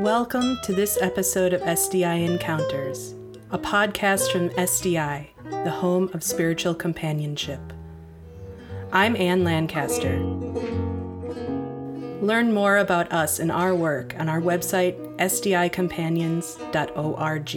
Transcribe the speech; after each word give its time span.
Welcome 0.00 0.58
to 0.62 0.72
this 0.72 0.96
episode 1.02 1.52
of 1.52 1.60
SDI 1.60 2.24
Encounters, 2.24 3.14
a 3.50 3.58
podcast 3.58 4.32
from 4.32 4.48
SDI, 4.48 5.26
the 5.62 5.70
home 5.70 6.08
of 6.14 6.22
spiritual 6.22 6.74
companionship. 6.74 7.60
I'm 8.92 9.14
Ann 9.14 9.44
Lancaster. 9.44 10.18
Learn 12.22 12.54
more 12.54 12.78
about 12.78 13.12
us 13.12 13.40
and 13.40 13.52
our 13.52 13.74
work 13.74 14.14
on 14.18 14.30
our 14.30 14.40
website, 14.40 14.96
sdicompanions.org. 15.18 17.54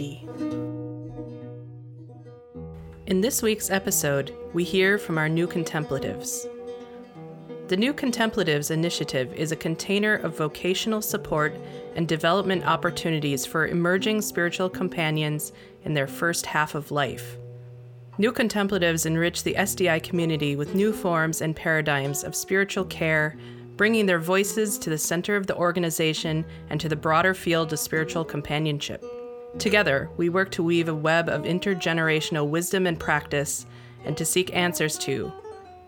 In 3.06 3.20
this 3.22 3.40
week's 3.40 3.70
episode, 3.70 4.34
we 4.52 4.64
hear 4.64 4.98
from 4.98 5.16
our 5.16 5.30
new 5.30 5.46
contemplatives. 5.46 6.46
The 7.66 7.78
New 7.78 7.94
Contemplatives 7.94 8.70
Initiative 8.70 9.32
is 9.32 9.50
a 9.50 9.56
container 9.56 10.16
of 10.16 10.36
vocational 10.36 11.00
support 11.00 11.56
and 11.96 12.06
development 12.06 12.66
opportunities 12.66 13.46
for 13.46 13.66
emerging 13.66 14.20
spiritual 14.20 14.68
companions 14.68 15.50
in 15.82 15.94
their 15.94 16.06
first 16.06 16.44
half 16.44 16.74
of 16.74 16.90
life. 16.90 17.38
New 18.18 18.32
Contemplatives 18.32 19.06
enrich 19.06 19.42
the 19.42 19.54
SDI 19.54 20.02
community 20.02 20.56
with 20.56 20.74
new 20.74 20.92
forms 20.92 21.40
and 21.40 21.56
paradigms 21.56 22.22
of 22.22 22.36
spiritual 22.36 22.84
care, 22.84 23.34
bringing 23.76 24.04
their 24.04 24.20
voices 24.20 24.76
to 24.76 24.90
the 24.90 24.98
center 24.98 25.34
of 25.34 25.46
the 25.46 25.56
organization 25.56 26.44
and 26.68 26.78
to 26.82 26.88
the 26.90 26.94
broader 26.94 27.32
field 27.32 27.72
of 27.72 27.78
spiritual 27.78 28.26
companionship. 28.26 29.02
Together, 29.58 30.10
we 30.18 30.28
work 30.28 30.50
to 30.50 30.62
weave 30.62 30.90
a 30.90 30.94
web 30.94 31.30
of 31.30 31.44
intergenerational 31.44 32.46
wisdom 32.46 32.86
and 32.86 33.00
practice 33.00 33.64
and 34.04 34.18
to 34.18 34.24
seek 34.26 34.54
answers 34.54 34.98
to 34.98 35.32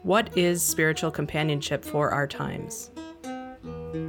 what 0.06 0.38
is 0.38 0.62
spiritual 0.62 1.10
companionship 1.10 1.84
for 1.84 2.10
our 2.10 2.28
times? 2.28 2.92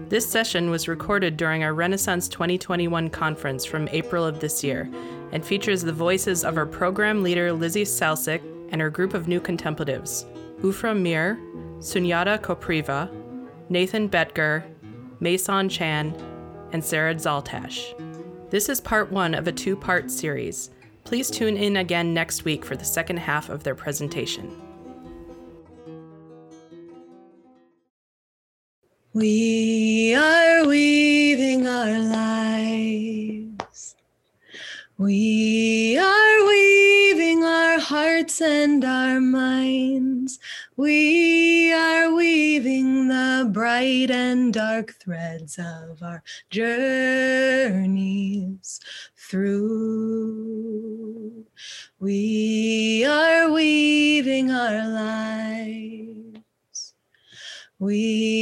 This 0.09 0.29
session 0.29 0.69
was 0.69 0.87
recorded 0.87 1.37
during 1.37 1.63
our 1.63 1.73
Renaissance 1.73 2.27
2021 2.27 3.09
conference 3.09 3.65
from 3.65 3.89
April 3.89 4.23
of 4.23 4.39
this 4.39 4.63
year 4.63 4.87
and 5.31 5.43
features 5.43 5.81
the 5.81 5.91
voices 5.91 6.43
of 6.43 6.55
our 6.55 6.67
program 6.67 7.23
leader 7.23 7.51
Lizzie 7.51 7.83
Salsic 7.83 8.43
and 8.71 8.79
her 8.79 8.91
group 8.91 9.15
of 9.15 9.27
new 9.27 9.39
contemplatives 9.39 10.27
Ufra 10.61 10.95
Mir, 10.95 11.39
Sunyata 11.79 12.37
Kopriva, 12.37 13.09
Nathan 13.69 14.07
Betger, 14.07 14.63
Mason 15.19 15.67
Chan, 15.67 16.15
and 16.73 16.85
Sarah 16.85 17.15
Zaltash. 17.15 17.95
This 18.51 18.69
is 18.69 18.79
part 18.79 19.11
one 19.11 19.33
of 19.33 19.47
a 19.47 19.51
two 19.51 19.75
part 19.75 20.11
series. 20.11 20.69
Please 21.05 21.31
tune 21.31 21.57
in 21.57 21.77
again 21.77 22.13
next 22.13 22.45
week 22.45 22.63
for 22.63 22.75
the 22.75 22.85
second 22.85 23.17
half 23.17 23.49
of 23.49 23.63
their 23.63 23.75
presentation. 23.75 24.66
We 29.17 30.13
are 30.13 30.67
weaving 30.67 31.65
our 31.65 31.97
lives. 31.97 33.95
We 34.99 35.97
are 35.97 36.45
weaving 36.45 37.43
our 37.43 37.79
hearts 37.79 38.39
and 38.41 38.85
our 38.85 39.19
minds. 39.19 40.37
We 40.75 41.73
are 41.73 42.13
weaving 42.13 43.07
the 43.07 43.49
bright 43.51 44.11
and 44.11 44.53
dark 44.53 44.93
threads 44.99 45.57
of 45.57 46.03
our 46.03 46.21
journeys 46.51 47.89
through. 49.15 49.47
We 51.99 53.03
are 53.03 53.49
weaving 53.49 54.51
our 54.51 54.87
lives. 54.87 55.87
We 57.79 58.36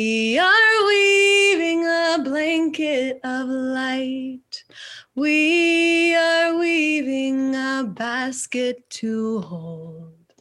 blanket 2.66 3.20
of 3.24 3.48
light. 3.48 4.64
We 5.14 6.16
are 6.16 6.58
weaving 6.58 7.54
a 7.54 7.84
basket 7.88 8.90
to 9.02 9.42
hold 9.42 10.34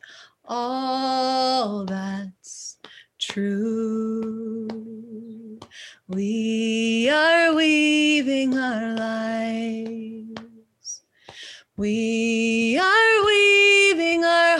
all 0.46 1.84
that's 1.84 2.78
true. 3.18 4.68
We 6.08 7.10
are 7.10 7.54
weaving 7.54 8.56
our 8.56 8.94
lives. 8.94 10.32
We 11.76 12.78
are 12.78 13.26
weaving 13.26 13.43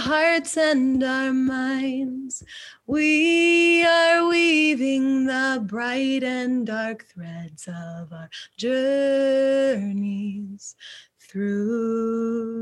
hearts 0.04 0.56
and 0.59 1.03
our 1.03 1.32
minds. 1.32 2.44
We 2.87 3.82
are 3.87 4.28
weaving 4.28 5.25
the 5.25 5.65
bright 5.65 6.22
and 6.22 6.66
dark 6.66 7.06
threads 7.06 7.66
of 7.66 8.12
our 8.12 8.28
journeys 8.59 9.97
through. 11.19 12.53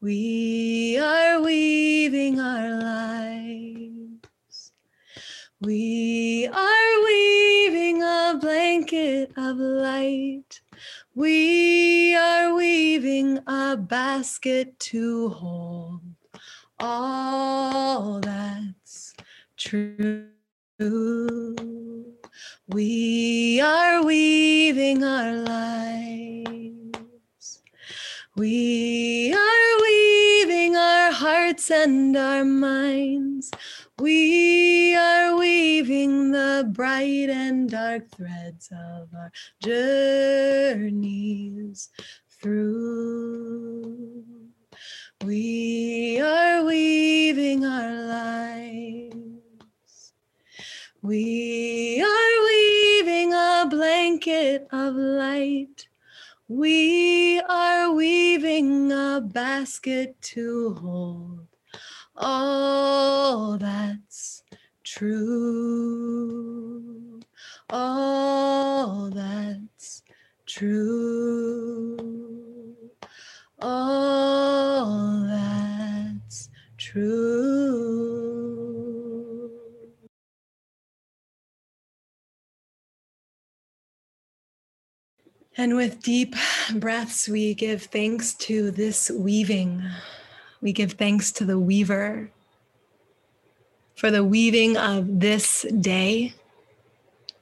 We 0.00 0.98
are 0.98 1.42
weaving 1.42 2.40
our 2.40 2.80
lives. 2.80 4.72
We 5.60 6.48
are 6.48 7.04
weaving 7.04 8.02
a 8.02 8.38
blanket 8.40 9.32
of 9.36 9.58
light. 9.58 10.62
We 11.20 12.16
are 12.16 12.54
weaving 12.54 13.40
a 13.46 13.76
basket 13.76 14.78
to 14.78 15.28
hold 15.28 16.00
all 16.78 18.20
that's 18.20 19.12
true. 19.58 20.30
We 22.68 23.60
are 23.60 24.02
weaving 24.02 25.04
our 25.04 25.34
lives. 25.34 26.96
We 28.34 29.34
are 29.34 29.82
weaving 29.82 30.74
our 30.74 31.12
hearts 31.12 31.70
and 31.70 32.16
our 32.16 32.46
minds. 32.46 33.50
We 34.00 34.96
are 34.96 35.36
weaving 35.36 36.30
the 36.30 36.66
bright 36.72 37.28
and 37.28 37.68
dark 37.68 38.10
threads 38.10 38.70
of 38.72 39.10
our 39.14 39.30
journeys 39.62 41.90
through. 42.40 44.24
We 45.22 46.18
are 46.18 46.64
weaving 46.64 47.66
our 47.66 48.06
lives. 48.06 50.14
We 51.02 52.02
are 52.02 52.44
weaving 52.46 53.34
a 53.34 53.66
blanket 53.68 54.66
of 54.72 54.94
light. 54.94 55.88
We 56.48 57.38
are 57.40 57.92
weaving 57.92 58.92
a 58.92 59.20
basket 59.20 60.18
to 60.32 60.72
hold 60.80 61.48
all 62.20 63.58
that's 63.58 64.44
true. 64.84 66.20
All 67.70 69.10
that's 69.10 70.02
true 70.46 72.20
all 73.62 75.26
that's 75.26 76.48
true. 76.78 77.10
And 85.56 85.76
with 85.76 86.02
deep 86.02 86.34
breaths, 86.74 87.28
we 87.28 87.54
give 87.54 87.82
thanks 87.82 88.34
to 88.34 88.70
this 88.70 89.10
weaving. 89.10 89.82
We 90.60 90.72
give 90.72 90.92
thanks 90.92 91.32
to 91.32 91.44
the 91.44 91.58
weaver 91.58 92.30
for 93.94 94.10
the 94.10 94.24
weaving 94.24 94.76
of 94.76 95.20
this 95.20 95.66
day 95.78 96.34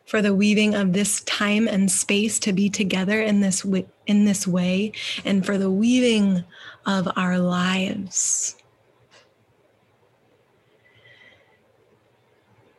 for 0.08 0.22
the 0.22 0.34
weaving 0.34 0.74
of 0.74 0.94
this 0.94 1.20
time 1.24 1.68
and 1.68 1.90
space 1.90 2.38
to 2.38 2.50
be 2.54 2.70
together 2.70 3.20
in 3.20 3.40
this 3.40 3.62
in 4.06 4.24
this 4.24 4.46
way 4.46 4.90
and 5.22 5.44
for 5.44 5.58
the 5.58 5.70
weaving 5.70 6.42
of 6.86 7.06
our 7.14 7.38
lives. 7.38 8.56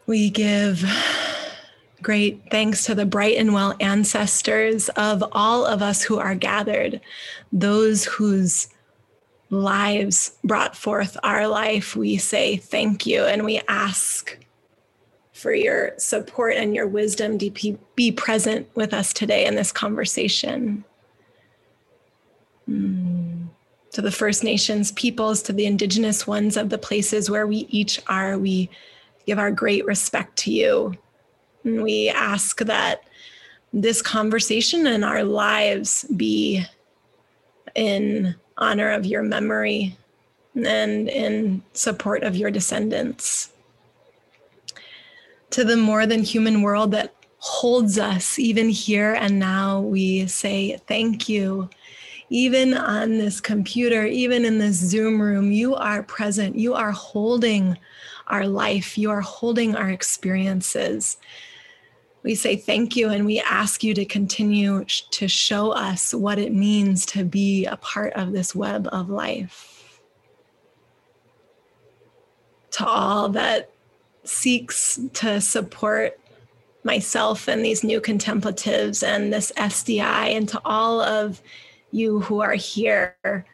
We 0.07 0.31
give 0.31 0.83
great 2.01 2.41
thanks 2.49 2.83
to 2.85 2.95
the 2.95 3.05
bright 3.05 3.37
and 3.37 3.53
well 3.53 3.75
ancestors 3.79 4.89
of 4.89 5.23
all 5.31 5.67
of 5.67 5.83
us 5.83 6.01
who 6.01 6.17
are 6.17 6.33
gathered 6.33 6.99
those 7.53 8.05
whose 8.05 8.69
lives 9.49 10.37
brought 10.43 10.75
forth 10.75 11.17
our 11.23 11.47
life 11.47 11.95
we 11.95 12.17
say 12.17 12.55
thank 12.55 13.05
you 13.07 13.23
and 13.23 13.43
we 13.43 13.59
ask 13.67 14.37
for 15.39 15.53
your 15.53 15.93
support 15.97 16.55
and 16.55 16.75
your 16.75 16.85
wisdom 16.85 17.37
to 17.39 17.79
be 17.95 18.11
present 18.11 18.67
with 18.75 18.93
us 18.93 19.13
today 19.13 19.45
in 19.45 19.55
this 19.55 19.71
conversation. 19.71 20.83
Mm. 22.69 23.47
To 23.93 24.01
the 24.01 24.11
First 24.11 24.43
Nations 24.43 24.91
peoples, 24.91 25.41
to 25.43 25.53
the 25.53 25.65
Indigenous 25.65 26.27
ones 26.27 26.57
of 26.57 26.69
the 26.69 26.77
places 26.77 27.29
where 27.29 27.47
we 27.47 27.67
each 27.69 27.99
are, 28.07 28.37
we 28.37 28.69
give 29.25 29.39
our 29.39 29.51
great 29.51 29.85
respect 29.85 30.37
to 30.39 30.51
you. 30.51 30.93
And 31.63 31.81
we 31.81 32.09
ask 32.09 32.59
that 32.59 33.03
this 33.73 34.01
conversation 34.01 34.85
and 34.85 35.03
our 35.05 35.23
lives 35.23 36.05
be 36.15 36.65
in 37.75 38.35
honor 38.59 38.91
of 38.91 39.05
your 39.05 39.23
memory 39.23 39.97
and 40.55 41.09
in 41.09 41.63
support 41.73 42.23
of 42.23 42.35
your 42.35 42.51
descendants. 42.51 43.51
To 45.51 45.63
the 45.63 45.77
more 45.77 46.05
than 46.05 46.21
human 46.23 46.61
world 46.61 46.91
that 46.91 47.15
holds 47.39 47.97
us, 47.97 48.37
even 48.37 48.69
here 48.69 49.13
and 49.13 49.39
now, 49.39 49.79
we 49.79 50.27
say 50.27 50.77
thank 50.87 51.27
you. 51.27 51.69
Even 52.29 52.75
on 52.75 53.17
this 53.17 53.41
computer, 53.41 54.05
even 54.05 54.45
in 54.45 54.59
this 54.59 54.75
Zoom 54.75 55.19
room, 55.19 55.51
you 55.51 55.73
are 55.73 56.03
present. 56.03 56.55
You 56.55 56.75
are 56.75 56.91
holding 56.91 57.77
our 58.27 58.45
life, 58.45 58.97
you 58.97 59.09
are 59.09 59.21
holding 59.21 59.75
our 59.75 59.89
experiences. 59.89 61.17
We 62.23 62.35
say 62.35 62.55
thank 62.55 62.95
you 62.95 63.09
and 63.09 63.25
we 63.25 63.39
ask 63.39 63.83
you 63.83 63.93
to 63.93 64.05
continue 64.05 64.85
to 64.85 65.27
show 65.27 65.71
us 65.71 66.13
what 66.13 66.37
it 66.37 66.53
means 66.53 67.05
to 67.07 67.23
be 67.23 67.65
a 67.65 67.77
part 67.77 68.13
of 68.13 68.33
this 68.33 68.53
web 68.53 68.87
of 68.91 69.09
life. 69.09 70.01
To 72.71 72.85
all 72.85 73.29
that 73.29 73.71
seeks 74.23 74.99
to 75.13 75.39
support 75.39 76.19
myself 76.83 77.47
and 77.47 77.63
these 77.63 77.83
new 77.83 78.01
contemplatives 78.01 79.01
and 79.01 79.33
this 79.33 79.51
SDI, 79.57 80.35
and 80.35 80.47
to 80.49 80.61
all 80.65 81.01
of 81.01 81.41
you 81.91 82.19
who 82.21 82.41
are 82.41 82.53
here 82.53 83.45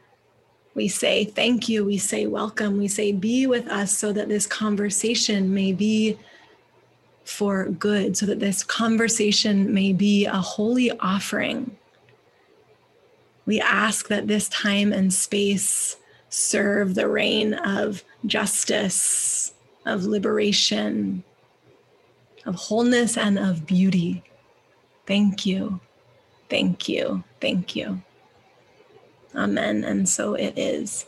we 0.76 0.90
say 0.90 1.24
thank 1.24 1.70
you, 1.70 1.86
we 1.86 1.98
say 1.98 2.28
welcome, 2.28 2.78
we 2.78 2.90
say 2.90 3.14
be 3.14 3.48
with 3.48 3.68
us 3.70 3.98
so 3.98 4.12
that 4.12 4.28
this 4.28 4.46
conversation 4.46 5.54
may 5.54 5.72
be 5.72 6.18
for 7.26 7.66
good, 7.66 8.16
so 8.16 8.26
that 8.28 8.40
this 8.40 8.64
conversation 8.64 9.74
may 9.74 9.92
be 9.92 10.26
a 10.26 10.38
holy 10.38 10.92
offering. 11.00 11.76
We 13.46 13.60
ask 13.60 14.08
that 14.08 14.28
this 14.28 14.48
time 14.50 14.94
and 14.94 15.14
space 15.14 15.98
serve 16.30 16.96
the 16.96 17.08
reign 17.08 17.54
of 17.54 18.04
justice, 18.26 19.54
of 19.86 20.06
liberation, 20.06 21.24
of 22.46 22.56
wholeness, 22.56 23.18
and 23.18 23.38
of 23.38 23.66
beauty. 23.66 24.24
Thank 25.06 25.46
you, 25.46 25.80
thank 26.50 26.88
you, 26.88 27.24
thank 27.42 27.76
you. 27.76 28.02
Amen. 29.36 29.84
And 29.84 30.08
so 30.08 30.36
it 30.36 30.58
is. 30.58 31.06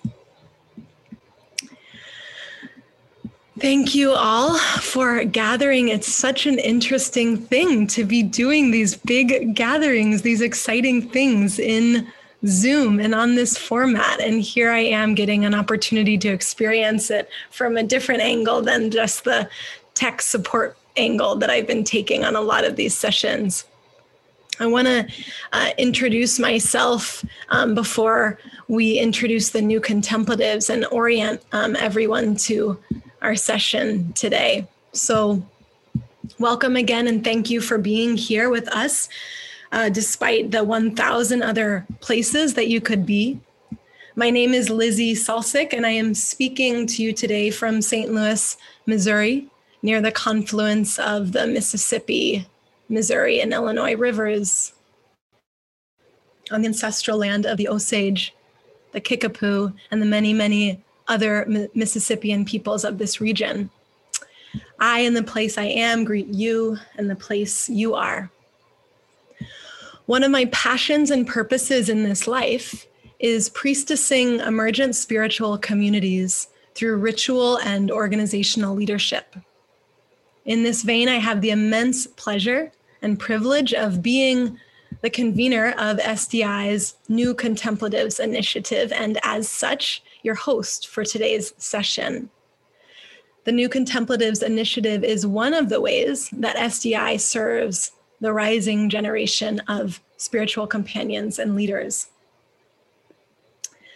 Thank 3.59 3.95
you 3.95 4.11
all 4.11 4.55
for 4.59 5.23
gathering. 5.23 5.87
It's 5.87 6.07
such 6.07 6.45
an 6.45 6.59
interesting 6.59 7.37
thing 7.37 7.87
to 7.87 8.03
be 8.03 8.21
doing 8.21 8.69
these 8.69 8.95
big 8.95 9.55
gatherings, 9.55 10.21
these 10.21 10.41
exciting 10.41 11.09
things 11.09 11.57
in 11.57 12.07
Zoom 12.45 12.99
and 12.99 13.15
on 13.15 13.33
this 13.33 13.57
format. 13.57 14.21
And 14.21 14.41
here 14.41 14.69
I 14.69 14.79
am 14.79 15.15
getting 15.15 15.43
an 15.43 15.55
opportunity 15.55 16.19
to 16.19 16.27
experience 16.27 17.09
it 17.09 17.29
from 17.49 17.77
a 17.77 17.83
different 17.83 18.21
angle 18.21 18.61
than 18.61 18.91
just 18.91 19.23
the 19.23 19.49
tech 19.95 20.21
support 20.21 20.77
angle 20.95 21.35
that 21.37 21.49
I've 21.49 21.65
been 21.65 21.83
taking 21.83 22.25
on 22.25 22.35
a 22.35 22.41
lot 22.41 22.63
of 22.63 22.75
these 22.75 22.95
sessions. 22.95 23.65
I 24.59 24.67
want 24.67 24.87
to 24.87 25.07
uh, 25.53 25.69
introduce 25.79 26.37
myself 26.37 27.25
um, 27.49 27.73
before 27.73 28.37
we 28.67 28.99
introduce 28.99 29.49
the 29.49 29.61
new 29.63 29.79
contemplatives 29.79 30.69
and 30.69 30.85
orient 30.91 31.41
um, 31.53 31.75
everyone 31.75 32.35
to 32.35 32.77
our 33.21 33.35
session 33.35 34.13
today. 34.13 34.67
So, 34.93 35.43
welcome 36.39 36.75
again 36.75 37.07
and 37.07 37.23
thank 37.23 37.49
you 37.49 37.61
for 37.61 37.77
being 37.77 38.17
here 38.17 38.49
with 38.49 38.67
us, 38.69 39.09
uh, 39.71 39.89
despite 39.89 40.51
the 40.51 40.63
1,000 40.63 41.41
other 41.41 41.85
places 41.99 42.53
that 42.53 42.67
you 42.67 42.81
could 42.81 43.05
be. 43.05 43.39
My 44.15 44.29
name 44.29 44.53
is 44.53 44.69
Lizzie 44.69 45.13
Salsic, 45.13 45.73
and 45.73 45.85
I 45.85 45.91
am 45.91 46.13
speaking 46.13 46.87
to 46.87 47.03
you 47.03 47.13
today 47.13 47.51
from 47.51 47.81
St. 47.81 48.11
Louis, 48.11 48.57
Missouri, 48.85 49.47
near 49.83 50.01
the 50.01 50.11
confluence 50.11 50.97
of 50.97 51.33
the 51.33 51.45
Mississippi 51.45 52.47
Missouri 52.89 53.41
and 53.41 53.53
Illinois 53.53 53.95
rivers 53.95 54.73
on 56.51 56.61
the 56.61 56.67
ancestral 56.67 57.17
land 57.17 57.45
of 57.45 57.57
the 57.57 57.67
Osage, 57.67 58.33
the 58.91 59.01
Kickapoo, 59.01 59.73
and 59.91 60.01
the 60.01 60.05
many, 60.05 60.33
many 60.33 60.83
other 61.07 61.69
Mississippian 61.73 62.45
peoples 62.45 62.83
of 62.83 62.97
this 62.97 63.21
region. 63.21 63.69
I, 64.79 64.99
in 64.99 65.13
the 65.13 65.23
place 65.23 65.57
I 65.57 65.65
am, 65.65 66.03
greet 66.03 66.27
you 66.27 66.77
and 66.97 67.09
the 67.09 67.15
place 67.15 67.69
you 67.69 67.95
are. 67.95 68.29
One 70.05 70.23
of 70.23 70.31
my 70.31 70.45
passions 70.45 71.11
and 71.11 71.27
purposes 71.27 71.89
in 71.89 72.03
this 72.03 72.27
life 72.27 72.87
is 73.19 73.49
priestessing 73.49 74.39
emergent 74.45 74.95
spiritual 74.95 75.57
communities 75.57 76.47
through 76.75 76.97
ritual 76.97 77.57
and 77.57 77.91
organizational 77.91 78.75
leadership. 78.75 79.35
In 80.45 80.63
this 80.63 80.83
vein, 80.83 81.09
I 81.09 81.17
have 81.17 81.41
the 81.41 81.49
immense 81.49 82.07
pleasure 82.07 82.71
and 83.01 83.19
privilege 83.19 83.73
of 83.73 84.01
being 84.01 84.59
the 85.01 85.09
convener 85.09 85.71
of 85.77 85.97
SDI's 85.97 86.95
New 87.09 87.33
Contemplatives 87.33 88.19
Initiative, 88.19 88.91
and 88.93 89.19
as 89.23 89.49
such, 89.49 90.01
your 90.27 90.35
host 90.35 90.89
for 90.89 91.05
today's 91.05 91.53
session. 91.57 92.29
The 93.45 93.53
New 93.53 93.69
Contemplatives 93.69 94.43
Initiative 94.43 95.05
is 95.05 95.25
one 95.25 95.53
of 95.53 95.69
the 95.69 95.79
ways 95.79 96.29
that 96.33 96.57
SDI 96.57 97.17
serves 97.19 97.93
the 98.19 98.33
rising 98.33 98.89
generation 98.89 99.61
of 99.69 100.01
spiritual 100.17 100.67
companions 100.67 101.39
and 101.39 101.55
leaders. 101.55 102.09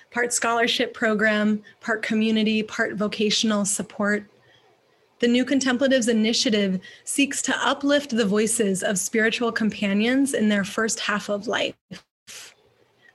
Part 0.09 0.33
scholarship 0.33 0.93
program, 0.93 1.63
part 1.81 2.01
community, 2.01 2.63
part 2.63 2.95
vocational 2.95 3.65
support, 3.65 4.25
the 5.19 5.27
New 5.27 5.45
Contemplatives 5.45 6.07
Initiative 6.07 6.79
seeks 7.03 7.41
to 7.43 7.67
uplift 7.67 8.09
the 8.09 8.25
voices 8.25 8.81
of 8.83 8.97
spiritual 8.97 9.51
companions 9.51 10.33
in 10.33 10.49
their 10.49 10.63
first 10.63 11.01
half 11.01 11.29
of 11.29 11.45
life. 11.45 11.75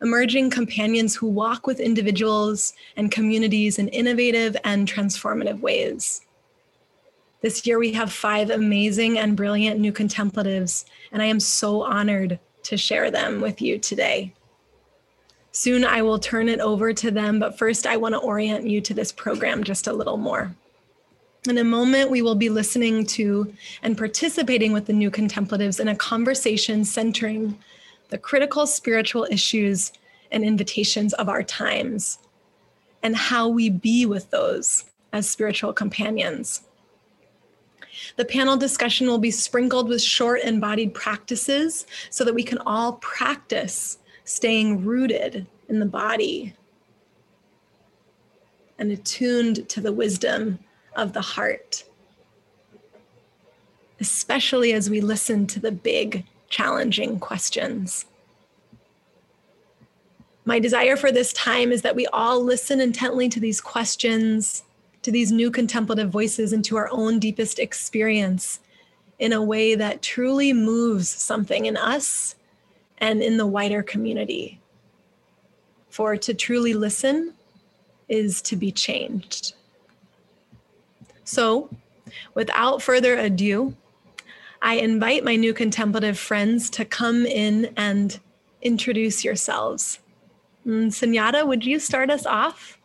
Emerging 0.02 0.50
companions 0.50 1.16
who 1.16 1.26
walk 1.26 1.66
with 1.66 1.81
individuals 1.81 2.75
and 2.96 3.10
communities 3.10 3.78
in 3.78 3.88
innovative 3.88 4.56
and 4.64 4.87
transformative 4.87 5.60
ways. 5.60 6.20
This 7.40 7.66
year, 7.66 7.78
we 7.78 7.93
have 7.93 8.12
five 8.12 8.50
amazing 8.50 9.18
and 9.18 9.37
brilliant 9.37 9.80
new 9.80 9.92
contemplatives, 9.92 10.85
and 11.12 11.23
I 11.23 11.26
am 11.26 11.40
so 11.40 11.82
honored 11.82 12.38
to 12.64 12.76
share 12.76 13.11
them 13.11 13.40
with 13.40 13.62
you 13.62 13.78
today. 13.78 14.35
Soon 15.52 15.85
I 15.85 16.02
will 16.02 16.18
turn 16.18 16.49
it 16.50 16.61
over 16.61 16.92
to 16.92 17.11
them, 17.11 17.38
but 17.38 17.56
first 17.56 17.87
I 17.87 17.97
want 17.97 18.14
to 18.14 18.18
orient 18.18 18.66
you 18.66 18.82
to 18.82 18.92
this 18.92 19.12
program 19.12 19.64
just 19.64 19.87
a 19.87 19.92
little 19.92 20.18
more. 20.18 20.54
In 21.49 21.56
a 21.56 21.64
moment, 21.64 22.11
we 22.11 22.20
will 22.20 22.35
be 22.35 22.50
listening 22.50 23.06
to 23.06 23.54
and 23.82 23.97
participating 23.97 24.73
with 24.73 24.87
the 24.87 24.92
new 24.92 25.11
contemplatives 25.11 25.80
in 25.80 25.88
a 25.88 25.97
conversation 25.97 26.85
centering 26.85 27.59
the 28.08 28.18
critical 28.18 28.66
spiritual 28.66 29.26
issues 29.30 29.92
and 30.30 30.44
invitations 30.44 31.12
of 31.14 31.28
our 31.28 31.42
times 31.42 32.18
and 33.02 33.16
how 33.16 33.48
we 33.48 33.70
be 33.70 34.06
with 34.06 34.30
those 34.30 34.84
as 35.12 35.28
spiritual 35.28 35.72
companions. 35.72 36.62
The 38.16 38.25
panel 38.25 38.56
discussion 38.56 39.06
will 39.06 39.18
be 39.18 39.30
sprinkled 39.30 39.88
with 39.88 40.02
short 40.02 40.42
embodied 40.42 40.94
practices 40.94 41.86
so 42.10 42.25
that 42.25 42.34
we 42.34 42.42
can 42.42 42.58
all 42.58 42.94
practice 42.94 43.98
staying 44.25 44.84
rooted 44.84 45.46
in 45.68 45.78
the 45.78 45.86
body 45.86 46.54
and 48.78 48.92
attuned 48.92 49.68
to 49.68 49.80
the 49.80 49.92
wisdom 49.92 50.58
of 50.96 51.12
the 51.12 51.20
heart, 51.20 51.84
especially 54.00 54.72
as 54.72 54.90
we 54.90 55.00
listen 55.00 55.46
to 55.46 55.60
the 55.60 55.72
big, 55.72 56.25
challenging 56.48 57.18
questions. 57.18 58.06
My 60.44 60.60
desire 60.60 60.96
for 60.96 61.10
this 61.10 61.32
time 61.32 61.72
is 61.72 61.82
that 61.82 61.96
we 61.96 62.06
all 62.08 62.42
listen 62.42 62.80
intently 62.80 63.28
to 63.30 63.40
these 63.40 63.60
questions, 63.60 64.62
to 65.02 65.10
these 65.10 65.32
new 65.32 65.50
contemplative 65.50 66.10
voices, 66.10 66.52
and 66.52 66.64
to 66.66 66.76
our 66.76 66.88
own 66.92 67.18
deepest 67.18 67.58
experience 67.58 68.60
in 69.18 69.32
a 69.32 69.42
way 69.42 69.74
that 69.74 70.02
truly 70.02 70.52
moves 70.52 71.08
something 71.08 71.66
in 71.66 71.76
us 71.76 72.36
and 72.98 73.22
in 73.22 73.36
the 73.36 73.46
wider 73.46 73.82
community. 73.82 74.60
For 75.90 76.16
to 76.16 76.34
truly 76.34 76.74
listen 76.74 77.34
is 78.08 78.40
to 78.42 78.56
be 78.56 78.70
changed. 78.70 79.54
So, 81.24 81.70
without 82.34 82.82
further 82.82 83.16
ado, 83.16 83.74
I 84.66 84.78
invite 84.78 85.23
my 85.23 85.37
new 85.37 85.54
contemplative 85.54 86.18
friends 86.18 86.68
to 86.70 86.85
come 86.85 87.25
in 87.25 87.73
and 87.76 88.18
introduce 88.61 89.25
yourselves. 89.25 90.00
Mm, 90.66 90.87
Sunyata, 90.87 91.46
would 91.46 91.64
you 91.64 91.78
start 91.78 92.11
us 92.11 92.26
off? 92.26 92.76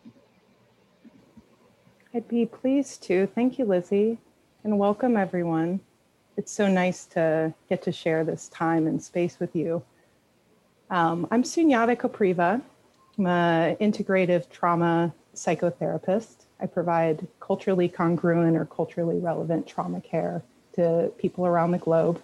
I'd 2.14 2.28
be 2.28 2.46
pleased 2.46 3.02
to. 3.06 3.26
Thank 3.26 3.58
you, 3.58 3.66
Lizzie, 3.66 4.20
and 4.64 4.78
welcome 4.78 5.18
everyone. 5.18 5.80
it's 6.38 6.52
so 6.52 6.68
nice 6.68 7.08
to 7.08 7.52
get 7.68 7.82
to 7.82 7.92
share 7.92 8.24
this 8.24 8.48
time 8.50 8.86
and 8.86 9.02
space 9.02 9.40
with 9.40 9.56
you. 9.56 9.82
Um, 10.92 11.28
I'm 11.32 11.42
Sunyata 11.42 11.96
Kopriva. 11.96 12.62
I'm 13.18 13.26
an 13.26 13.76
integrative 13.78 14.52
trauma 14.52 15.16
psychotherapist. 15.34 16.46
I 16.60 16.68
provide 16.68 17.28
culturally 17.40 17.90
congruent 17.90 18.56
or 18.56 18.66
culturally 18.66 19.18
relevant 19.18 19.66
trauma 19.66 20.00
care 20.00 20.44
to 20.74 21.12
people 21.18 21.46
around 21.46 21.72
the 21.72 21.78
globe. 21.78 22.22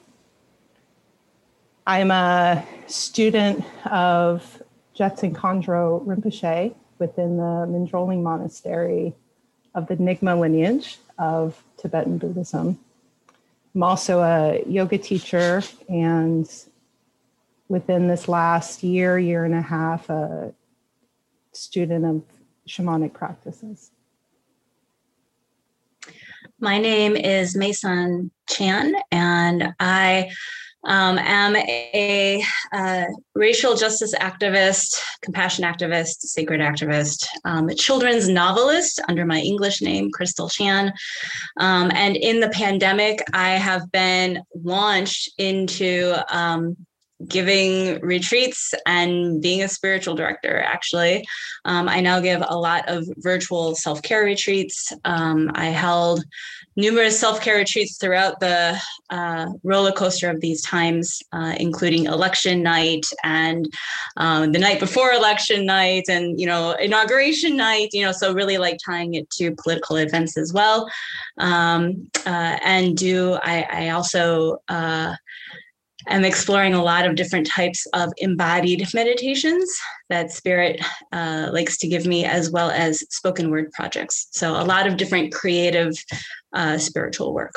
I'm 1.86 2.12
a 2.12 2.66
student 2.88 3.64
of 3.86 4.62
Jetsun 4.98 5.34
Khandro 5.34 6.06
Rinpoche 6.06 6.74
within 7.00 7.38
the 7.38 7.66
Mindroling 7.68 8.24
Monastery 8.24 9.14
of 9.74 9.88
the 9.88 9.96
Nyingma 9.96 10.40
lineage 10.40 10.98
of 11.18 11.64
Tibetan 11.78 12.18
Buddhism. 12.18 12.80
I'm 13.76 13.84
also 13.84 14.22
a 14.22 14.64
yoga 14.68 14.98
teacher 14.98 15.62
and 15.88 16.50
within 17.70 18.08
this 18.08 18.28
last 18.28 18.84
year, 18.84 19.20
year 19.20 19.46
and 19.46 19.54
a 19.54 19.62
half, 19.62 20.10
a 20.10 20.54
student 21.52 22.06
of 22.06 22.24
shamanic 22.68 23.14
practices. 23.14 23.92
My 26.60 26.80
name 26.80 27.16
is 27.16 27.56
Mason 27.56 28.32
Chan, 28.50 28.96
and 29.12 29.76
I 29.80 30.32
um, 30.86 31.20
am 31.20 31.56
a, 31.56 32.44
a, 32.74 33.06
racial 33.36 33.76
justice 33.76 34.16
activist, 34.16 35.00
compassion 35.22 35.66
activist, 35.66 36.22
sacred 36.22 36.60
activist, 36.60 37.28
um, 37.46 37.70
children's 37.76 38.28
novelist 38.28 39.00
under 39.08 39.24
my 39.24 39.40
English 39.40 39.84
name, 39.84 40.10
Crystal 40.10 40.50
Chan. 40.50 40.92
Um, 41.60 41.92
and 41.94 42.16
in 42.18 42.40
the 42.40 42.50
pandemic, 42.50 43.22
I 43.34 43.50
have 43.50 43.92
been 43.92 44.42
launched 44.56 45.32
into 45.38 46.16
um, 46.36 46.76
giving 47.28 48.00
retreats 48.02 48.74
and 48.86 49.42
being 49.42 49.64
a 49.64 49.68
spiritual 49.68 50.16
director 50.16 50.60
actually. 50.60 51.26
Um, 51.66 51.90
i 51.90 52.00
now 52.00 52.20
give 52.20 52.44
a 52.48 52.58
lot 52.58 52.88
of 52.88 53.08
virtual 53.18 53.76
self-care 53.76 54.24
retreats. 54.24 54.94
Um, 55.04 55.50
i 55.56 55.66
held 55.66 56.24
numerous 56.76 57.20
self-care 57.20 57.58
retreats 57.58 57.98
throughout 57.98 58.40
the 58.40 58.80
uh, 59.10 59.48
roller 59.64 59.92
coaster 59.92 60.30
of 60.30 60.40
these 60.42 60.62
times 60.62 61.24
uh, 61.34 61.56
including 61.60 62.06
election 62.06 62.62
night 62.62 63.06
and 63.24 63.68
um, 64.18 64.52
the 64.52 64.60
night 64.60 64.80
before 64.80 65.12
election 65.12 65.66
night 65.66 66.04
and 66.08 66.40
you 66.40 66.46
know 66.46 66.74
inauguration 66.74 67.58
night 67.58 67.90
you 67.94 68.06
know 68.06 68.12
so 68.12 68.32
really 68.32 68.60
like 68.60 68.78
tying 68.86 69.16
it 69.16 69.28
to 69.32 69.56
political 69.56 69.96
events 69.96 70.38
as 70.38 70.54
well. 70.54 70.88
Um, 71.40 72.10
uh, 72.28 72.58
and 72.64 72.96
do 72.96 73.40
i, 73.42 73.66
I 73.72 73.90
also 73.90 74.62
uh, 74.68 75.16
I'm 76.10 76.24
exploring 76.24 76.74
a 76.74 76.84
lot 76.84 77.06
of 77.06 77.16
different 77.16 77.48
types 77.48 77.86
of 77.94 78.14
embodied 78.18 78.88
meditations 78.94 79.70
that 80.10 80.32
Spirit 80.32 80.82
uh, 81.12 81.50
likes 81.52 81.78
to 81.80 81.88
give 81.88 82.06
me, 82.06 82.26
as 82.26 82.50
well 82.50 82.70
as 82.70 83.00
spoken 83.14 83.50
word 83.50 83.72
projects. 83.72 84.28
So, 84.32 84.54
a 84.54 84.64
lot 84.64 84.88
of 84.88 84.98
different 84.98 85.34
creative 85.34 85.94
uh, 86.54 86.78
spiritual 86.78 87.34
work. 87.34 87.56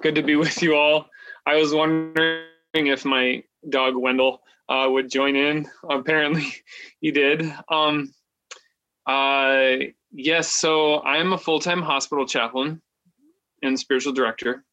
Good 0.00 0.14
to 0.14 0.22
be 0.22 0.36
with 0.36 0.62
you 0.62 0.76
all. 0.76 1.06
I 1.46 1.56
was 1.56 1.72
wondering 1.72 2.44
if 2.74 3.04
my 3.04 3.42
dog 3.68 3.96
Wendell 3.96 4.42
uh, 4.68 4.86
would 4.90 5.10
join 5.10 5.34
in. 5.34 5.66
Apparently, 5.88 6.54
he 7.00 7.10
did. 7.10 7.52
Um, 7.70 8.12
uh, 9.06 9.76
yes, 10.12 10.48
so 10.48 11.02
I'm 11.02 11.32
a 11.32 11.38
full 11.38 11.58
time 11.58 11.82
hospital 11.82 12.26
chaplain 12.26 12.82
and 13.62 13.78
spiritual 13.78 14.12
director. 14.12 14.64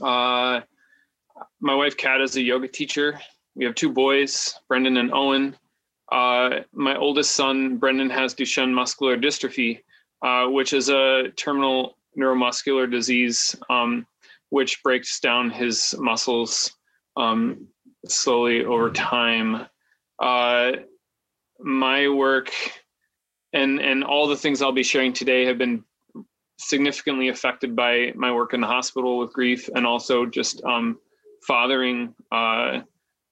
Uh, 0.00 0.60
my 1.60 1.74
wife 1.74 1.96
Kat 1.96 2.20
is 2.20 2.36
a 2.36 2.42
yoga 2.42 2.68
teacher. 2.68 3.20
We 3.54 3.64
have 3.64 3.74
two 3.74 3.92
boys, 3.92 4.54
Brendan 4.68 4.96
and 4.96 5.12
Owen. 5.12 5.56
Uh, 6.10 6.60
my 6.72 6.96
oldest 6.96 7.32
son, 7.32 7.76
Brendan, 7.76 8.10
has 8.10 8.34
Duchenne 8.34 8.72
muscular 8.72 9.16
dystrophy, 9.16 9.80
uh, 10.22 10.46
which 10.46 10.72
is 10.72 10.88
a 10.88 11.30
terminal 11.36 11.96
neuromuscular 12.18 12.90
disease 12.90 13.54
um, 13.68 14.06
which 14.50 14.82
breaks 14.82 15.20
down 15.20 15.50
his 15.50 15.94
muscles 15.98 16.72
um, 17.16 17.66
slowly 18.06 18.64
over 18.64 18.90
time. 18.90 19.66
Uh, 20.18 20.72
my 21.60 22.08
work 22.08 22.50
and 23.52 23.80
and 23.80 24.04
all 24.04 24.26
the 24.26 24.36
things 24.36 24.62
I'll 24.62 24.72
be 24.72 24.82
sharing 24.82 25.12
today 25.12 25.44
have 25.46 25.58
been 25.58 25.84
significantly 26.60 27.28
affected 27.28 27.74
by 27.74 28.12
my 28.14 28.32
work 28.32 28.52
in 28.52 28.60
the 28.60 28.66
hospital 28.66 29.18
with 29.18 29.32
grief 29.32 29.68
and 29.74 29.86
also 29.86 30.26
just 30.26 30.62
um, 30.64 30.98
fathering 31.46 32.14
uh, 32.32 32.80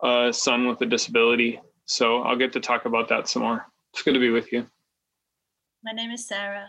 a 0.02 0.32
son 0.32 0.66
with 0.66 0.80
a 0.80 0.87
disability. 0.87 1.61
So 1.85 2.23
I'll 2.23 2.37
get 2.37 2.52
to 2.54 2.61
talk 2.61 2.87
about 2.87 3.08
that 3.11 3.28
some 3.28 3.42
more. 3.42 3.66
It's 3.92 4.02
good 4.02 4.14
to 4.14 4.20
be 4.20 4.30
with 4.30 4.50
you. 4.52 4.66
My 5.85 5.92
name 5.92 6.11
is 6.11 6.26
Sarah, 6.26 6.66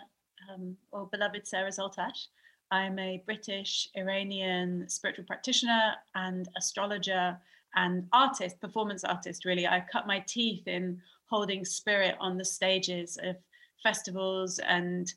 um, 0.52 0.76
or 0.92 1.08
beloved 1.08 1.48
Sarah 1.48 1.72
Zaltash. 1.72 2.28
I'm 2.72 3.00
a 3.00 3.24
British 3.26 3.90
Iranian 3.96 4.88
spiritual 4.90 5.26
practitioner 5.26 5.94
and 6.16 6.48
astrologer 6.58 7.38
and 7.76 8.06
artist, 8.12 8.60
performance 8.60 9.04
artist, 9.04 9.46
really. 9.46 9.66
I 9.66 9.84
cut 9.92 10.08
my 10.08 10.20
teeth 10.28 10.68
in 10.68 11.02
holding 11.26 11.64
spirit 11.64 12.16
on 12.20 12.38
the 12.38 12.46
stages 12.46 13.18
of 13.24 13.38
festivals 13.82 14.60
and 14.60 15.12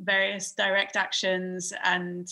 various 0.00 0.52
direct 0.52 0.96
actions 0.96 1.72
and 1.84 2.28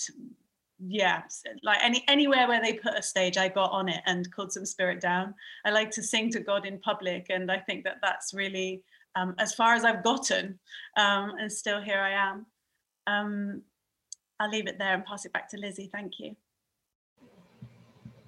yeah 0.84 1.22
like 1.62 1.78
any 1.80 2.02
anywhere 2.08 2.48
where 2.48 2.60
they 2.60 2.72
put 2.72 2.98
a 2.98 3.02
stage 3.02 3.36
i 3.36 3.48
got 3.48 3.70
on 3.70 3.88
it 3.88 4.00
and 4.06 4.32
called 4.32 4.52
some 4.52 4.66
spirit 4.66 5.00
down. 5.00 5.32
I 5.64 5.70
like 5.70 5.90
to 5.92 6.02
sing 6.02 6.30
to 6.32 6.40
god 6.40 6.66
in 6.66 6.78
public 6.80 7.26
and 7.30 7.50
i 7.50 7.58
think 7.58 7.84
that 7.84 7.98
that's 8.02 8.34
really 8.34 8.82
um, 9.14 9.34
as 9.38 9.54
far 9.54 9.74
as 9.74 9.84
i've 9.84 10.02
gotten 10.02 10.58
um, 10.96 11.32
and 11.38 11.52
still 11.52 11.80
here 11.80 12.00
i 12.00 12.10
am. 12.10 12.46
Um, 13.06 13.62
i'll 14.40 14.50
leave 14.50 14.66
it 14.66 14.78
there 14.78 14.94
and 14.94 15.04
pass 15.04 15.24
it 15.24 15.32
back 15.32 15.48
to 15.50 15.56
lizzie. 15.56 15.90
Thank 15.92 16.18
you. 16.18 16.34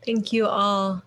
Thank 0.05 0.33
you 0.33 0.47
all. 0.47 1.03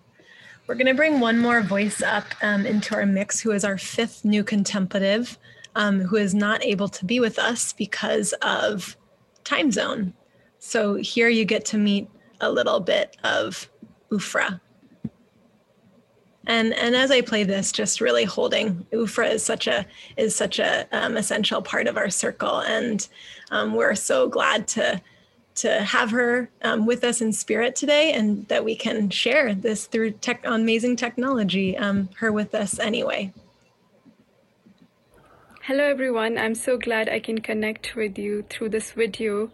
We're 0.66 0.74
going 0.74 0.86
to 0.86 0.94
bring 0.94 1.20
one 1.20 1.38
more 1.38 1.62
voice 1.62 2.02
up 2.02 2.26
um, 2.42 2.66
into 2.66 2.94
our 2.94 3.06
mix 3.06 3.40
who 3.40 3.52
is 3.52 3.64
our 3.64 3.78
fifth 3.78 4.24
new 4.24 4.44
contemplative 4.44 5.38
um, 5.78 6.00
who 6.00 6.16
is 6.16 6.34
not 6.34 6.62
able 6.64 6.88
to 6.88 7.04
be 7.04 7.20
with 7.20 7.38
us 7.38 7.72
because 7.72 8.34
of 8.42 8.96
time 9.44 9.70
zone. 9.70 10.12
So 10.58 10.96
here 10.96 11.28
you 11.28 11.44
get 11.44 11.64
to 11.66 11.78
meet 11.78 12.08
a 12.40 12.50
little 12.50 12.80
bit 12.80 13.16
of 13.22 13.70
Ufra. 14.10 14.60
And, 16.48 16.74
and 16.74 16.96
as 16.96 17.10
I 17.12 17.20
play 17.20 17.44
this, 17.44 17.70
just 17.70 18.00
really 18.00 18.24
holding 18.24 18.86
Ufra 18.92 19.30
is 19.30 19.44
such 19.44 19.68
a 19.68 19.86
is 20.16 20.34
such 20.34 20.58
a 20.58 20.88
um, 20.92 21.16
essential 21.16 21.62
part 21.62 21.86
of 21.86 21.96
our 21.96 22.08
circle, 22.08 22.60
and 22.60 23.06
um, 23.50 23.74
we're 23.74 23.94
so 23.94 24.28
glad 24.28 24.66
to 24.68 25.00
to 25.56 25.82
have 25.82 26.10
her 26.10 26.48
um, 26.62 26.86
with 26.86 27.04
us 27.04 27.20
in 27.20 27.34
spirit 27.34 27.76
today, 27.76 28.14
and 28.14 28.48
that 28.48 28.64
we 28.64 28.74
can 28.74 29.10
share 29.10 29.54
this 29.54 29.84
through 29.86 30.12
tech, 30.12 30.40
amazing 30.46 30.96
technology. 30.96 31.76
Um, 31.76 32.08
her 32.16 32.32
with 32.32 32.54
us 32.54 32.78
anyway. 32.78 33.30
Hello 35.68 35.84
everyone, 35.84 36.38
I'm 36.38 36.54
so 36.54 36.78
glad 36.78 37.10
I 37.10 37.20
can 37.20 37.42
connect 37.42 37.94
with 37.94 38.16
you 38.18 38.42
through 38.48 38.70
this 38.70 38.92
video. 38.92 39.50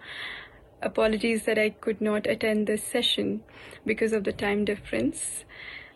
Apologies 0.81 1.45
that 1.47 1.59
I 1.59 1.71
could 1.71 2.01
not 2.01 2.29
attend 2.29 2.69
this 2.69 2.85
session 2.85 3.43
because 3.85 4.13
of 4.13 4.23
the 4.23 4.33
time 4.33 4.65
difference. 4.65 5.45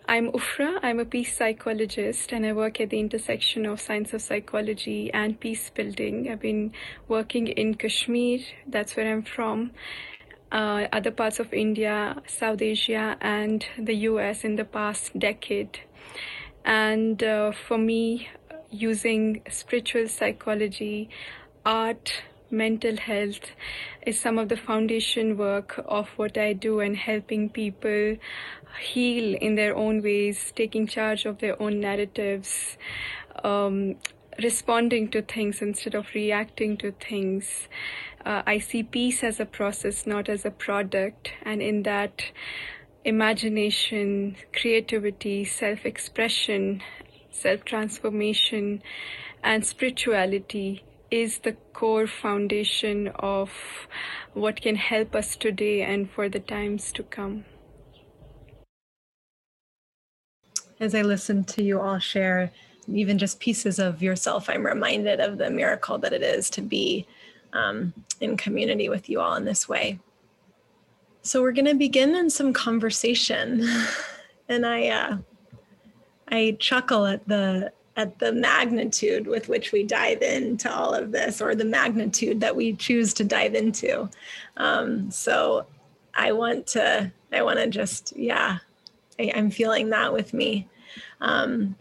I'm 0.09 0.33
Ufra, 0.33 0.81
I'm 0.83 0.99
a 0.99 1.05
peace 1.05 1.37
psychologist 1.37 2.33
and 2.33 2.45
I 2.45 2.53
work 2.53 2.81
at 2.81 2.91
the 2.91 2.99
intersection 2.99 3.65
of 3.65 3.81
science 3.81 4.13
of 4.13 4.21
psychology 4.21 5.09
and 5.15 5.39
peace 5.39 5.71
building. 5.71 6.29
I've 6.29 6.41
been 6.41 6.73
working 7.07 7.47
in 7.47 7.75
Kashmir, 7.75 8.41
that's 8.67 8.97
where 8.97 9.09
I'm 9.09 9.23
from, 9.23 9.71
uh, 10.51 10.89
other 10.93 11.13
parts 11.13 11.39
of 11.39 11.55
India, 11.55 12.21
South 12.27 12.61
Asia, 12.61 13.17
and 13.21 13.65
the 13.79 13.95
US 14.11 14.43
in 14.43 14.57
the 14.57 14.65
past 14.65 15.17
decade. 15.17 15.79
And 16.65 17.23
uh, 17.23 17.53
for 17.53 17.79
me, 17.79 18.29
using 18.71 19.43
spiritual 19.49 20.09
psychology, 20.09 21.09
art, 21.65 22.23
mental 22.51 22.97
health 22.97 23.51
is 24.07 24.19
some 24.19 24.39
of 24.39 24.49
the 24.49 24.57
foundation 24.57 25.37
work 25.37 25.83
of 25.87 26.09
what 26.17 26.39
I 26.39 26.53
do 26.55 26.81
and 26.81 26.97
helping 26.97 27.51
people 27.51 28.17
heal 28.81 29.37
in 29.41 29.55
their 29.55 29.77
own 29.77 30.03
ways, 30.03 30.53
taking 30.57 30.87
charge 30.87 31.27
of 31.27 31.39
their 31.39 31.61
own 31.61 31.81
narratives, 31.81 32.77
um, 33.45 33.97
responding 34.43 35.11
to 35.11 35.23
things 35.23 35.61
instead 35.61 35.95
of 35.95 36.07
reacting 36.15 36.77
to 36.79 36.93
things. 36.93 37.69
Uh, 38.25 38.43
I 38.47 38.59
see 38.59 38.83
peace 38.83 39.23
as 39.23 39.41
a 39.41 39.47
process, 39.47 40.07
not 40.07 40.29
as 40.29 40.45
a 40.45 40.51
product, 40.51 41.33
and 41.43 41.61
in 41.63 41.83
that, 41.85 42.23
imagination, 43.05 44.37
creativity, 44.53 45.45
self 45.45 45.87
expression, 45.87 46.83
self 47.41 47.65
transformation, 47.65 48.83
and 49.43 49.65
spirituality 49.65 50.83
is 51.11 51.39
the 51.39 51.53
core 51.73 52.07
foundation 52.07 53.09
of 53.19 53.51
what 54.35 54.61
can 54.61 54.77
help 54.77 55.15
us 55.15 55.37
today 55.37 55.83
and 55.83 56.11
for 56.11 56.29
the 56.29 56.41
times 56.41 56.93
to 56.93 57.03
come. 57.03 57.45
As 60.81 60.95
I 60.95 61.03
listen 61.03 61.45
to 61.45 61.63
you 61.63 61.81
all 61.81 61.99
share, 61.99 62.53
even 62.87 63.19
just 63.19 63.41
pieces 63.41 63.79
of 63.79 64.03
yourself, 64.03 64.49
I'm 64.49 64.65
reminded 64.65 65.21
of 65.21 65.39
the 65.39 65.51
miracle 65.51 65.99
that 65.99 66.13
it 66.13 66.23
is 66.23 66.49
to 66.51 66.63
be 66.63 67.07
um, 67.53 67.93
in 68.21 68.37
community 68.37 68.89
with 68.89 69.09
you 69.09 69.21
all 69.21 69.35
in 69.35 69.45
this 69.45 69.69
way. 69.69 69.99
So 71.23 71.43
we're 71.43 71.53
going 71.53 71.67
to 71.67 71.75
begin 71.75 72.15
in 72.15 72.31
some 72.31 72.53
conversation, 72.53 73.69
and 74.49 74.65
I 74.65 74.89
uh, 74.89 75.19
I 76.31 76.57
chuckle 76.59 77.07
at 77.07 77.27
the 77.27 77.73
at 77.97 78.19
the 78.21 78.33
magnitude 78.33 79.27
with 79.27 79.49
which 79.49 79.73
we 79.73 79.83
dive 79.83 80.23
into 80.23 80.73
all 80.73 80.95
of 80.95 81.11
this, 81.11 81.43
or 81.43 81.57
the 81.57 81.65
magnitude 81.65 82.41
that 82.41 82.55
we 82.55 82.75
choose 82.75 83.13
to 83.15 83.25
dive 83.25 83.57
into. 83.57 84.09
Um, 84.57 85.11
so 85.11 85.67
I 86.15 86.33
want 86.33 86.67
to 86.69 87.11
I 87.33 87.43
want 87.43 87.59
to 87.59 87.67
just 87.67 88.17
yeah, 88.17 88.59
I, 89.19 89.25
am 89.25 89.51
feeling 89.51 89.91
that 89.91 90.13
with 90.13 90.33
me. 90.33 90.69
Um, 91.21 91.75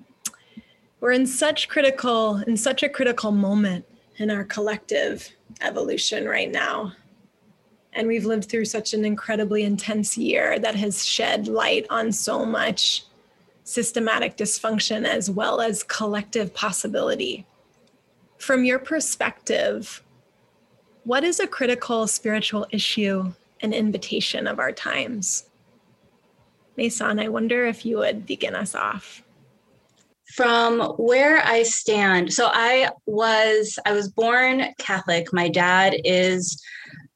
we're 0.99 1.11
in 1.11 1.27
such 1.27 1.69
critical 1.69 2.37
in 2.47 2.57
such 2.57 2.83
a 2.83 2.89
critical 2.89 3.31
moment 3.31 3.85
in 4.17 4.31
our 4.31 4.43
collective 4.43 5.29
evolution 5.61 6.27
right 6.27 6.51
now. 6.51 6.93
And 7.93 8.07
we've 8.07 8.25
lived 8.25 8.49
through 8.49 8.65
such 8.65 8.93
an 8.93 9.05
incredibly 9.05 9.63
intense 9.63 10.17
year 10.17 10.59
that 10.59 10.75
has 10.75 11.05
shed 11.05 11.47
light 11.47 11.85
on 11.89 12.11
so 12.11 12.45
much 12.45 13.05
systematic 13.67 14.37
dysfunction 14.37 15.05
as 15.05 15.29
well 15.29 15.59
as 15.59 15.83
collective 15.83 16.53
possibility. 16.53 17.45
From 18.37 18.63
your 18.63 18.79
perspective, 18.79 20.01
what 21.03 21.25
is 21.25 21.41
a 21.41 21.47
critical 21.47 22.07
spiritual 22.07 22.65
issue 22.71 23.33
and 23.59 23.73
invitation 23.73 24.47
of 24.47 24.59
our 24.59 24.71
times? 24.71 25.49
Mason, 26.77 27.19
I 27.19 27.27
wonder 27.27 27.65
if 27.65 27.85
you 27.85 27.97
would 27.97 28.25
begin 28.25 28.55
us 28.55 28.73
off 28.73 29.21
from 30.33 30.81
where 30.97 31.39
I 31.39 31.63
stand, 31.63 32.33
so 32.33 32.49
I 32.51 32.89
was 33.05 33.79
I 33.85 33.93
was 33.93 34.09
born 34.09 34.65
Catholic. 34.77 35.31
My 35.31 35.47
dad 35.47 35.95
is 36.03 36.61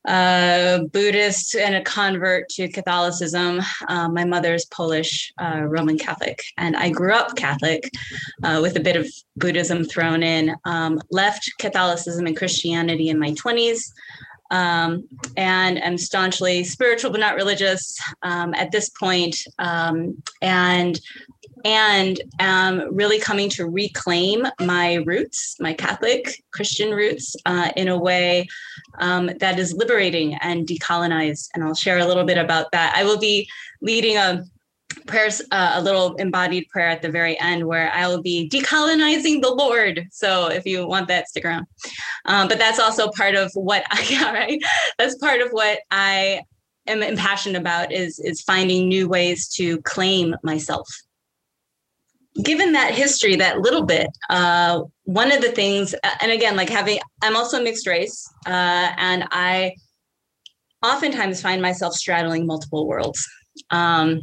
a 0.07 0.81
Buddhist 0.91 1.55
and 1.55 1.75
a 1.75 1.83
convert 1.83 2.49
to 2.49 2.67
Catholicism. 2.67 3.61
Um, 3.87 4.13
my 4.13 4.25
mother 4.25 4.53
is 4.53 4.65
Polish 4.65 5.31
uh, 5.41 5.61
Roman 5.61 5.97
Catholic, 5.97 6.43
and 6.57 6.75
I 6.75 6.89
grew 6.89 7.13
up 7.13 7.35
Catholic 7.35 7.89
uh, 8.43 8.59
with 8.61 8.77
a 8.77 8.81
bit 8.81 8.95
of 8.95 9.07
Buddhism 9.35 9.85
thrown 9.85 10.23
in. 10.23 10.55
Um, 10.65 10.99
left 11.11 11.51
Catholicism 11.59 12.25
and 12.25 12.37
Christianity 12.37 13.09
in 13.09 13.19
my 13.19 13.33
twenties. 13.33 13.93
Um, 14.51 15.07
and 15.37 15.79
I'm 15.79 15.97
staunchly 15.97 16.65
spiritual 16.65 17.11
but 17.11 17.21
not 17.21 17.35
religious 17.35 17.97
um, 18.21 18.53
at 18.53 18.71
this 18.71 18.89
point. 18.89 19.37
Um, 19.59 20.21
and 20.41 20.99
and 21.65 22.21
am 22.39 22.93
really 22.93 23.19
coming 23.19 23.49
to 23.51 23.67
reclaim 23.67 24.45
my 24.59 24.95
roots, 25.05 25.55
my 25.59 25.73
Catholic 25.73 26.43
Christian 26.51 26.91
roots, 26.91 27.35
uh, 27.45 27.71
in 27.75 27.87
a 27.87 27.97
way 27.97 28.47
um, 28.99 29.31
that 29.39 29.59
is 29.59 29.73
liberating 29.73 30.35
and 30.35 30.67
decolonized. 30.67 31.49
And 31.53 31.63
I'll 31.63 31.75
share 31.75 31.99
a 31.99 32.05
little 32.05 32.25
bit 32.25 32.37
about 32.37 32.71
that. 32.71 32.93
I 32.95 33.03
will 33.03 33.19
be 33.19 33.49
leading 33.81 34.17
a 34.17 34.43
prayers 35.07 35.41
uh, 35.51 35.73
a 35.75 35.81
little 35.81 36.15
embodied 36.15 36.67
prayer 36.69 36.89
at 36.89 37.01
the 37.01 37.09
very 37.09 37.39
end 37.39 37.65
where 37.65 37.89
i 37.93 38.07
will 38.07 38.21
be 38.21 38.49
decolonizing 38.49 39.41
the 39.41 39.49
lord 39.49 40.05
so 40.11 40.47
if 40.47 40.65
you 40.65 40.85
want 40.85 41.07
that 41.07 41.29
stick 41.29 41.45
around 41.45 41.65
um, 42.25 42.47
but 42.47 42.57
that's 42.57 42.77
also 42.77 43.09
part 43.11 43.33
of 43.33 43.49
what 43.53 43.83
i 43.89 44.05
yeah, 44.09 44.33
right 44.33 44.61
that's 44.97 45.17
part 45.17 45.41
of 45.41 45.49
what 45.51 45.79
i 45.91 46.41
am 46.87 47.01
impassioned 47.01 47.55
about 47.55 47.91
is 47.91 48.19
is 48.19 48.41
finding 48.41 48.87
new 48.87 49.07
ways 49.07 49.47
to 49.47 49.81
claim 49.83 50.35
myself 50.43 50.87
given 52.43 52.73
that 52.73 52.93
history, 52.93 53.35
that 53.35 53.59
little 53.59 53.83
bit, 53.83 54.07
uh, 54.29 54.81
one 55.03 55.31
of 55.31 55.41
the 55.41 55.51
things, 55.51 55.93
and 56.21 56.31
again, 56.31 56.55
like 56.55 56.69
having, 56.69 56.99
I'm 57.21 57.35
also 57.35 57.61
mixed 57.61 57.87
race, 57.87 58.29
uh, 58.45 58.93
and 58.97 59.25
I 59.31 59.75
oftentimes 60.83 61.41
find 61.41 61.61
myself 61.61 61.93
straddling 61.93 62.45
multiple 62.45 62.87
worlds. 62.87 63.27
Um, 63.69 64.21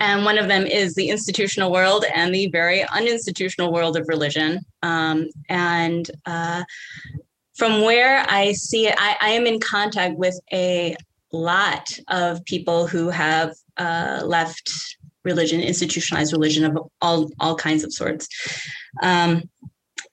and 0.00 0.24
one 0.24 0.38
of 0.38 0.48
them 0.48 0.66
is 0.66 0.94
the 0.94 1.10
institutional 1.10 1.70
world 1.70 2.04
and 2.14 2.34
the 2.34 2.48
very 2.48 2.82
uninstitutional 2.82 3.72
world 3.72 3.96
of 3.96 4.08
religion. 4.08 4.60
Um, 4.82 5.28
and 5.48 6.10
uh, 6.26 6.64
from 7.56 7.82
where 7.82 8.24
I 8.28 8.52
see 8.52 8.88
it, 8.88 8.94
I, 8.98 9.16
I, 9.20 9.30
am 9.30 9.46
in 9.46 9.60
contact 9.60 10.18
with 10.18 10.38
a 10.52 10.96
lot 11.32 11.96
of 12.08 12.44
people 12.44 12.86
who 12.86 13.10
have 13.10 13.54
uh, 13.76 14.22
left 14.24 14.96
religion, 15.24 15.60
institutionalized 15.60 16.32
religion 16.32 16.64
of 16.64 16.78
all 17.00 17.30
all 17.40 17.56
kinds 17.56 17.84
of 17.84 17.92
sorts. 17.92 18.28
Um, 19.02 19.42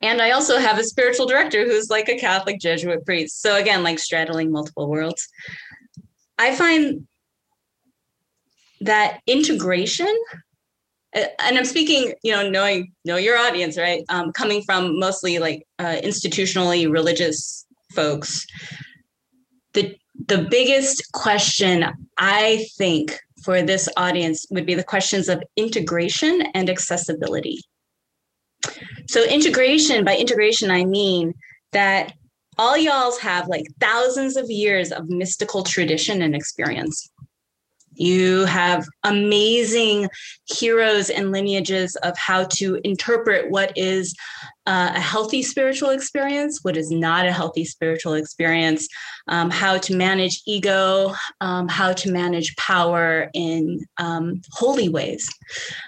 and 0.01 0.21
I 0.21 0.31
also 0.31 0.57
have 0.57 0.79
a 0.79 0.83
spiritual 0.83 1.27
director 1.27 1.65
who's 1.65 1.89
like 1.89 2.09
a 2.09 2.17
Catholic 2.17 2.59
Jesuit 2.59 3.05
priest. 3.05 3.41
So 3.41 3.55
again, 3.55 3.83
like 3.83 3.99
straddling 3.99 4.51
multiple 4.51 4.89
worlds. 4.89 5.27
I 6.39 6.55
find 6.55 7.07
that 8.81 9.19
integration 9.27 10.11
and 11.13 11.57
I'm 11.57 11.65
speaking, 11.65 12.13
you 12.23 12.31
know, 12.31 12.49
knowing 12.49 12.93
know 13.05 13.17
your 13.17 13.37
audience, 13.37 13.77
right? 13.77 14.03
Um, 14.09 14.31
coming 14.31 14.61
from 14.61 14.97
mostly 14.97 15.39
like 15.39 15.67
uh, 15.77 15.97
institutionally 16.03 16.91
religious 16.91 17.65
folks, 17.93 18.45
the 19.73 19.95
the 20.27 20.47
biggest 20.49 21.11
question 21.11 21.85
I 22.17 22.65
think 22.77 23.19
for 23.43 23.61
this 23.61 23.89
audience 23.97 24.45
would 24.49 24.65
be 24.65 24.75
the 24.75 24.83
questions 24.83 25.29
of 25.29 25.43
integration 25.55 26.41
and 26.53 26.69
accessibility. 26.69 27.61
So, 29.07 29.23
integration, 29.23 30.05
by 30.05 30.15
integration, 30.15 30.69
I 30.69 30.85
mean 30.85 31.33
that 31.71 32.13
all 32.57 32.77
y'alls 32.77 33.19
have 33.19 33.47
like 33.47 33.65
thousands 33.79 34.37
of 34.37 34.49
years 34.49 34.91
of 34.91 35.09
mystical 35.09 35.63
tradition 35.63 36.21
and 36.21 36.35
experience. 36.35 37.09
You 37.93 38.45
have 38.45 38.87
amazing 39.03 40.09
heroes 40.45 41.09
and 41.09 41.31
lineages 41.31 41.95
of 41.97 42.17
how 42.17 42.45
to 42.45 42.79
interpret 42.83 43.49
what 43.49 43.77
is 43.77 44.15
uh, 44.67 44.91
a 44.95 44.99
healthy 44.99 45.41
spiritual 45.41 45.89
experience, 45.89 46.59
what 46.63 46.77
is 46.77 46.91
not 46.91 47.25
a 47.25 47.31
healthy 47.31 47.65
spiritual 47.65 48.13
experience, 48.13 48.87
um, 49.27 49.49
how 49.49 49.77
to 49.77 49.95
manage 49.95 50.41
ego, 50.45 51.13
um, 51.41 51.67
how 51.67 51.93
to 51.93 52.11
manage 52.11 52.55
power 52.57 53.29
in 53.33 53.79
um, 53.97 54.41
holy 54.51 54.89
ways 54.89 55.29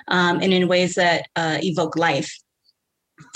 um, 0.07 0.39
and 0.41 0.53
in 0.53 0.67
ways 0.67 0.95
that 0.95 1.27
uh, 1.35 1.57
evoke 1.61 1.95
life. 1.95 2.35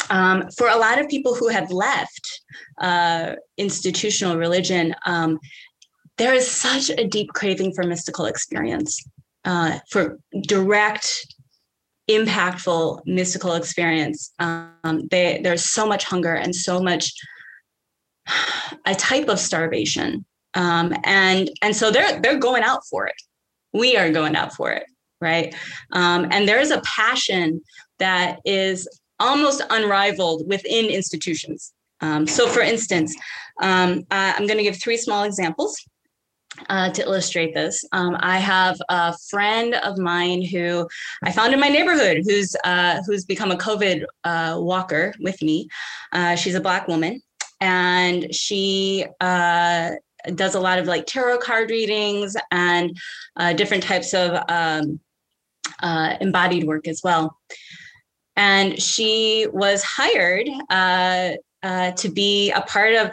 Um, 0.10 0.50
for 0.58 0.70
a 0.70 0.78
lot 0.78 1.00
of 1.00 1.10
people 1.10 1.36
who 1.36 1.50
have 1.50 1.70
left 1.72 2.42
uh, 2.80 3.34
institutional 3.58 4.38
religion, 4.38 4.96
there 6.18 6.34
is 6.34 6.50
such 6.50 6.90
a 6.90 7.08
deep 7.08 7.30
craving 7.34 7.74
for 7.74 7.84
mystical 7.84 8.26
experience, 8.26 9.04
uh, 9.46 9.80
for 9.90 10.20
direct, 10.42 11.26
impactful 12.10 13.02
mystical 13.06 13.54
experience. 13.54 14.34
Um, 14.40 15.08
they, 15.12 15.40
there's 15.44 15.70
so 15.70 15.86
much 15.86 16.06
hunger 16.06 16.34
and 16.34 16.56
so 16.56 16.82
much 16.82 17.14
a 18.86 18.96
type 18.96 19.30
of 19.30 19.40
starvation, 19.40 20.26
um, 20.54 20.94
and 21.04 21.50
and 21.62 21.76
so 21.76 21.92
they're 21.92 22.20
they're 22.20 22.40
going 22.40 22.64
out 22.64 22.82
for 22.90 23.08
it. 23.08 23.16
We 23.74 23.96
are 23.98 24.12
going 24.12 24.36
out 24.36 24.54
for 24.54 24.72
it, 24.72 24.86
right? 25.22 25.56
Um, 25.94 26.28
and 26.32 26.48
there 26.48 26.60
is 26.60 26.72
a 26.72 26.82
passion 26.82 27.62
that 28.00 28.40
is 28.46 28.88
almost 29.20 29.62
unrivaled 29.70 30.48
within 30.48 30.86
institutions. 30.86 31.74
Um, 32.02 32.28
so, 32.28 32.48
for 32.48 32.62
instance, 32.62 33.16
um, 33.62 34.04
I'm 34.12 34.46
going 34.46 34.58
to 34.58 34.64
give 34.64 34.82
three 34.82 34.98
small 34.98 35.24
examples 35.24 35.76
uh, 36.70 36.90
to 36.92 37.02
illustrate 37.04 37.54
this. 37.54 37.84
Um, 37.92 38.18
I 38.20 38.40
have 38.40 38.78
a 38.90 39.16
friend 39.30 39.76
of 39.76 39.98
mine 39.98 40.42
who 40.42 40.88
I 41.24 41.32
found 41.32 41.54
in 41.54 41.60
my 41.60 41.70
neighborhood 41.70 42.24
who's 42.24 42.56
uh, 42.64 43.02
who's 43.06 43.26
become 43.26 43.52
a 43.52 43.58
COVID 43.58 44.06
uh, 44.24 44.58
walker 44.60 45.14
with 45.20 45.42
me. 45.42 45.68
Uh, 46.12 46.36
she's 46.36 46.56
a 46.56 46.62
black 46.62 46.88
woman, 46.88 47.22
and 47.62 48.34
she 48.34 49.06
uh, 49.22 49.92
does 50.36 50.56
a 50.56 50.60
lot 50.60 50.80
of 50.80 50.88
like 50.88 51.06
tarot 51.06 51.40
card 51.40 51.70
readings 51.70 52.36
and 52.52 52.98
uh, 53.36 53.54
different 53.54 53.84
types 53.84 54.14
of 54.14 54.44
um, 54.50 55.00
embodied 56.22 56.66
work 56.66 56.88
as 56.88 57.02
well. 57.04 57.38
And 58.36 58.80
she 58.80 59.48
was 59.52 59.84
hired 59.84 60.48
to 60.82 62.10
be 62.14 62.52
a 62.52 62.62
part 62.62 62.94
of 62.94 63.12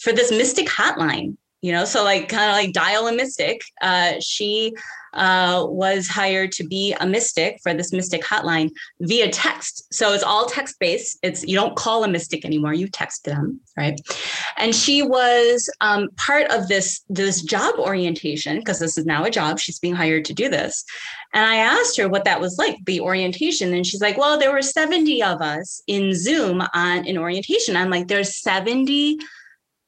for 0.00 0.12
this 0.12 0.30
mystic 0.30 0.66
hotline 0.66 1.36
you 1.62 1.72
know 1.72 1.84
so 1.84 2.04
like 2.04 2.28
kind 2.28 2.50
of 2.50 2.56
like 2.56 2.72
dial 2.72 3.06
a 3.06 3.12
mystic. 3.12 3.62
Uh, 3.82 4.14
she 4.20 4.74
uh, 5.12 5.64
was 5.68 6.06
hired 6.08 6.52
to 6.52 6.64
be 6.64 6.94
a 7.00 7.06
mystic 7.06 7.58
for 7.62 7.74
this 7.74 7.92
mystic 7.92 8.22
hotline 8.22 8.70
via 9.00 9.28
text. 9.28 9.92
So 9.92 10.12
it's 10.12 10.22
all 10.22 10.46
text 10.46 10.78
based 10.78 11.18
it's 11.22 11.44
you 11.44 11.56
don't 11.56 11.76
call 11.76 12.04
a 12.04 12.08
mystic 12.08 12.44
anymore. 12.44 12.74
You 12.74 12.88
text 12.88 13.24
them 13.24 13.60
right? 13.76 13.98
And 14.56 14.74
she 14.74 15.02
was 15.02 15.68
um, 15.80 16.08
part 16.16 16.50
of 16.50 16.68
this 16.68 17.02
this 17.08 17.42
job 17.42 17.74
orientation 17.78 18.58
because 18.58 18.78
this 18.78 18.96
is 18.96 19.06
now 19.06 19.24
a 19.24 19.30
job. 19.30 19.58
She's 19.58 19.78
being 19.78 19.94
hired 19.94 20.24
to 20.26 20.34
do 20.34 20.48
this. 20.48 20.84
And 21.32 21.46
i 21.46 21.56
asked 21.56 21.96
her 21.96 22.08
what 22.08 22.24
that 22.24 22.40
was 22.40 22.58
like 22.58 22.76
the 22.86 23.00
orientation. 23.00 23.74
And 23.74 23.86
she's 23.86 24.00
like 24.00 24.16
well 24.16 24.38
there 24.38 24.52
were 24.52 24.62
70 24.62 25.22
of 25.22 25.40
us 25.40 25.82
in 25.86 26.14
zoom 26.14 26.62
on 26.74 27.06
an 27.06 27.18
orientation. 27.18 27.76
I'm 27.76 27.90
like 27.90 28.08
there's 28.08 28.40
70 28.40 29.18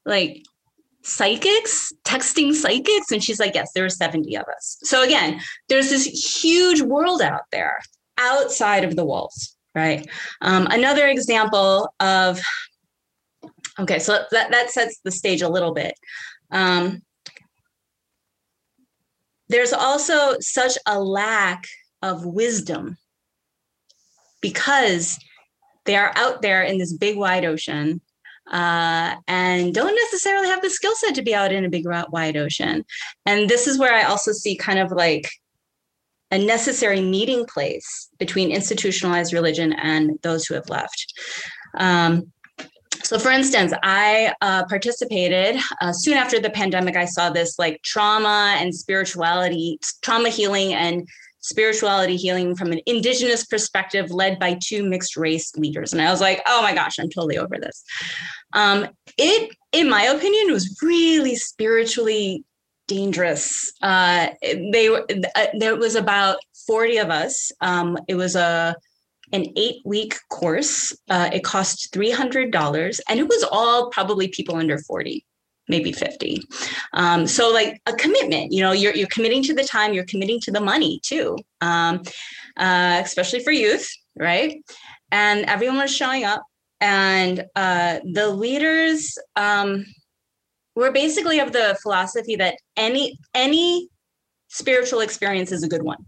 like 0.05 0.43
psychics, 1.03 1.93
texting 2.05 2.55
psychics? 2.55 3.11
And 3.11 3.23
she's 3.23 3.41
like, 3.41 3.55
yes, 3.55 3.73
there 3.75 3.85
are 3.85 3.91
70 3.91 4.37
of 4.37 4.45
us. 4.57 4.79
So 4.83 5.03
again, 5.03 5.41
there's 5.69 5.91
this 5.91 6.05
huge 6.05 6.81
world 6.81 7.23
out 7.23 7.43
there 7.51 7.81
outside 8.19 8.85
of 8.85 8.97
the 8.97 9.05
walls, 9.05 9.57
right? 9.75 10.09
Um, 10.41 10.67
another 10.71 11.09
example 11.09 11.93
of, 12.01 12.41
okay, 13.79 13.99
so 13.99 14.25
that, 14.31 14.51
that 14.51 14.71
sets 14.71 15.01
the 15.05 15.11
stage 15.11 15.43
a 15.43 15.49
little 15.49 15.73
bit. 15.73 15.95
Um, 16.51 17.03
there's 19.49 19.73
also 19.73 20.37
such 20.41 20.79
a 20.87 21.01
lack 21.01 21.65
of 22.01 22.25
wisdom 22.25 22.97
because 24.41 25.19
they 25.85 25.97
are 25.97 26.13
out 26.17 26.43
there 26.43 26.63
in 26.63 26.79
this 26.79 26.93
big 26.93 27.17
wide 27.17 27.45
ocean 27.45 28.01
uh, 28.51 29.17
and 29.29 29.75
don't 29.75 29.95
necessarily 29.95 30.49
have 30.49 30.63
the 30.63 30.71
skill 30.71 30.95
set 30.97 31.15
to 31.15 31.23
be 31.23 31.35
out 31.35 31.53
in 31.53 31.65
a 31.65 31.71
big 31.71 31.87
wide 32.11 32.37
ocean. 32.37 32.85
And 33.27 33.49
this 33.49 33.67
is 33.67 33.79
where 33.79 33.95
I 33.95 34.03
also 34.03 34.33
see 34.33 34.57
kind 34.57 34.79
of 34.79 34.91
like 34.91 35.31
a 36.31 36.39
necessary 36.39 37.01
meeting 37.01 37.45
place 37.45 38.09
between 38.19 38.51
institutionalized 38.51 39.33
religion 39.33 39.73
and 39.75 40.19
those 40.23 40.47
who 40.47 40.55
have 40.55 40.69
left. 40.71 41.13
Um, 41.79 42.33
so, 43.05 43.19
for 43.19 43.31
instance, 43.31 43.73
I 43.83 44.33
uh, 44.41 44.65
participated 44.67 45.61
uh, 45.81 45.93
soon 45.93 46.15
after 46.15 46.41
the 46.41 46.51
pandemic. 46.51 46.97
I 46.97 47.05
saw 47.05 47.31
this 47.31 47.59
like 47.59 47.83
trauma 47.83 48.57
and 48.59 48.75
spirituality, 48.75 49.79
trauma 50.03 50.31
healing 50.31 50.73
and 50.73 51.07
spirituality 51.43 52.17
healing 52.17 52.57
from 52.57 52.73
an 52.73 52.81
indigenous 52.87 53.45
perspective 53.45 54.11
led 54.11 54.39
by 54.39 54.59
two 54.63 54.83
mixed 54.83 55.17
race 55.17 55.55
leaders. 55.57 55.93
And 55.93 56.01
i 56.01 56.11
was 56.11 56.21
like 56.21 56.41
oh 56.47 56.63
my 56.63 56.75
gosh 56.75 56.99
i'm 56.99 57.11
totally 57.11 57.39
over 57.39 57.57
this. 57.61 57.85
Um, 58.53 58.89
it 59.19 59.55
in 59.73 59.89
my 59.89 60.03
opinion 60.03 60.53
was 60.53 60.79
really 60.83 61.37
spiritually 61.37 62.45
dangerous. 62.87 63.73
Uh, 63.81 64.29
they 64.43 64.89
uh, 64.89 65.47
there 65.59 65.77
was 65.77 65.95
about 65.95 66.39
40 66.67 66.99
of 66.99 67.11
us. 67.11 67.51
Um, 67.61 67.99
it 68.09 68.15
was 68.15 68.37
a 68.37 68.77
an 69.33 69.47
eight 69.57 69.81
week 69.85 70.15
course. 70.31 70.95
Uh, 71.09 71.31
it 71.33 71.43
cost 71.43 71.93
$300 71.95 73.01
and 73.09 73.19
it 73.19 73.29
was 73.29 73.45
all 73.51 73.91
probably 73.91 74.29
people 74.29 74.57
under 74.57 74.79
40 74.79 75.25
maybe 75.69 75.93
50 75.93 76.41
um, 76.93 77.27
so 77.27 77.51
like 77.53 77.81
a 77.87 77.93
commitment 77.93 78.53
you 78.53 78.63
know 78.63 78.73
you're, 78.73 78.95
you're 78.95 79.09
committing 79.09 79.43
to 79.45 79.55
the 79.55 79.65
time 79.65 79.93
you're 79.93 80.05
committing 80.05 80.41
to 80.41 80.51
the 80.51 80.61
money 80.61 81.01
too. 81.03 81.37
Um, 81.61 82.03
uh, 82.57 83.01
especially 83.03 83.41
for 83.41 83.53
youth 83.53 83.89
right? 84.17 84.63
And 85.11 85.45
everyone 85.47 85.79
was 85.79 85.95
showing 85.95 86.25
up 86.25 86.43
and 86.81 87.45
uh, 87.55 88.01
the 88.13 88.29
leaders 88.29 89.17
um, 89.37 89.85
were 90.75 90.91
basically 90.91 91.39
of 91.39 91.53
the 91.53 91.79
philosophy 91.83 92.37
that 92.37 92.57
any 92.77 93.19
any 93.35 93.89
spiritual 94.49 95.01
experience 95.01 95.53
is 95.53 95.63
a 95.63 95.69
good 95.69 95.83
one. 95.83 95.99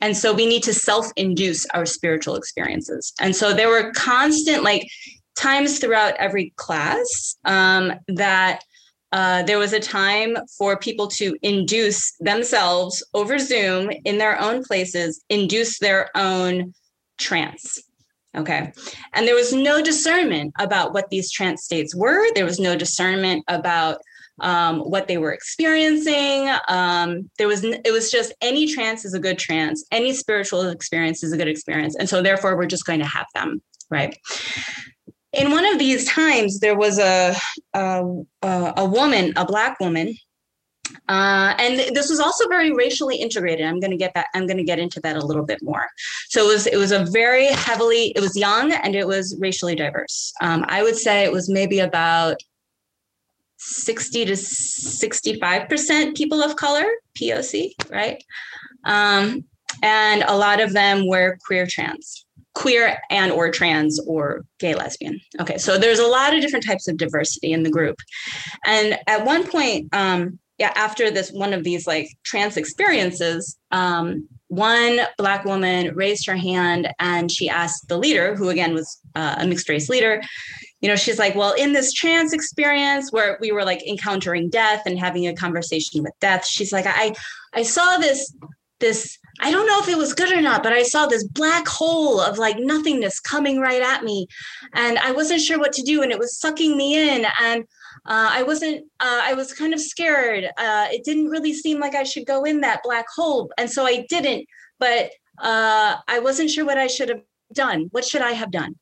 And 0.00 0.16
so 0.16 0.32
we 0.32 0.46
need 0.46 0.62
to 0.64 0.74
self-induce 0.74 1.66
our 1.74 1.86
spiritual 1.86 2.36
experiences. 2.36 3.12
And 3.20 3.34
so 3.34 3.52
there 3.52 3.68
were 3.68 3.92
constant 3.92 4.64
like 4.64 4.86
times 5.36 5.78
throughout 5.78 6.14
every 6.16 6.52
class 6.56 7.36
um, 7.44 7.92
that 8.08 8.62
uh, 9.12 9.42
there 9.42 9.58
was 9.58 9.72
a 9.72 9.80
time 9.80 10.36
for 10.58 10.78
people 10.78 11.06
to 11.06 11.36
induce 11.42 12.12
themselves 12.18 13.04
over 13.14 13.38
Zoom 13.38 13.90
in 14.04 14.18
their 14.18 14.40
own 14.40 14.64
places, 14.64 15.22
induce 15.28 15.78
their 15.78 16.10
own 16.16 16.72
trance. 17.18 17.78
Okay. 18.34 18.72
And 19.12 19.28
there 19.28 19.34
was 19.34 19.52
no 19.52 19.82
discernment 19.82 20.54
about 20.58 20.94
what 20.94 21.10
these 21.10 21.30
trance 21.30 21.64
states 21.64 21.94
were. 21.94 22.32
There 22.34 22.46
was 22.46 22.58
no 22.58 22.74
discernment 22.74 23.44
about 23.48 23.98
um, 24.40 24.80
what 24.80 25.06
they 25.06 25.18
were 25.18 25.32
experiencing. 25.32 26.50
Um, 26.68 27.30
there 27.36 27.46
was 27.46 27.62
it 27.64 27.92
was 27.92 28.10
just 28.10 28.32
any 28.40 28.72
trance 28.72 29.04
is 29.04 29.12
a 29.12 29.20
good 29.20 29.38
trance. 29.38 29.84
Any 29.92 30.14
spiritual 30.14 30.68
experience 30.68 31.22
is 31.22 31.32
a 31.32 31.36
good 31.36 31.48
experience, 31.48 31.94
and 31.96 32.08
so 32.08 32.22
therefore 32.22 32.56
we're 32.56 32.66
just 32.66 32.86
going 32.86 33.00
to 33.00 33.06
have 33.06 33.26
them, 33.34 33.62
right? 33.90 34.16
In 35.32 35.50
one 35.50 35.64
of 35.64 35.78
these 35.78 36.06
times, 36.08 36.60
there 36.60 36.76
was 36.76 36.98
a 36.98 37.34
a, 37.74 38.04
a 38.42 38.84
woman, 38.84 39.32
a 39.36 39.44
black 39.44 39.80
woman, 39.80 40.14
uh, 41.08 41.54
and 41.58 41.78
this 41.94 42.10
was 42.10 42.20
also 42.20 42.48
very 42.48 42.72
racially 42.72 43.16
integrated. 43.16 43.66
I'm 43.66 43.80
going 43.80 43.90
to 43.90 43.96
get 43.96 44.14
that. 44.14 44.26
I'm 44.34 44.46
going 44.46 44.58
to 44.58 44.64
get 44.64 44.78
into 44.78 45.00
that 45.00 45.16
a 45.16 45.24
little 45.24 45.44
bit 45.44 45.62
more. 45.62 45.86
So 46.28 46.44
it 46.44 46.48
was 46.48 46.66
it 46.66 46.76
was 46.76 46.92
a 46.92 47.04
very 47.06 47.46
heavily. 47.46 48.12
It 48.14 48.20
was 48.20 48.36
young 48.36 48.72
and 48.72 48.94
it 48.94 49.06
was 49.06 49.36
racially 49.40 49.74
diverse. 49.74 50.32
Um, 50.40 50.64
I 50.68 50.82
would 50.82 50.96
say 50.96 51.24
it 51.24 51.32
was 51.32 51.48
maybe 51.48 51.80
about 51.80 52.36
60 53.58 54.24
to 54.26 54.36
65 54.36 55.68
percent 55.68 56.16
people 56.16 56.42
of 56.42 56.56
color, 56.56 56.86
POC, 57.18 57.72
right? 57.90 58.22
Um, 58.84 59.44
and 59.82 60.22
a 60.26 60.36
lot 60.36 60.60
of 60.60 60.72
them 60.72 61.06
were 61.06 61.38
queer 61.46 61.66
trans 61.66 62.26
queer 62.54 62.98
and 63.10 63.32
or 63.32 63.50
trans 63.50 63.98
or 64.06 64.44
gay 64.58 64.74
lesbian. 64.74 65.20
Okay 65.40 65.58
so 65.58 65.78
there's 65.78 65.98
a 65.98 66.06
lot 66.06 66.34
of 66.34 66.40
different 66.40 66.66
types 66.66 66.88
of 66.88 66.96
diversity 66.96 67.52
in 67.52 67.62
the 67.62 67.70
group. 67.70 67.96
And 68.64 68.98
at 69.06 69.24
one 69.24 69.46
point 69.46 69.88
um 69.94 70.38
yeah 70.58 70.72
after 70.76 71.10
this 71.10 71.30
one 71.32 71.52
of 71.52 71.64
these 71.64 71.86
like 71.86 72.08
trance 72.24 72.56
experiences 72.56 73.56
um 73.70 74.28
one 74.48 75.00
black 75.16 75.46
woman 75.46 75.94
raised 75.94 76.26
her 76.26 76.36
hand 76.36 76.92
and 76.98 77.32
she 77.32 77.48
asked 77.48 77.88
the 77.88 77.96
leader 77.96 78.36
who 78.36 78.50
again 78.50 78.74
was 78.74 79.00
uh, 79.14 79.36
a 79.38 79.46
mixed 79.46 79.68
race 79.68 79.88
leader 79.88 80.20
you 80.82 80.88
know 80.88 80.96
she's 80.96 81.18
like 81.18 81.34
well 81.34 81.54
in 81.54 81.72
this 81.72 81.92
trance 81.92 82.34
experience 82.34 83.10
where 83.12 83.38
we 83.40 83.50
were 83.50 83.64
like 83.64 83.82
encountering 83.88 84.50
death 84.50 84.82
and 84.84 84.98
having 84.98 85.26
a 85.26 85.34
conversation 85.34 86.02
with 86.02 86.12
death 86.20 86.44
she's 86.44 86.72
like 86.72 86.86
i 86.86 87.14
i 87.54 87.62
saw 87.62 87.96
this 87.96 88.34
this 88.78 89.18
I 89.44 89.50
don't 89.50 89.66
know 89.66 89.80
if 89.80 89.88
it 89.88 89.98
was 89.98 90.14
good 90.14 90.32
or 90.32 90.40
not, 90.40 90.62
but 90.62 90.72
I 90.72 90.84
saw 90.84 91.06
this 91.06 91.24
black 91.24 91.66
hole 91.66 92.20
of 92.20 92.38
like 92.38 92.56
nothingness 92.58 93.18
coming 93.18 93.58
right 93.58 93.82
at 93.82 94.04
me. 94.04 94.28
And 94.72 94.98
I 95.00 95.10
wasn't 95.10 95.40
sure 95.40 95.58
what 95.58 95.72
to 95.72 95.82
do. 95.82 96.02
And 96.02 96.12
it 96.12 96.18
was 96.18 96.38
sucking 96.38 96.76
me 96.76 97.16
in. 97.16 97.26
And 97.40 97.64
uh, 98.06 98.30
I 98.30 98.44
wasn't, 98.44 98.84
uh, 99.00 99.20
I 99.24 99.34
was 99.34 99.52
kind 99.52 99.74
of 99.74 99.80
scared. 99.80 100.44
Uh, 100.44 100.86
it 100.90 101.02
didn't 101.04 101.28
really 101.28 101.52
seem 101.52 101.80
like 101.80 101.96
I 101.96 102.04
should 102.04 102.24
go 102.24 102.44
in 102.44 102.60
that 102.60 102.82
black 102.84 103.06
hole. 103.14 103.50
And 103.58 103.68
so 103.68 103.84
I 103.84 104.06
didn't, 104.08 104.46
but 104.78 105.10
uh, 105.40 105.96
I 106.06 106.20
wasn't 106.20 106.50
sure 106.50 106.64
what 106.64 106.78
I 106.78 106.86
should 106.86 107.08
have 107.08 107.22
done. 107.52 107.88
What 107.90 108.04
should 108.04 108.22
I 108.22 108.32
have 108.32 108.52
done? 108.52 108.76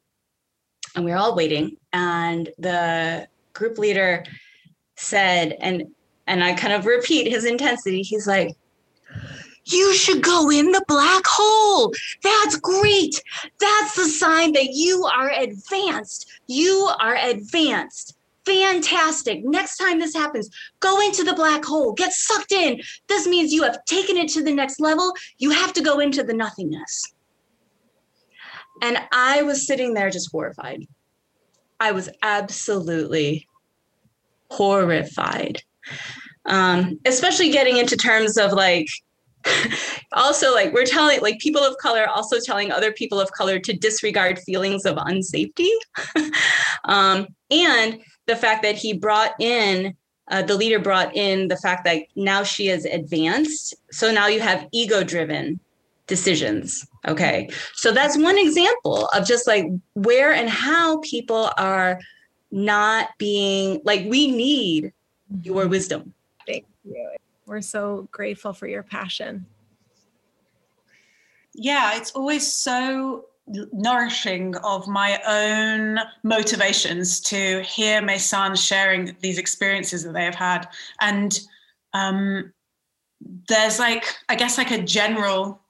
And 0.94 1.07
we 1.07 1.11
were 1.11 1.16
all 1.16 1.35
waiting. 1.35 1.77
And 1.94 2.51
the 2.59 3.27
group 3.55 3.79
leader 3.79 4.25
said, 4.96 5.57
and 5.61 5.85
and 6.27 6.44
I 6.44 6.53
kind 6.53 6.73
of 6.73 6.87
repeat 6.87 7.29
his 7.29 7.44
intensity. 7.44 8.03
He's 8.03 8.27
like, 8.27 8.55
you 9.72 9.94
should 9.94 10.22
go 10.22 10.50
in 10.50 10.72
the 10.72 10.85
black 10.88 11.22
hole. 11.26 11.92
That's 12.22 12.56
great. 12.56 13.22
That's 13.59 13.94
the 13.96 14.06
sign 14.06 14.52
that 14.52 14.70
you 14.72 15.04
are 15.04 15.30
advanced. 15.30 16.30
You 16.46 16.90
are 16.98 17.16
advanced. 17.16 18.16
Fantastic. 18.46 19.44
Next 19.44 19.76
time 19.76 19.98
this 19.98 20.14
happens, 20.14 20.50
go 20.80 21.00
into 21.00 21.22
the 21.24 21.35
black 21.35 21.64
hole, 21.64 21.92
get 21.92 22.12
sucked 22.12 22.52
in. 22.52 22.80
This 23.06 23.26
means 23.26 23.52
you 23.52 23.62
have 23.62 23.85
taken 23.85 24.16
it 24.16 24.28
to 24.30 24.42
the 24.42 24.52
next 24.52 24.80
level. 24.80 25.12
You 25.38 25.50
have 25.50 25.72
to 25.74 25.83
go 25.83 26.00
into 26.00 26.22
the 26.22 26.35
nothingness. 26.35 27.12
And 28.83 28.98
I 29.12 29.42
was 29.42 29.66
sitting 29.66 29.92
there 29.94 30.11
just 30.11 30.30
horrified. 30.33 30.87
I 31.78 31.92
was 31.92 32.09
absolutely 32.22 33.46
horrified. 34.50 35.62
Um, 36.46 36.98
especially 37.04 37.50
getting 37.50 37.76
into 37.76 37.96
terms 37.96 38.38
of 38.38 38.52
like, 38.52 38.88
also 40.12 40.53
like 40.55 40.72
we're 40.72 40.85
telling 40.85 41.20
like 41.20 41.38
people 41.38 41.62
of 41.62 41.76
color 41.79 42.07
also 42.07 42.38
telling 42.40 42.70
other 42.70 42.92
people 42.92 43.20
of 43.20 43.31
color 43.33 43.59
to 43.59 43.72
disregard 43.72 44.38
feelings 44.40 44.85
of 44.85 44.96
unsafety. 44.96 45.70
Um, 46.85 47.29
and 47.50 48.00
the 48.24 48.35
fact 48.35 48.62
that 48.62 48.74
he 48.74 48.94
brought 48.94 49.33
in 49.38 49.94
uh, 50.31 50.42
the 50.42 50.55
leader 50.55 50.79
brought 50.79 51.14
in 51.14 51.48
the 51.48 51.57
fact 51.57 51.85
that 51.85 52.05
now 52.16 52.42
she 52.42 52.68
is 52.68 52.85
advanced. 52.85 53.74
So 53.90 54.12
now 54.12 54.29
you 54.29 54.40
have 54.40 54.66
ego 54.72 55.03
driven 55.03 55.61
decisions. 56.07 56.87
Okay. 57.07 57.48
So 57.74 57.92
that's 57.92 58.16
one 58.16 58.38
example 58.38 59.07
of 59.09 59.26
just 59.26 59.46
like 59.46 59.66
where 59.94 60.33
and 60.33 60.48
how 60.48 61.00
people 61.00 61.50
are 61.57 61.98
not 62.50 63.11
being 63.18 63.81
like 63.85 64.05
we 64.07 64.31
need 64.31 64.92
your 65.42 65.66
wisdom. 65.68 66.14
Thank 66.46 66.66
you. 66.85 67.16
We're 67.51 67.63
so 67.63 68.09
grateful 68.13 68.53
for 68.53 68.69
your 68.69 68.85
passion. 68.85 69.45
Yeah, 71.53 71.97
it's 71.97 72.13
always 72.13 72.47
so 72.47 73.25
nourishing 73.73 74.55
of 74.59 74.87
my 74.87 75.21
own 75.27 75.99
motivations 76.23 77.19
to 77.23 77.61
hear 77.63 78.01
Mason 78.03 78.55
sharing 78.55 79.17
these 79.19 79.37
experiences 79.37 80.05
that 80.05 80.13
they 80.13 80.23
have 80.23 80.37
had. 80.37 80.69
And 81.01 81.41
um, 81.93 82.53
there's 83.49 83.81
like, 83.81 84.05
I 84.29 84.37
guess, 84.37 84.57
like 84.57 84.71
a 84.71 84.81
general 84.81 85.61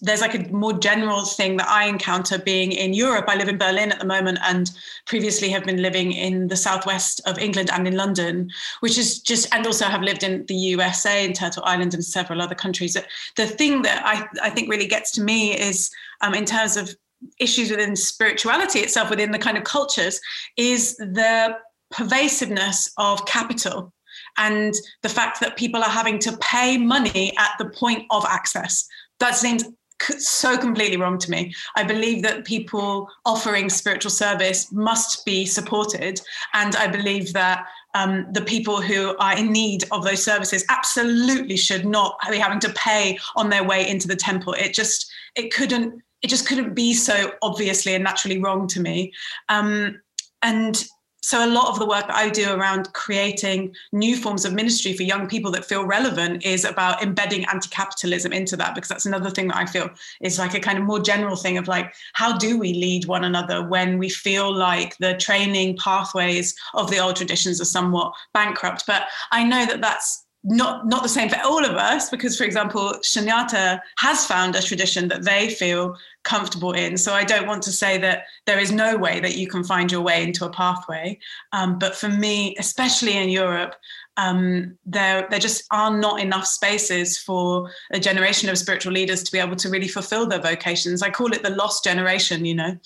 there's 0.00 0.20
like 0.20 0.34
a 0.34 0.48
more 0.52 0.72
general 0.72 1.24
thing 1.24 1.56
that 1.56 1.68
I 1.68 1.84
encounter 1.84 2.38
being 2.38 2.72
in 2.72 2.94
Europe. 2.94 3.26
I 3.28 3.36
live 3.36 3.48
in 3.48 3.58
Berlin 3.58 3.92
at 3.92 4.00
the 4.00 4.06
moment 4.06 4.38
and 4.42 4.70
previously 5.06 5.48
have 5.50 5.64
been 5.64 5.82
living 5.82 6.12
in 6.12 6.48
the 6.48 6.56
southwest 6.56 7.20
of 7.26 7.38
England 7.38 7.70
and 7.70 7.86
in 7.86 7.96
London, 7.96 8.50
which 8.80 8.98
is 8.98 9.20
just, 9.20 9.52
and 9.54 9.66
also 9.66 9.84
have 9.84 10.02
lived 10.02 10.22
in 10.22 10.46
the 10.46 10.54
USA, 10.54 11.24
in 11.24 11.32
Turtle 11.32 11.62
Island, 11.64 11.94
and 11.94 12.04
several 12.04 12.42
other 12.42 12.54
countries. 12.54 12.96
The 13.36 13.46
thing 13.46 13.82
that 13.82 14.02
I, 14.04 14.26
I 14.42 14.50
think 14.50 14.70
really 14.70 14.86
gets 14.86 15.10
to 15.12 15.22
me 15.22 15.58
is 15.58 15.90
um, 16.22 16.34
in 16.34 16.44
terms 16.44 16.76
of 16.76 16.94
issues 17.38 17.70
within 17.70 17.96
spirituality 17.96 18.80
itself, 18.80 19.10
within 19.10 19.32
the 19.32 19.38
kind 19.38 19.56
of 19.56 19.64
cultures, 19.64 20.20
is 20.56 20.96
the 20.96 21.56
pervasiveness 21.90 22.90
of 22.96 23.24
capital 23.26 23.92
and 24.36 24.74
the 25.02 25.08
fact 25.08 25.40
that 25.40 25.56
people 25.56 25.82
are 25.82 25.90
having 25.90 26.18
to 26.18 26.36
pay 26.38 26.78
money 26.78 27.32
at 27.38 27.52
the 27.58 27.70
point 27.70 28.04
of 28.10 28.24
access 28.28 28.86
that 29.20 29.36
seems 29.36 29.64
so 30.00 30.56
completely 30.56 30.96
wrong 30.96 31.18
to 31.18 31.30
me. 31.30 31.52
I 31.76 31.82
believe 31.82 32.22
that 32.22 32.44
people 32.44 33.08
offering 33.24 33.68
spiritual 33.68 34.10
service 34.10 34.70
must 34.72 35.24
be 35.24 35.44
supported. 35.44 36.20
And 36.54 36.76
I 36.76 36.86
believe 36.86 37.32
that 37.32 37.66
um, 37.94 38.26
the 38.32 38.42
people 38.42 38.80
who 38.80 39.16
are 39.18 39.36
in 39.36 39.50
need 39.50 39.84
of 39.90 40.04
those 40.04 40.22
services 40.22 40.64
absolutely 40.68 41.56
should 41.56 41.84
not 41.84 42.16
be 42.30 42.38
having 42.38 42.60
to 42.60 42.72
pay 42.74 43.18
on 43.34 43.50
their 43.50 43.64
way 43.64 43.88
into 43.88 44.06
the 44.06 44.16
temple. 44.16 44.52
It 44.54 44.72
just, 44.72 45.10
it 45.34 45.52
couldn't, 45.52 46.00
it 46.22 46.28
just 46.28 46.46
couldn't 46.46 46.74
be 46.74 46.94
so 46.94 47.32
obviously 47.42 47.94
and 47.94 48.04
naturally 48.04 48.38
wrong 48.38 48.66
to 48.68 48.80
me. 48.80 49.12
Um, 49.48 50.00
and 50.42 50.84
so 51.28 51.44
a 51.44 51.46
lot 51.46 51.68
of 51.68 51.78
the 51.78 51.84
work 51.84 52.06
that 52.06 52.16
I 52.16 52.30
do 52.30 52.50
around 52.50 52.90
creating 52.94 53.74
new 53.92 54.16
forms 54.16 54.46
of 54.46 54.54
ministry 54.54 54.94
for 54.94 55.02
young 55.02 55.28
people 55.28 55.50
that 55.50 55.66
feel 55.66 55.84
relevant 55.84 56.42
is 56.42 56.64
about 56.64 57.02
embedding 57.02 57.44
anti-capitalism 57.52 58.32
into 58.32 58.56
that 58.56 58.74
because 58.74 58.88
that's 58.88 59.04
another 59.04 59.28
thing 59.28 59.48
that 59.48 59.58
I 59.58 59.66
feel 59.66 59.90
is 60.22 60.38
like 60.38 60.54
a 60.54 60.60
kind 60.60 60.78
of 60.78 60.84
more 60.84 61.00
general 61.00 61.36
thing 61.36 61.58
of 61.58 61.68
like 61.68 61.92
how 62.14 62.38
do 62.38 62.58
we 62.58 62.72
lead 62.72 63.04
one 63.04 63.24
another 63.24 63.62
when 63.62 63.98
we 63.98 64.08
feel 64.08 64.50
like 64.50 64.96
the 65.00 65.18
training 65.18 65.76
pathways 65.76 66.54
of 66.72 66.90
the 66.90 66.98
old 66.98 67.16
traditions 67.16 67.60
are 67.60 67.66
somewhat 67.66 68.14
bankrupt? 68.32 68.84
But 68.86 69.02
I 69.30 69.44
know 69.44 69.66
that 69.66 69.82
that's 69.82 70.24
not 70.44 70.86
not 70.86 71.02
the 71.02 71.08
same 71.08 71.28
for 71.28 71.38
all 71.44 71.64
of 71.64 71.72
us 71.72 72.10
because 72.10 72.38
for 72.38 72.44
example 72.44 72.94
Shunyata 73.02 73.80
has 73.98 74.24
found 74.24 74.54
a 74.54 74.62
tradition 74.62 75.08
that 75.08 75.24
they 75.24 75.50
feel 75.50 75.96
comfortable 76.22 76.72
in. 76.72 76.96
So 76.96 77.12
i 77.12 77.24
don't 77.24 77.46
want 77.46 77.62
to 77.64 77.72
say 77.72 77.98
that 77.98 78.24
there 78.46 78.58
is 78.58 78.70
no 78.70 78.96
way 78.96 79.18
that 79.20 79.36
you 79.36 79.48
can 79.48 79.64
find 79.64 79.90
your 79.90 80.00
way 80.00 80.22
into 80.22 80.44
a 80.44 80.50
pathway. 80.50 81.18
Um, 81.52 81.78
but 81.78 81.96
for 81.96 82.08
me 82.08 82.54
especially 82.58 83.16
in 83.16 83.28
europe 83.28 83.74
um, 84.16 84.76
there 84.86 85.26
there 85.30 85.38
just 85.38 85.64
are 85.70 85.96
not 85.96 86.20
enough 86.20 86.46
spaces 86.46 87.18
for 87.18 87.70
a 87.92 88.00
generation 88.00 88.48
of 88.48 88.58
spiritual 88.58 88.92
leaders 88.92 89.22
to 89.24 89.32
be 89.32 89.38
able 89.38 89.56
to 89.56 89.68
really 89.68 89.88
fulfill 89.88 90.26
their 90.26 90.40
vocations. 90.40 91.02
I 91.02 91.10
call 91.10 91.32
it 91.32 91.42
the 91.42 91.50
lost 91.50 91.84
generation 91.84 92.44
you 92.44 92.54
know. 92.54 92.78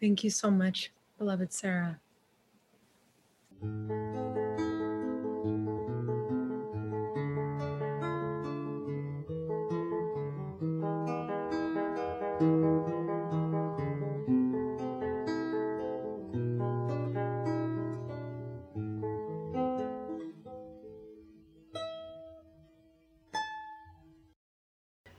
Thank 0.00 0.24
you 0.24 0.30
so 0.30 0.50
much 0.50 0.90
beloved 1.18 1.52
sarah 1.52 2.00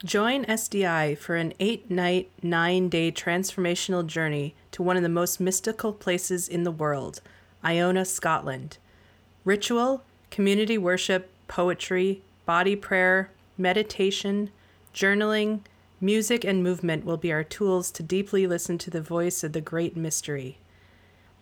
Join 0.03 0.45
SDI 0.45 1.15
for 1.15 1.35
an 1.35 1.53
eight 1.59 1.91
night, 1.91 2.31
nine 2.41 2.89
day 2.89 3.11
transformational 3.11 4.03
journey 4.03 4.55
to 4.71 4.81
one 4.81 4.97
of 4.97 5.03
the 5.03 5.09
most 5.09 5.39
mystical 5.39 5.93
places 5.93 6.47
in 6.47 6.63
the 6.63 6.71
world, 6.71 7.21
Iona, 7.63 8.05
Scotland. 8.05 8.79
Ritual, 9.45 10.03
community 10.31 10.75
worship, 10.75 11.29
poetry, 11.47 12.23
body 12.47 12.75
prayer, 12.75 13.29
meditation, 13.59 14.49
journaling, 14.91 15.59
music, 15.99 16.43
and 16.43 16.63
movement 16.63 17.05
will 17.05 17.17
be 17.17 17.31
our 17.31 17.43
tools 17.43 17.91
to 17.91 18.01
deeply 18.01 18.47
listen 18.47 18.79
to 18.79 18.89
the 18.89 19.01
voice 19.01 19.43
of 19.43 19.53
the 19.53 19.61
great 19.61 19.95
mystery. 19.95 20.57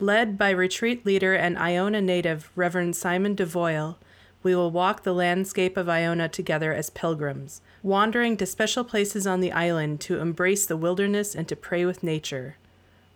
Led 0.02 0.38
by 0.38 0.50
retreat 0.50 1.06
leader 1.06 1.34
and 1.34 1.58
Iona 1.58 2.02
native 2.02 2.52
Reverend 2.58 2.98
Simon 2.98 3.38
DeVoyle, 3.38 3.96
we 4.42 4.56
will 4.56 4.72
walk 4.72 5.04
the 5.04 5.14
landscape 5.14 5.76
of 5.76 5.90
Iona 5.90 6.30
together 6.30 6.74
as 6.74 6.90
pilgrims, 6.90 7.60
wandering 7.84 8.38
to 8.38 8.46
special 8.46 8.86
places 8.86 9.28
on 9.28 9.42
the 9.42 9.52
island 9.52 10.00
to 10.02 10.20
embrace 10.20 10.66
the 10.66 10.78
wilderness 10.78 11.36
and 11.36 11.48
to 11.50 11.56
pray 11.56 11.86
with 11.86 12.04
nature. 12.04 12.58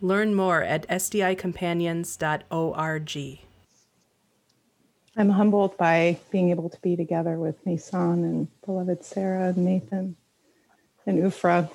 Learn 0.00 0.34
more 0.34 0.62
at 0.62 0.88
sdicompanions.org. 0.88 3.38
I'm 5.16 5.30
humbled 5.30 5.76
by 5.78 6.18
being 6.30 6.50
able 6.50 6.68
to 6.68 6.80
be 6.80 6.96
together 6.96 7.38
with 7.38 7.64
Mason 7.64 8.24
and 8.24 8.48
beloved 8.66 9.04
Sarah 9.04 9.48
and 9.48 9.58
Nathan 9.58 10.16
and 11.06 11.22
Ufra. 11.22 11.70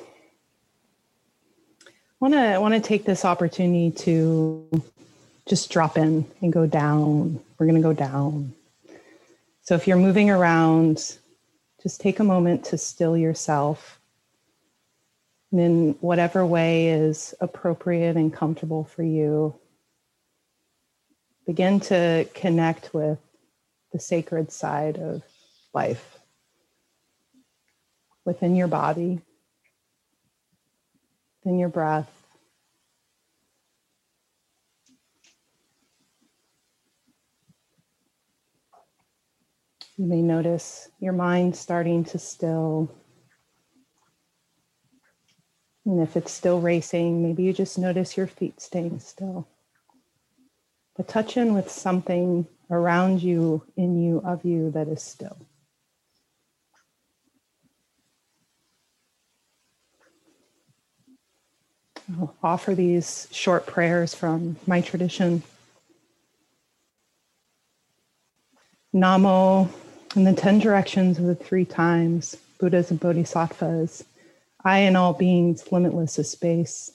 I 1.88 1.92
want 2.20 2.34
to 2.34 2.58
want 2.60 2.74
to 2.74 2.82
take 2.82 3.06
this 3.06 3.24
opportunity 3.24 3.92
to 4.04 4.84
just 5.48 5.72
drop 5.72 5.98
in 5.98 6.26
and 6.42 6.52
go 6.52 6.68
down. 6.68 7.40
We're 7.58 7.66
going 7.66 7.82
to 7.82 7.82
go 7.82 7.94
down 7.94 8.54
so 9.70 9.76
if 9.76 9.88
you're 9.88 9.98
moving 9.98 10.32
around, 10.32 11.20
just 11.84 12.02
take 12.02 12.20
a 12.20 12.24
moment 12.24 12.64
to 12.64 12.78
still 12.80 13.16
yourself. 13.16 14.00
And 15.52 15.62
in 15.62 15.92
whatever 16.02 16.44
way 16.44 16.88
is 16.88 17.36
appropriate 17.40 18.18
and 18.18 18.34
comfortable 18.34 18.84
for 18.84 19.04
you, 19.04 19.54
begin 21.46 21.82
to 21.82 22.28
connect 22.34 22.96
with 22.96 23.20
the 23.94 24.00
sacred 24.00 24.52
side 24.52 24.98
of 24.98 25.22
life 25.72 26.18
within 28.26 28.56
your 28.56 28.68
body, 28.68 29.22
within 31.44 31.60
your 31.60 31.70
breath. 31.70 32.19
You 40.00 40.06
may 40.06 40.22
notice 40.22 40.88
your 41.02 41.12
mind 41.12 41.58
starting 41.58 42.06
to 42.06 42.20
still. 42.20 42.90
And 45.86 46.02
if 46.02 46.16
it's 46.16 46.32
still 46.32 46.62
racing, 46.62 47.22
maybe 47.22 47.44
you 47.44 47.52
just 47.52 47.78
notice 47.78 48.16
your 48.16 48.26
feet 48.26 48.62
staying 48.62 49.02
still. 49.02 49.46
But 50.96 51.10
touch 51.10 51.36
in 51.36 51.54
with 51.54 51.70
something 51.70 52.48
around 52.72 53.22
you, 53.22 53.62
in 53.76 54.02
you, 54.02 54.22
of 54.24 54.46
you 54.46 54.72
that 54.72 54.88
is 54.88 55.04
still. 55.04 55.38
I'll 62.18 62.38
offer 62.42 62.74
these 62.74 63.28
short 63.32 63.68
prayers 63.68 64.16
from 64.16 64.56
my 64.66 64.80
tradition. 64.80 65.44
Namo 68.96 69.70
in 70.16 70.24
the 70.24 70.34
10 70.34 70.60
directions 70.60 71.20
of 71.20 71.26
the 71.26 71.36
three 71.36 71.66
times, 71.66 72.36
Buddhas 72.60 72.90
and 72.90 73.00
Bodhisattvas, 73.00 74.04
I 74.64 74.80
and 74.80 74.98
all 74.98 75.14
beings 75.14 75.72
limitless 75.72 76.18
as 76.20 76.32
space, 76.32 76.92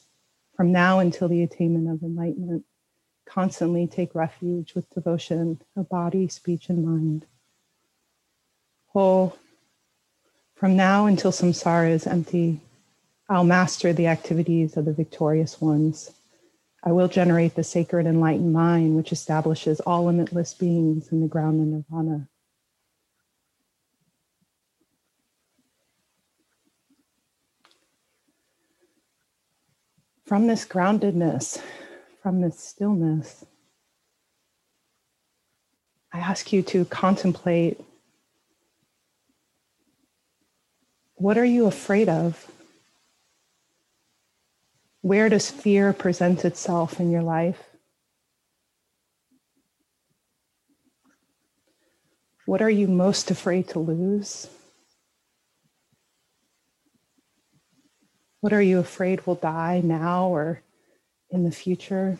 from 0.57 0.72
now 0.72 0.98
until 0.98 1.29
the 1.29 1.42
attainment 1.42 1.88
of 1.88 2.03
enlightenment, 2.03 2.64
constantly 3.27 3.87
take 3.87 4.14
refuge 4.14 4.74
with 4.74 4.90
devotion 4.90 5.61
of 5.77 5.88
body, 5.88 6.29
speech, 6.29 6.68
and 6.68 6.85
mind. 6.85 7.27
Whole, 8.88 9.37
from 10.57 10.77
now 10.77 11.07
until 11.07 11.33
samsara 11.33 11.90
is 11.90 12.07
empty, 12.07 12.61
I'll 13.29 13.44
master 13.44 13.92
the 13.92 14.09
activities 14.09 14.77
of 14.77 14.85
the 14.85 14.92
victorious 14.92 15.61
ones. 15.61 16.11
I 16.83 16.92
will 16.92 17.09
generate 17.09 17.55
the 17.55 17.64
sacred 17.64 18.07
enlightened 18.07 18.53
mind, 18.53 18.96
which 18.96 19.12
establishes 19.12 19.81
all 19.81 20.05
limitless 20.05 20.53
beings 20.53 21.11
in 21.11 21.20
the 21.20 21.29
ground 21.29 21.61
of 21.61 21.68
nirvana. 21.68 22.29
From 30.24 30.46
this 30.46 30.64
groundedness, 30.64 31.60
from 32.22 32.40
this 32.40 32.58
stillness, 32.58 33.44
I 36.12 36.18
ask 36.18 36.52
you 36.52 36.62
to 36.62 36.84
contemplate 36.87 37.80
what 41.16 41.37
are 41.37 41.44
you 41.44 41.66
afraid 41.66 42.08
of? 42.08 42.50
Where 45.00 45.28
does 45.28 45.50
fear 45.50 45.92
present 45.92 46.44
itself 46.44 47.00
in 47.00 47.10
your 47.10 47.22
life? 47.22 47.62
What 52.46 52.62
are 52.62 52.70
you 52.70 52.87
most 52.87 53.30
afraid 53.30 53.68
to 53.70 53.78
lose? 53.78 54.48
What 58.44 58.52
are 58.52 58.61
you 58.61 58.78
afraid 58.78 59.26
will 59.26 59.37
die 59.37 59.80
now 59.83 60.28
or 60.28 60.61
in 61.30 61.44
the 61.44 61.50
future? 61.50 62.18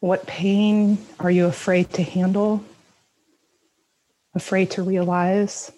What 0.00 0.26
pain 0.26 0.98
are 1.20 1.30
you 1.30 1.46
afraid 1.46 1.92
to 1.92 2.02
handle? 2.02 2.64
Afraid 4.34 4.72
to 4.72 4.82
realize? 4.82 5.70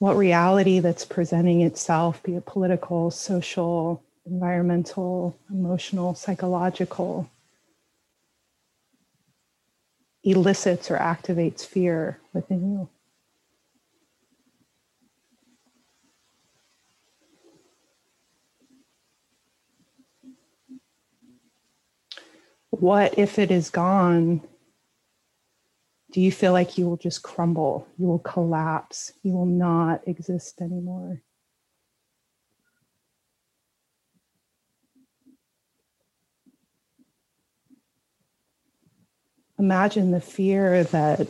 What 0.00 0.16
reality 0.16 0.80
that's 0.80 1.04
presenting 1.04 1.60
itself, 1.60 2.24
be 2.24 2.34
it 2.34 2.44
political, 2.44 3.12
social, 3.12 4.02
environmental, 4.26 5.38
emotional, 5.48 6.16
psychological, 6.16 7.30
elicits 10.24 10.90
or 10.90 10.96
activates 10.98 11.64
fear 11.64 12.20
within 12.32 12.72
you. 12.72 12.88
What 22.70 23.18
if 23.18 23.38
it 23.38 23.50
is 23.50 23.70
gone? 23.70 24.42
Do 26.12 26.20
you 26.20 26.32
feel 26.32 26.52
like 26.52 26.78
you 26.78 26.88
will 26.88 26.96
just 26.96 27.22
crumble? 27.22 27.86
You 27.98 28.06
will 28.06 28.18
collapse? 28.18 29.12
You 29.22 29.32
will 29.32 29.46
not 29.46 30.06
exist 30.06 30.60
anymore? 30.60 31.22
Imagine 39.58 40.12
the 40.12 40.20
fear 40.20 40.84
that 40.84 41.26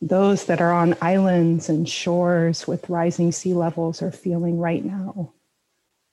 those 0.00 0.44
that 0.46 0.60
are 0.60 0.72
on 0.72 0.96
islands 1.00 1.68
and 1.68 1.88
shores 1.88 2.66
with 2.66 2.88
rising 2.88 3.32
sea 3.32 3.54
levels 3.54 4.00
are 4.02 4.12
feeling 4.12 4.58
right 4.58 4.84
now, 4.84 5.32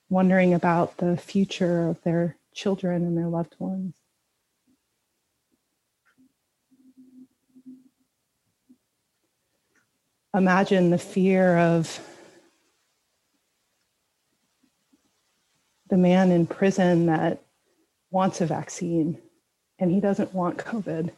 wondering 0.09 0.53
about 0.53 0.97
the 0.97 1.17
future 1.17 1.87
of 1.89 2.01
their 2.03 2.35
children 2.53 3.03
and 3.03 3.17
their 3.17 3.27
loved 3.27 3.55
ones. 3.59 3.93
Imagine 10.33 10.89
the 10.89 10.97
fear 10.97 11.57
of 11.57 11.99
the 15.89 15.97
man 15.97 16.31
in 16.31 16.45
prison 16.45 17.05
that 17.05 17.44
wants 18.15 18.39
a 18.39 18.45
vaccine 18.45 19.21
and 19.77 19.91
he 19.91 19.99
doesn't 19.99 20.33
want 20.33 20.57
COVID. 20.57 21.11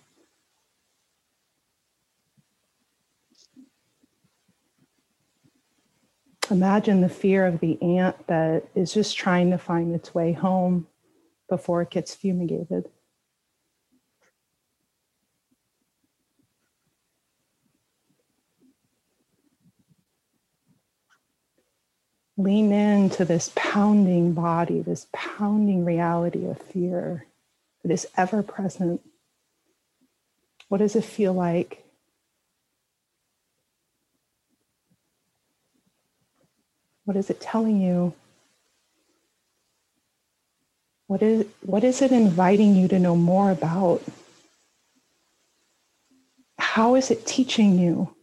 Imagine 6.49 7.01
the 7.01 7.07
fear 7.07 7.45
of 7.45 7.59
the 7.59 7.79
ant 7.83 8.25
that 8.25 8.63
is 8.73 8.91
just 8.91 9.15
trying 9.15 9.51
to 9.51 9.59
find 9.59 9.93
its 9.93 10.15
way 10.15 10.33
home 10.33 10.87
before 11.47 11.83
it 11.83 11.91
gets 11.91 12.15
fumigated. 12.15 12.89
Lean 22.37 22.71
into 22.71 23.25
this 23.25 23.51
pounding 23.55 24.33
body, 24.33 24.81
this 24.81 25.07
pounding 25.11 25.83
reality 25.83 26.45
of 26.45 26.61
fear 26.61 27.25
that 27.83 27.91
is 27.91 28.07
ever 28.15 28.43
present. 28.43 29.01
What 30.69 30.77
does 30.77 30.95
it 30.95 31.03
feel 31.03 31.33
like? 31.33 31.83
What 37.05 37.17
is 37.17 37.29
it 37.29 37.41
telling 37.41 37.81
you? 37.81 38.13
What 41.07 41.21
is, 41.21 41.45
what 41.61 41.85
is 41.85 42.01
it 42.01 42.11
inviting 42.11 42.75
you 42.75 42.89
to 42.89 42.99
know 42.99 43.15
more 43.15 43.49
about? 43.49 44.03
How 46.59 46.95
is 46.95 47.09
it 47.09 47.25
teaching 47.25 47.79
you? 47.79 48.16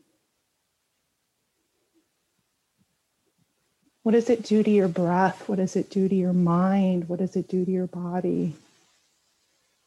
What 4.04 4.12
does 4.12 4.28
it 4.28 4.42
do 4.42 4.62
to 4.62 4.70
your 4.70 4.88
breath? 4.88 5.48
What 5.48 5.56
does 5.56 5.76
it 5.76 5.88
do 5.88 6.10
to 6.10 6.14
your 6.14 6.34
mind? 6.34 7.08
What 7.08 7.20
does 7.20 7.36
it 7.36 7.48
do 7.48 7.64
to 7.64 7.70
your 7.70 7.86
body? 7.86 8.54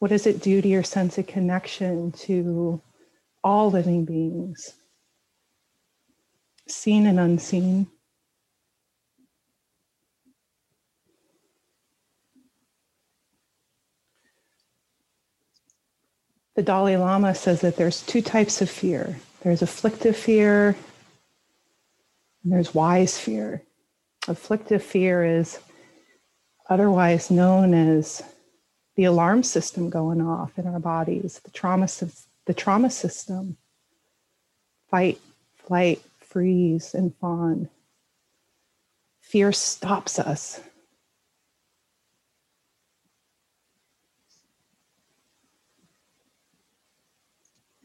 What 0.00 0.08
does 0.08 0.26
it 0.26 0.42
do 0.42 0.60
to 0.60 0.66
your 0.68 0.82
sense 0.82 1.18
of 1.18 1.28
connection 1.28 2.10
to 2.12 2.82
all 3.44 3.70
living 3.70 4.04
beings, 4.04 4.74
seen 6.66 7.06
and 7.06 7.20
unseen? 7.20 7.86
The 16.56 16.64
Dalai 16.64 16.96
Lama 16.96 17.36
says 17.36 17.60
that 17.60 17.76
there's 17.76 18.02
two 18.02 18.20
types 18.20 18.60
of 18.60 18.68
fear 18.68 19.16
there's 19.44 19.62
afflictive 19.62 20.16
fear, 20.16 20.76
and 22.42 22.52
there's 22.52 22.74
wise 22.74 23.16
fear. 23.16 23.62
Afflictive 24.26 24.82
fear 24.82 25.24
is 25.24 25.58
otherwise 26.68 27.30
known 27.30 27.72
as 27.72 28.22
the 28.96 29.04
alarm 29.04 29.42
system 29.42 29.88
going 29.88 30.20
off 30.20 30.58
in 30.58 30.66
our 30.66 30.80
bodies, 30.80 31.40
the 31.44 31.50
trauma, 31.50 31.88
the 32.46 32.54
trauma 32.54 32.90
system, 32.90 33.56
fight, 34.90 35.20
flight, 35.56 36.02
freeze, 36.18 36.94
and 36.94 37.14
fawn. 37.16 37.68
Fear 39.20 39.52
stops 39.52 40.18
us. 40.18 40.60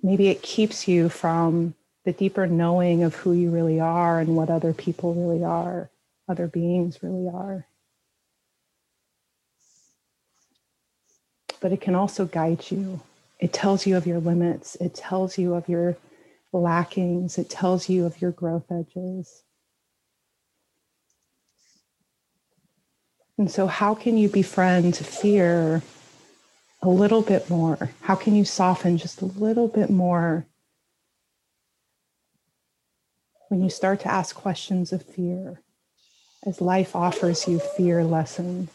Maybe 0.02 0.28
it 0.28 0.42
keeps 0.42 0.88
you 0.88 1.08
from 1.08 1.76
the 2.04 2.12
deeper 2.12 2.48
knowing 2.48 3.04
of 3.04 3.16
who 3.16 3.32
you 3.32 3.50
really 3.52 3.80
are 3.80 4.20
and 4.20 4.36
what 4.36 4.50
other 4.50 4.74
people 4.74 5.14
really 5.14 5.44
are 5.44 5.90
other 6.28 6.48
beings 6.48 7.02
really 7.02 7.28
are. 7.28 7.68
But 11.60 11.72
it 11.72 11.82
can 11.82 11.96
also 11.96 12.26
guide 12.26 12.70
you. 12.72 13.02
It 13.40 13.54
tells 13.54 13.86
you 13.86 13.98
of 13.98 14.08
your 14.08 14.20
limits, 14.20 14.76
it 14.76 14.96
tells 14.96 15.38
you 15.38 15.54
of 15.54 15.68
your 15.68 15.98
lackings, 16.54 17.38
it 17.38 17.50
tells 17.50 17.90
you 17.90 18.06
of 18.06 18.22
your 18.22 18.32
growth 18.32 18.72
edges. 18.72 19.44
And 23.38 23.50
so, 23.50 23.68
how 23.68 23.96
can 23.96 24.18
you 24.18 24.30
befriend 24.30 24.96
fear 24.96 25.82
a 26.82 26.90
little 26.90 27.22
bit 27.22 27.50
more? 27.50 27.90
How 28.02 28.16
can 28.16 28.36
you 28.36 28.46
soften 28.46 28.98
just 28.98 29.22
a 29.22 29.26
little 29.26 29.68
bit 29.68 29.90
more 29.90 30.46
when 33.50 33.64
you 33.64 33.70
start 33.70 34.02
to 34.02 34.12
ask 34.12 34.36
questions 34.36 34.94
of 34.94 35.04
fear? 35.04 35.63
As 36.46 36.60
life 36.60 36.96
offers 36.96 37.48
you 37.48 37.60
fear 37.60 38.04
lessons. 38.04 38.70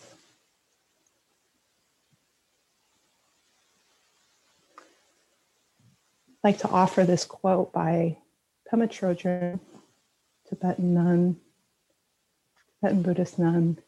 I'd 6.45 6.53
like 6.53 6.59
to 6.59 6.68
offer 6.68 7.05
this 7.05 7.24
quote 7.24 7.72
by 7.72 8.16
Pema 8.72 8.88
Chodron, 8.88 9.61
Tibetan 10.49 10.95
nun, 10.95 11.36
Tibetan 12.80 13.03
Buddhist 13.03 13.38
nun. 13.38 13.78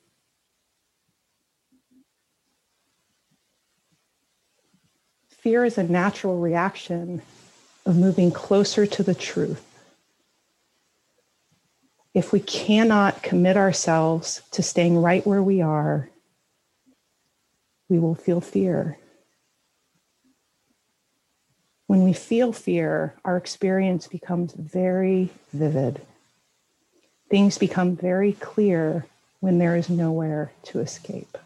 Fear 5.28 5.64
is 5.64 5.78
a 5.78 5.84
natural 5.84 6.38
reaction 6.38 7.22
of 7.86 7.96
moving 7.96 8.30
closer 8.30 8.84
to 8.84 9.02
the 9.02 9.14
truth 9.14 9.69
if 12.14 12.32
we 12.32 12.40
cannot 12.40 13.22
commit 13.22 13.56
ourselves 13.56 14.42
to 14.52 14.62
staying 14.62 15.00
right 15.00 15.26
where 15.26 15.42
we 15.42 15.60
are, 15.62 16.10
we 17.88 17.98
will 17.98 18.14
feel 18.14 18.40
fear. 18.40 18.98
When 21.86 22.04
we 22.04 22.12
feel 22.12 22.52
fear, 22.52 23.14
our 23.24 23.36
experience 23.36 24.06
becomes 24.08 24.52
very 24.52 25.30
vivid. 25.52 26.00
things 27.30 27.58
become 27.58 27.96
very 27.96 28.32
clear 28.32 29.06
when 29.40 29.58
there 29.58 29.76
is 29.76 29.88
nowhere 29.88 30.52
to 30.64 30.80
escape. 30.80 31.38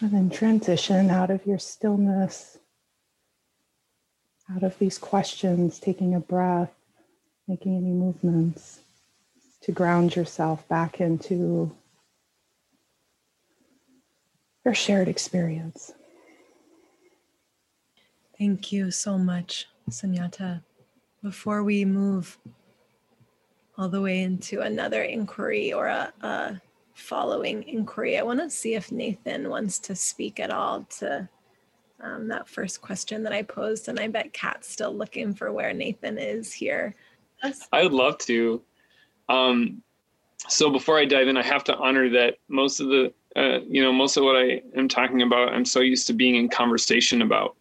And 0.00 0.12
then 0.12 0.30
transition 0.30 1.10
out 1.10 1.30
of 1.30 1.44
your 1.46 1.58
stillness, 1.58 2.58
out 4.50 4.62
of 4.62 4.78
these 4.78 4.96
questions, 4.96 5.78
taking 5.78 6.14
a 6.14 6.20
breath, 6.20 6.72
making 7.46 7.76
any 7.76 7.92
movements 7.92 8.80
to 9.62 9.72
ground 9.72 10.16
yourself 10.16 10.66
back 10.68 11.00
into 11.00 11.70
your 14.64 14.72
shared 14.72 15.08
experience. 15.08 15.92
Thank 18.38 18.72
you 18.72 18.90
so 18.90 19.18
much, 19.18 19.68
Sunyata. 19.90 20.62
Before 21.22 21.62
we 21.62 21.84
move 21.84 22.38
all 23.76 23.90
the 23.90 24.00
way 24.00 24.22
into 24.22 24.62
another 24.62 25.02
inquiry 25.02 25.74
or 25.74 25.88
a, 25.88 26.10
a 26.22 26.60
following 26.94 27.62
inquiry. 27.64 28.18
I 28.18 28.22
want 28.22 28.40
to 28.40 28.50
see 28.50 28.74
if 28.74 28.92
Nathan 28.92 29.48
wants 29.48 29.78
to 29.80 29.94
speak 29.94 30.40
at 30.40 30.50
all 30.50 30.84
to 30.98 31.28
um, 32.00 32.28
that 32.28 32.48
first 32.48 32.80
question 32.80 33.22
that 33.24 33.32
I 33.32 33.42
posed. 33.42 33.88
And 33.88 33.98
I 33.98 34.08
bet 34.08 34.32
Kat's 34.32 34.68
still 34.68 34.94
looking 34.94 35.34
for 35.34 35.52
where 35.52 35.72
Nathan 35.72 36.18
is 36.18 36.52
here. 36.52 36.94
I 37.72 37.82
would 37.82 37.92
love 37.92 38.18
to. 38.18 38.62
Um, 39.28 39.82
so 40.48 40.70
before 40.70 40.98
I 40.98 41.04
dive 41.04 41.28
in, 41.28 41.36
I 41.36 41.42
have 41.42 41.64
to 41.64 41.76
honor 41.76 42.08
that 42.10 42.36
most 42.48 42.80
of 42.80 42.88
the, 42.88 43.12
uh, 43.36 43.60
you 43.68 43.82
know, 43.82 43.92
most 43.92 44.16
of 44.16 44.24
what 44.24 44.36
I 44.36 44.62
am 44.76 44.88
talking 44.88 45.22
about, 45.22 45.52
I'm 45.52 45.64
so 45.64 45.80
used 45.80 46.06
to 46.08 46.12
being 46.12 46.34
in 46.34 46.48
conversation 46.48 47.22
about 47.22 47.56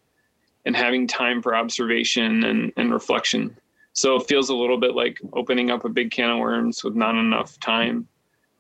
and 0.66 0.76
having 0.76 1.08
time 1.08 1.42
for 1.42 1.56
observation 1.56 2.44
and, 2.46 2.72
and 2.78 2.92
reflection. 2.92 3.56
So 3.94 4.16
it 4.16 4.28
feels 4.28 4.50
a 4.50 4.56
little 4.56 4.80
bit 4.80 4.96
like 4.96 5.20
opening 5.34 5.72
up 5.72 5.86
a 5.86 5.90
big 5.90 6.12
can 6.12 6.30
of 6.30 6.40
worms 6.40 6.84
with 6.84 6.96
not 6.96 7.16
enough 7.16 7.60
time. 7.60 8.08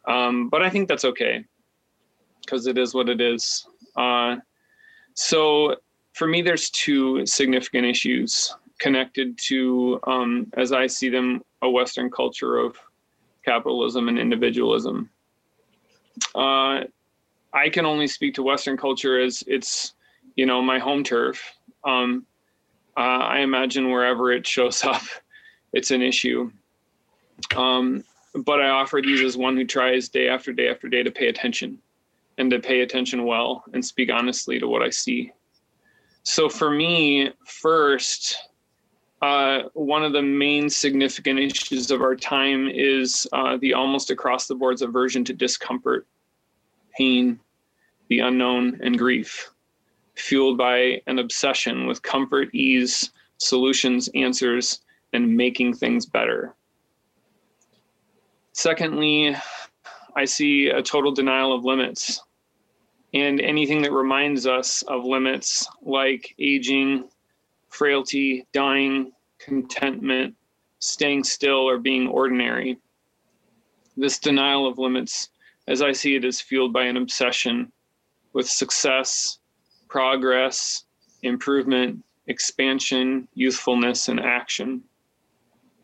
Um, 0.10 0.50
but 0.50 0.64
I 0.64 0.70
think 0.70 0.90
that's 0.90 1.06
okay 1.06 1.46
because 2.42 2.68
it 2.68 2.78
is 2.78 2.94
what 2.94 3.10
it 3.10 3.22
is. 3.22 3.66
Uh, 3.96 4.38
so 5.14 5.76
for 6.14 6.28
me, 6.28 6.42
there's 6.42 6.70
two 6.72 7.26
significant 7.26 7.86
issues 7.86 8.54
connected 8.80 9.38
to, 9.38 10.00
um, 10.08 10.48
as 10.58 10.72
I 10.72 10.88
see 10.88 11.10
them, 11.10 11.44
a 11.62 11.70
Western 11.70 12.10
culture 12.10 12.58
of 12.58 12.76
capitalism 13.46 14.10
and 14.10 14.18
individualism. 14.18 15.10
Uh, 16.34 16.82
I 17.54 17.70
can 17.72 17.86
only 17.86 18.08
speak 18.08 18.34
to 18.36 18.44
Western 18.44 18.78
culture 18.78 19.20
as 19.20 19.44
it's, 19.48 19.94
you 20.36 20.46
know, 20.46 20.62
my 20.62 20.80
home 20.80 21.04
turf. 21.04 21.42
Um, 21.84 22.26
uh, 22.98 23.00
I 23.00 23.40
imagine 23.40 23.92
wherever 23.92 24.32
it 24.32 24.48
shows 24.48 24.84
up, 24.94 25.04
it's 25.72 25.92
an 25.92 26.02
issue. 26.02 26.52
Um, 27.56 28.04
but 28.46 28.62
I 28.62 28.70
offer 28.70 29.02
these 29.04 29.22
as 29.22 29.38
one 29.38 29.56
who 29.56 29.66
tries 29.66 30.10
day 30.10 30.28
after 30.28 30.54
day 30.54 30.70
after 30.70 30.88
day 30.88 31.04
to 31.04 31.12
pay 31.12 31.28
attention 31.28 31.80
and 32.38 32.50
to 32.52 32.60
pay 32.60 32.82
attention 32.82 33.26
well 33.26 33.64
and 33.74 33.84
speak 33.84 34.10
honestly 34.12 34.60
to 34.60 34.68
what 34.68 34.82
I 34.82 34.90
see. 34.90 35.32
So 36.24 36.50
for 36.50 36.70
me, 36.70 37.32
first, 37.46 38.38
uh, 39.22 39.64
one 39.74 40.04
of 40.04 40.14
the 40.14 40.22
main 40.22 40.70
significant 40.70 41.40
issues 41.40 41.92
of 41.92 42.02
our 42.02 42.16
time 42.16 42.70
is 42.70 43.28
uh, 43.34 43.58
the 43.58 43.74
almost 43.74 44.12
across 44.12 44.48
the 44.48 44.56
board's 44.56 44.82
aversion 44.82 45.24
to 45.26 45.34
discomfort, 45.34 46.08
pain, 46.98 47.40
the 48.08 48.20
unknown, 48.20 48.80
and 48.82 48.98
grief, 48.98 49.50
fueled 50.16 50.58
by 50.58 51.02
an 51.08 51.20
obsession 51.20 51.88
with 51.88 52.02
comfort, 52.02 52.54
ease, 52.54 53.12
solutions, 53.38 54.10
answers, 54.16 54.82
and 55.14 55.36
making 55.36 55.74
things 55.74 56.06
better. 56.06 56.56
Secondly, 58.60 59.34
I 60.18 60.26
see 60.26 60.68
a 60.68 60.84
total 60.84 61.14
denial 61.14 61.54
of 61.54 61.64
limits 61.64 62.22
and 63.14 63.40
anything 63.40 63.82
that 63.84 63.94
reminds 63.94 64.46
us 64.46 64.82
of 64.82 65.06
limits 65.06 65.66
like 65.82 66.36
aging, 66.40 67.08
frailty, 67.70 68.46
dying, 68.52 69.14
contentment, 69.38 70.36
staying 70.80 71.24
still, 71.24 71.70
or 71.70 71.78
being 71.78 72.10
ordinary. 72.10 72.78
This 73.96 74.20
denial 74.20 74.68
of 74.68 74.78
limits, 74.78 75.30
as 75.70 75.82
I 75.82 75.94
see 75.94 76.16
it, 76.16 76.26
is 76.26 76.42
fueled 76.42 76.74
by 76.74 76.84
an 76.84 76.98
obsession 76.98 77.72
with 78.34 78.50
success, 78.50 79.40
progress, 79.88 80.84
improvement, 81.24 82.04
expansion, 82.28 83.26
youthfulness, 83.36 84.10
and 84.10 84.20
action. 84.20 84.84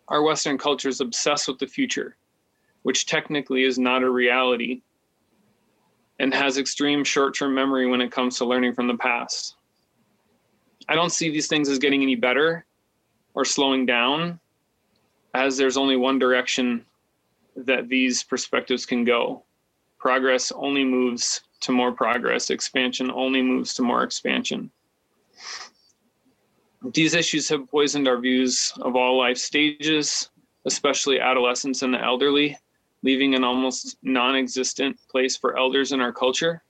Our 0.09 0.23
Western 0.23 0.57
culture 0.57 0.89
is 0.89 0.99
obsessed 0.99 1.47
with 1.47 1.59
the 1.59 1.67
future 1.67 2.17
which 2.85 3.07
technically 3.07 3.63
is 3.63 3.79
not 3.79 4.03
a 4.03 4.09
reality 4.11 4.79
and 6.19 6.31
has 6.31 6.59
extreme 6.59 7.03
short 7.03 7.35
term 7.35 7.51
memory 7.51 7.87
when 7.87 7.99
it 7.99 8.11
comes 8.11 8.37
to 8.37 8.45
learning 8.45 8.75
from 8.75 8.85
the 8.85 8.97
past. 8.97 9.55
I 10.87 10.93
don't 10.93 11.11
see 11.11 11.31
these 11.31 11.47
things 11.47 11.67
as 11.67 11.79
getting 11.79 12.03
any 12.03 12.13
better 12.13 12.63
or 13.33 13.43
slowing 13.43 13.87
down, 13.87 14.39
as 15.33 15.57
there's 15.57 15.77
only 15.77 15.95
one 15.95 16.19
direction 16.19 16.85
that 17.55 17.89
these 17.89 18.21
perspectives 18.21 18.85
can 18.85 19.03
go. 19.03 19.41
Progress 19.97 20.51
only 20.51 20.85
moves 20.85 21.41
to 21.61 21.71
more 21.71 21.91
progress, 21.91 22.51
expansion 22.51 23.09
only 23.09 23.41
moves 23.41 23.73
to 23.73 23.81
more 23.81 24.03
expansion. 24.03 24.69
These 26.93 27.15
issues 27.15 27.49
have 27.49 27.67
poisoned 27.67 28.07
our 28.07 28.19
views 28.19 28.71
of 28.81 28.95
all 28.95 29.17
life 29.17 29.39
stages, 29.39 30.29
especially 30.65 31.19
adolescence 31.19 31.81
and 31.81 31.91
the 31.91 31.99
elderly, 31.99 32.59
leaving 33.05 33.35
an 33.35 33.43
almost 33.43 33.97
non 34.01 34.35
existent 34.35 34.99
place 35.09 35.37
for 35.37 35.57
elders 35.57 35.91
in 35.91 36.01
our 36.01 36.11
culture. 36.11 36.63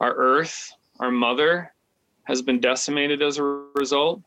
Our 0.00 0.14
earth, 0.14 0.72
our 1.00 1.10
mother, 1.10 1.74
has 2.22 2.40
been 2.40 2.60
decimated 2.60 3.20
as 3.20 3.38
a 3.38 3.42
result. 3.74 4.22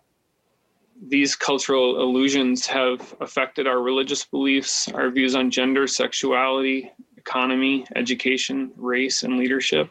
These 1.07 1.35
cultural 1.35 2.01
illusions 2.01 2.67
have 2.67 3.15
affected 3.21 3.67
our 3.67 3.81
religious 3.81 4.25
beliefs, 4.25 4.89
our 4.89 5.09
views 5.09 5.33
on 5.33 5.49
gender, 5.49 5.87
sexuality, 5.87 6.91
economy, 7.15 7.85
education, 7.95 8.71
race, 8.75 9.23
and 9.23 9.37
leadership. 9.37 9.89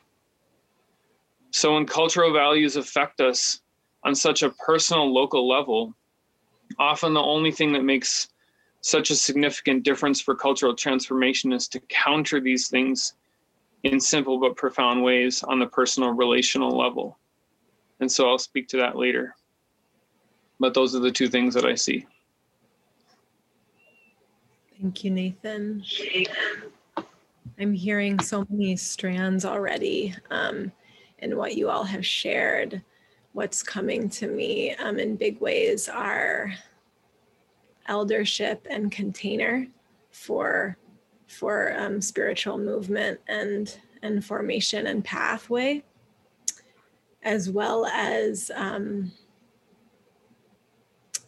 So, 1.50 1.74
when 1.74 1.86
cultural 1.86 2.32
values 2.34 2.76
affect 2.76 3.22
us 3.22 3.62
on 4.04 4.14
such 4.14 4.42
a 4.42 4.50
personal, 4.50 5.10
local 5.10 5.48
level, 5.48 5.94
often 6.78 7.14
the 7.14 7.22
only 7.22 7.52
thing 7.52 7.72
that 7.72 7.84
makes 7.84 8.28
such 8.86 9.10
a 9.10 9.16
significant 9.16 9.82
difference 9.82 10.20
for 10.20 10.36
cultural 10.36 10.72
transformation 10.72 11.52
is 11.52 11.66
to 11.66 11.80
counter 11.88 12.40
these 12.40 12.68
things 12.68 13.14
in 13.82 13.98
simple 13.98 14.38
but 14.38 14.54
profound 14.54 15.02
ways 15.02 15.42
on 15.42 15.58
the 15.58 15.66
personal 15.66 16.10
relational 16.10 16.70
level. 16.70 17.18
And 17.98 18.10
so 18.10 18.28
I'll 18.28 18.38
speak 18.38 18.68
to 18.68 18.76
that 18.76 18.94
later. 18.94 19.34
But 20.60 20.72
those 20.72 20.94
are 20.94 21.00
the 21.00 21.10
two 21.10 21.26
things 21.26 21.52
that 21.54 21.64
I 21.64 21.74
see. 21.74 22.06
Thank 24.80 25.02
you, 25.02 25.10
Nathan. 25.10 25.82
I'm 27.58 27.72
hearing 27.72 28.20
so 28.20 28.46
many 28.48 28.76
strands 28.76 29.44
already 29.44 30.14
um, 30.30 30.70
in 31.18 31.36
what 31.36 31.56
you 31.56 31.70
all 31.70 31.84
have 31.84 32.06
shared. 32.06 32.82
What's 33.32 33.64
coming 33.64 34.08
to 34.10 34.28
me 34.28 34.76
um, 34.76 35.00
in 35.00 35.16
big 35.16 35.40
ways 35.40 35.88
are 35.88 36.52
eldership 37.88 38.66
and 38.70 38.90
container 38.90 39.66
for 40.10 40.76
for 41.26 41.74
um, 41.78 42.00
spiritual 42.00 42.58
movement 42.58 43.20
and 43.28 43.78
and 44.02 44.24
formation 44.24 44.86
and 44.86 45.04
pathway 45.04 45.82
as 47.22 47.50
well 47.50 47.86
as 47.86 48.50
um, 48.54 49.10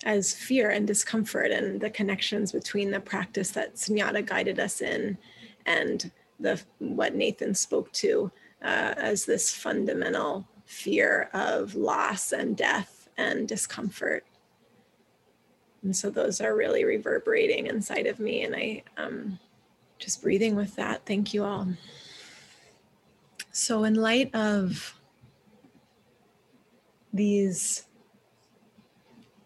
as 0.05 0.33
fear 0.33 0.71
and 0.71 0.87
discomfort 0.87 1.51
and 1.51 1.81
the 1.81 1.91
connections 1.91 2.53
between 2.53 2.91
the 2.91 3.01
practice 3.01 3.51
that 3.51 3.75
Sunyata 3.75 4.25
guided 4.25 4.61
us 4.61 4.81
in 4.81 5.19
and 5.67 6.11
the 6.39 6.61
what 6.79 7.15
Nathan 7.15 7.53
spoke 7.55 7.93
to 7.93 8.31
uh, 8.63 8.95
as 8.97 9.25
this 9.25 9.53
fundamental 9.53 10.47
fear 10.67 11.31
of 11.33 11.75
loss 11.75 12.33
and 12.33 12.57
death 12.57 13.09
and 13.17 13.49
discomfort 13.49 14.25
and 15.83 15.95
so 15.95 16.11
those 16.11 16.41
are 16.41 16.57
really 16.57 16.85
reverberating 16.85 17.67
inside 17.67 18.07
of 18.07 18.19
me 18.19 18.43
and 18.43 18.55
i 18.55 18.83
um 18.97 19.39
just 19.99 20.23
breathing 20.23 20.55
with 20.55 20.77
that. 20.77 21.05
Thank 21.05 21.35
you 21.35 21.45
all. 21.45 21.69
So 23.51 23.85
in 23.85 23.95
light 23.95 24.35
of 24.35 24.95
these 27.13 27.85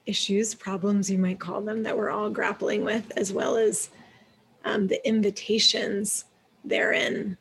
issues 0.04 0.54
problems 0.54 1.08
you 1.08 1.16
might 1.16 1.38
call 1.38 1.60
them 1.60 1.84
that 1.84 1.96
we're 1.96 2.10
all 2.10 2.28
grappling 2.28 2.84
with 2.84 3.12
as 3.16 3.32
well 3.32 3.56
as 3.56 3.88
um, 4.64 4.88
the 4.88 5.06
invitations 5.06 6.24
therein 6.64 7.38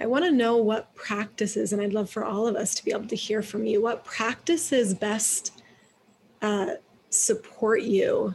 I 0.00 0.06
want 0.06 0.24
to 0.26 0.30
know 0.30 0.58
what 0.58 0.94
practices, 0.94 1.72
and 1.72 1.82
I'd 1.82 1.92
love 1.92 2.08
for 2.08 2.24
all 2.24 2.46
of 2.46 2.54
us 2.54 2.72
to 2.76 2.84
be 2.84 2.92
able 2.92 3.08
to 3.08 3.16
hear 3.16 3.42
from 3.42 3.64
you, 3.64 3.82
what 3.82 4.04
practices 4.04 4.94
best 4.94 5.60
uh, 6.40 6.74
support 7.10 7.82
you 7.82 8.34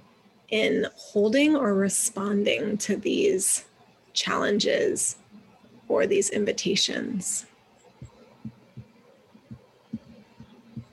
in 0.49 0.85
holding 0.95 1.55
or 1.55 1.73
responding 1.73 2.77
to 2.77 2.95
these 2.95 3.65
challenges 4.13 5.17
or 5.87 6.05
these 6.05 6.29
invitations? 6.29 7.45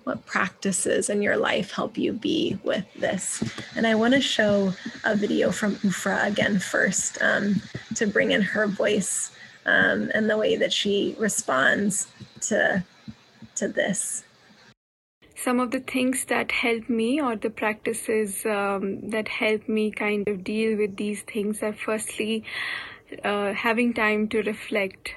What 0.04 0.24
practices 0.26 1.10
in 1.10 1.22
your 1.22 1.36
life 1.36 1.72
help 1.72 1.96
you 1.96 2.12
be 2.12 2.58
with 2.64 2.86
this? 2.94 3.44
And 3.76 3.86
I 3.86 3.94
want 3.94 4.14
to 4.14 4.20
show 4.20 4.72
a 5.04 5.14
video 5.14 5.52
from 5.52 5.76
Ufra 5.76 6.26
again 6.26 6.58
first 6.58 7.18
um, 7.20 7.62
to 7.94 8.06
bring 8.06 8.32
in 8.32 8.42
her 8.42 8.66
voice 8.66 9.30
um, 9.66 10.10
and 10.14 10.28
the 10.28 10.38
way 10.38 10.56
that 10.56 10.72
she 10.72 11.14
responds 11.18 12.08
to 12.42 12.82
to 13.56 13.68
this 13.68 14.24
some 15.43 15.61
of 15.61 15.70
the 15.70 15.80
things 15.80 16.24
that 16.26 16.53
help 16.53 16.88
me 16.88 17.20
or 17.20 17.36
the 17.36 17.51
practices 17.51 18.45
um, 18.45 19.11
that 19.11 19.28
help 19.28 19.68
me 19.68 19.91
kind 19.91 20.28
of 20.28 20.45
deal 20.45 20.76
with 20.76 20.97
these 20.97 21.22
things 21.22 21.62
are 21.62 21.72
firstly 21.72 22.45
uh, 23.24 23.53
having 23.53 23.95
time 23.95 24.28
to 24.28 24.43
reflect 24.43 25.14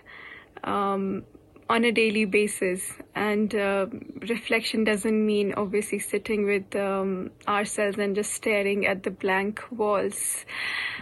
um, 0.63 1.23
on 1.69 1.83
a 1.83 1.91
daily 1.91 2.25
basis. 2.25 2.93
And 3.15 3.53
uh, 3.53 3.87
reflection 4.21 4.83
doesn't 4.83 5.25
mean 5.25 5.53
obviously 5.55 5.99
sitting 5.99 6.45
with 6.45 6.75
um, 6.75 7.31
ourselves 7.47 7.97
and 7.97 8.15
just 8.15 8.33
staring 8.33 8.85
at 8.85 9.03
the 9.03 9.11
blank 9.11 9.61
walls. 9.71 10.45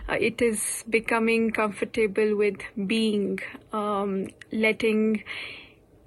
Uh, 0.10 0.18
it 0.20 0.42
is 0.42 0.84
becoming 0.90 1.52
comfortable 1.52 2.36
with 2.36 2.58
being 2.88 3.40
um, 3.72 4.28
letting 4.52 5.24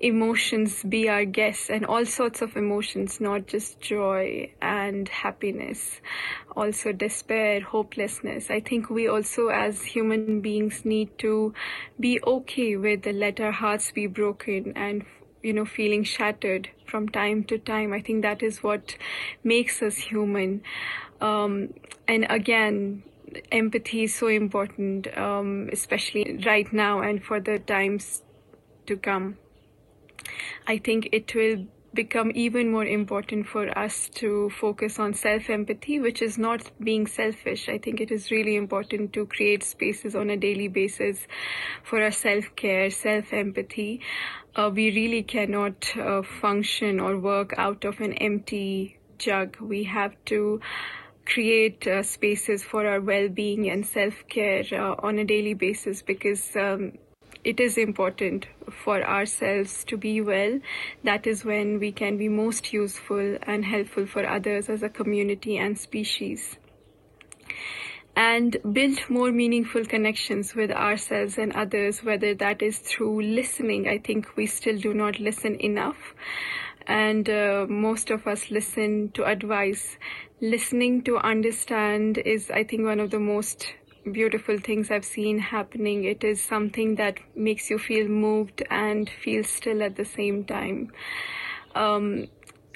emotions 0.05 0.83
be 0.83 1.09
our 1.09 1.25
guests 1.25 1.71
and 1.71 1.87
all 1.87 2.05
sorts 2.05 2.43
of 2.43 2.57
emotions, 2.57 3.21
not 3.21 3.47
just 3.47 3.81
joy 3.81 4.53
and 4.61 5.09
happiness, 5.09 6.03
also 6.55 6.93
despair, 6.93 7.61
hopelessness. 7.63 8.51
I 8.51 8.61
think 8.61 8.91
we 8.91 9.09
also, 9.09 9.49
as 9.49 9.83
human 9.83 10.43
beings, 10.43 10.85
need 10.85 11.19
to 11.21 11.55
be 11.99 12.21
okay 12.23 12.77
with 12.77 13.07
let 13.07 13.41
our 13.41 13.53
hearts 13.53 13.93
be 13.93 14.07
broken 14.07 14.73
and 14.77 15.07
you 15.43 15.53
know 15.53 15.65
feeling 15.65 16.05
shattered 16.05 16.69
from 16.87 17.09
time 17.09 17.43
to 17.45 17.59
time. 17.59 17.95
I 17.95 18.01
think 18.01 18.23
that 18.23 18.43
is 18.43 18.63
what 18.63 18.97
makes 19.43 19.83
us 19.83 19.97
human. 19.97 20.63
Um, 21.21 21.73
and 22.07 22.27
again 22.29 23.03
empathy 23.51 24.05
is 24.05 24.15
so 24.15 24.27
important 24.29 25.07
um, 25.17 25.69
especially 25.73 26.39
right 26.45 26.73
now 26.73 27.01
and 27.01 27.25
for 27.25 27.41
the 27.41 27.59
times 27.59 28.23
to 28.87 28.97
come 28.97 29.39
I 30.67 30.79
think 30.79 31.09
it 31.13 31.35
will 31.35 31.67
become 31.95 32.33
even 32.35 32.73
more 32.73 32.85
important 32.85 33.47
for 33.47 33.77
us 33.79 34.09
to 34.15 34.51
focus 34.51 34.99
on 34.99 35.15
self 35.15 35.49
empathy, 35.49 36.01
which 36.01 36.21
is 36.21 36.37
not 36.37 36.71
being 36.81 37.07
selfish. 37.07 37.69
I 37.69 37.79
think 37.79 38.01
it 38.01 38.11
is 38.11 38.31
really 38.31 38.57
important 38.57 39.13
to 39.13 39.27
create 39.27 39.63
spaces 39.63 40.17
on 40.17 40.31
a 40.31 40.37
daily 40.37 40.69
basis 40.69 41.27
for 41.83 42.03
our 42.03 42.11
self 42.11 42.57
care, 42.57 42.91
self 42.91 43.33
empathy. 43.33 44.01
Uh, 44.57 44.71
we 44.73 44.91
really 44.91 45.23
cannot 45.23 45.97
uh, 45.97 46.23
function 46.23 47.01
or 47.01 47.19
work 47.19 47.55
out 47.57 47.85
of 47.85 48.01
an 48.01 48.13
empty 48.15 48.99
jug. 49.19 49.57
We 49.61 49.85
have 49.85 50.13
to 50.27 50.61
create 51.27 51.87
uh, 51.87 52.03
spaces 52.03 52.63
for 52.63 52.87
our 52.87 53.01
well-being 53.01 53.71
and 53.71 53.87
self-care 53.87 54.65
uh, 54.73 54.95
on 54.99 55.19
a 55.19 55.25
daily 55.25 55.55
basis 55.55 56.03
because 56.03 56.55
um, 56.55 56.93
it 57.45 57.61
is 57.61 57.77
important 57.77 58.47
for 58.71 59.03
ourselves 59.03 59.85
to 59.85 59.97
be 59.97 60.21
well. 60.21 60.59
That 61.05 61.27
is 61.27 61.45
when 61.45 61.79
we 61.79 61.93
can 61.93 62.17
be 62.17 62.29
most 62.29 62.73
useful 62.73 63.37
and 63.43 63.65
helpful 63.65 64.07
for 64.07 64.27
others 64.27 64.69
as 64.69 64.83
a 64.83 64.89
community 64.89 65.59
and 65.59 65.79
species. 65.79 66.57
And 68.17 68.57
build 68.73 69.11
more 69.11 69.33
meaningful 69.33 69.85
connections 69.85 70.55
with 70.55 70.71
ourselves 70.71 71.37
and 71.37 71.53
others, 71.55 72.03
whether 72.03 72.35
that 72.35 72.63
is 72.63 72.79
through 72.79 73.23
listening. 73.23 73.89
I 73.89 73.99
think 73.99 74.37
we 74.37 74.47
still 74.47 74.79
do 74.79 74.95
not 74.95 75.19
listen 75.19 75.61
enough. 75.61 76.15
And 76.87 77.29
uh, 77.29 77.67
most 77.69 78.11
of 78.11 78.27
us 78.27 78.51
listen 78.51 79.11
to 79.15 79.25
advice. 79.25 79.99
Listening 80.41 81.03
to 81.03 81.17
understand 81.19 82.19
is, 82.19 82.51
I 82.51 82.65
think, 82.65 82.85
one 82.85 83.01
of 83.01 83.11
the 83.11 83.19
most 83.19 83.75
beautiful 84.11 84.59
things 84.59 84.91
I've 84.91 85.05
seen 85.05 85.39
happening. 85.39 86.05
It 86.05 86.25
is 86.25 86.43
something 86.43 86.97
that 86.97 87.19
makes 87.35 87.71
you 87.71 87.79
feel 87.79 88.09
moved 88.09 88.63
and 88.71 89.09
feel 89.09 89.45
still 89.45 89.83
at 89.83 89.97
the 89.97 90.05
same 90.05 90.45
time. 90.45 90.93
Um, 91.75 92.29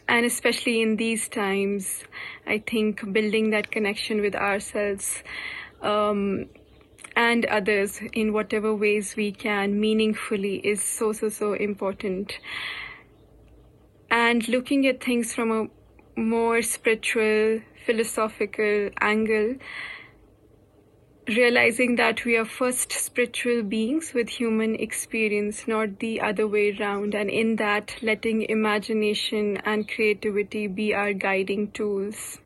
and 0.09 0.25
especially 0.25 0.81
in 0.81 0.97
these 0.97 1.29
times, 1.29 2.05
I 2.47 2.59
think 2.59 3.13
building 3.13 3.51
that 3.51 3.71
connection 3.71 4.21
with 4.23 4.35
ourselves 4.35 5.23
um, 5.83 6.47
and 7.15 7.45
others 7.47 8.01
in 8.15 8.33
whatever 8.33 8.75
ways 8.75 9.15
we 9.17 9.33
can 9.33 9.79
meaningfully 9.79 10.57
is 10.57 10.83
so, 10.83 11.13
so, 11.13 11.29
so 11.29 11.53
important. 11.53 12.39
And 14.11 14.49
looking 14.49 14.87
at 14.87 15.05
things 15.05 15.35
from 15.35 15.51
a 15.53 15.67
more 16.19 16.63
spiritual, 16.63 17.61
philosophical 17.85 18.89
angle 19.01 19.57
realizing 21.29 21.97
that 21.97 22.25
we 22.25 22.37
are 22.37 22.45
first 22.45 22.91
spiritual 22.91 23.63
beings 23.63 24.13
with 24.15 24.29
human 24.29 24.75
experience, 24.75 25.69
not 25.69 25.99
the 26.01 26.21
other 26.21 26.49
way 26.49 26.77
around, 26.79 27.15
and 27.15 27.29
in 27.29 27.57
that, 27.57 27.95
letting 28.03 28.43
imagination 28.43 29.59
and 29.59 29.89
creativity 29.89 30.67
be 30.67 30.95
our 30.95 31.13
guiding 31.13 31.71
tools. 31.71 32.39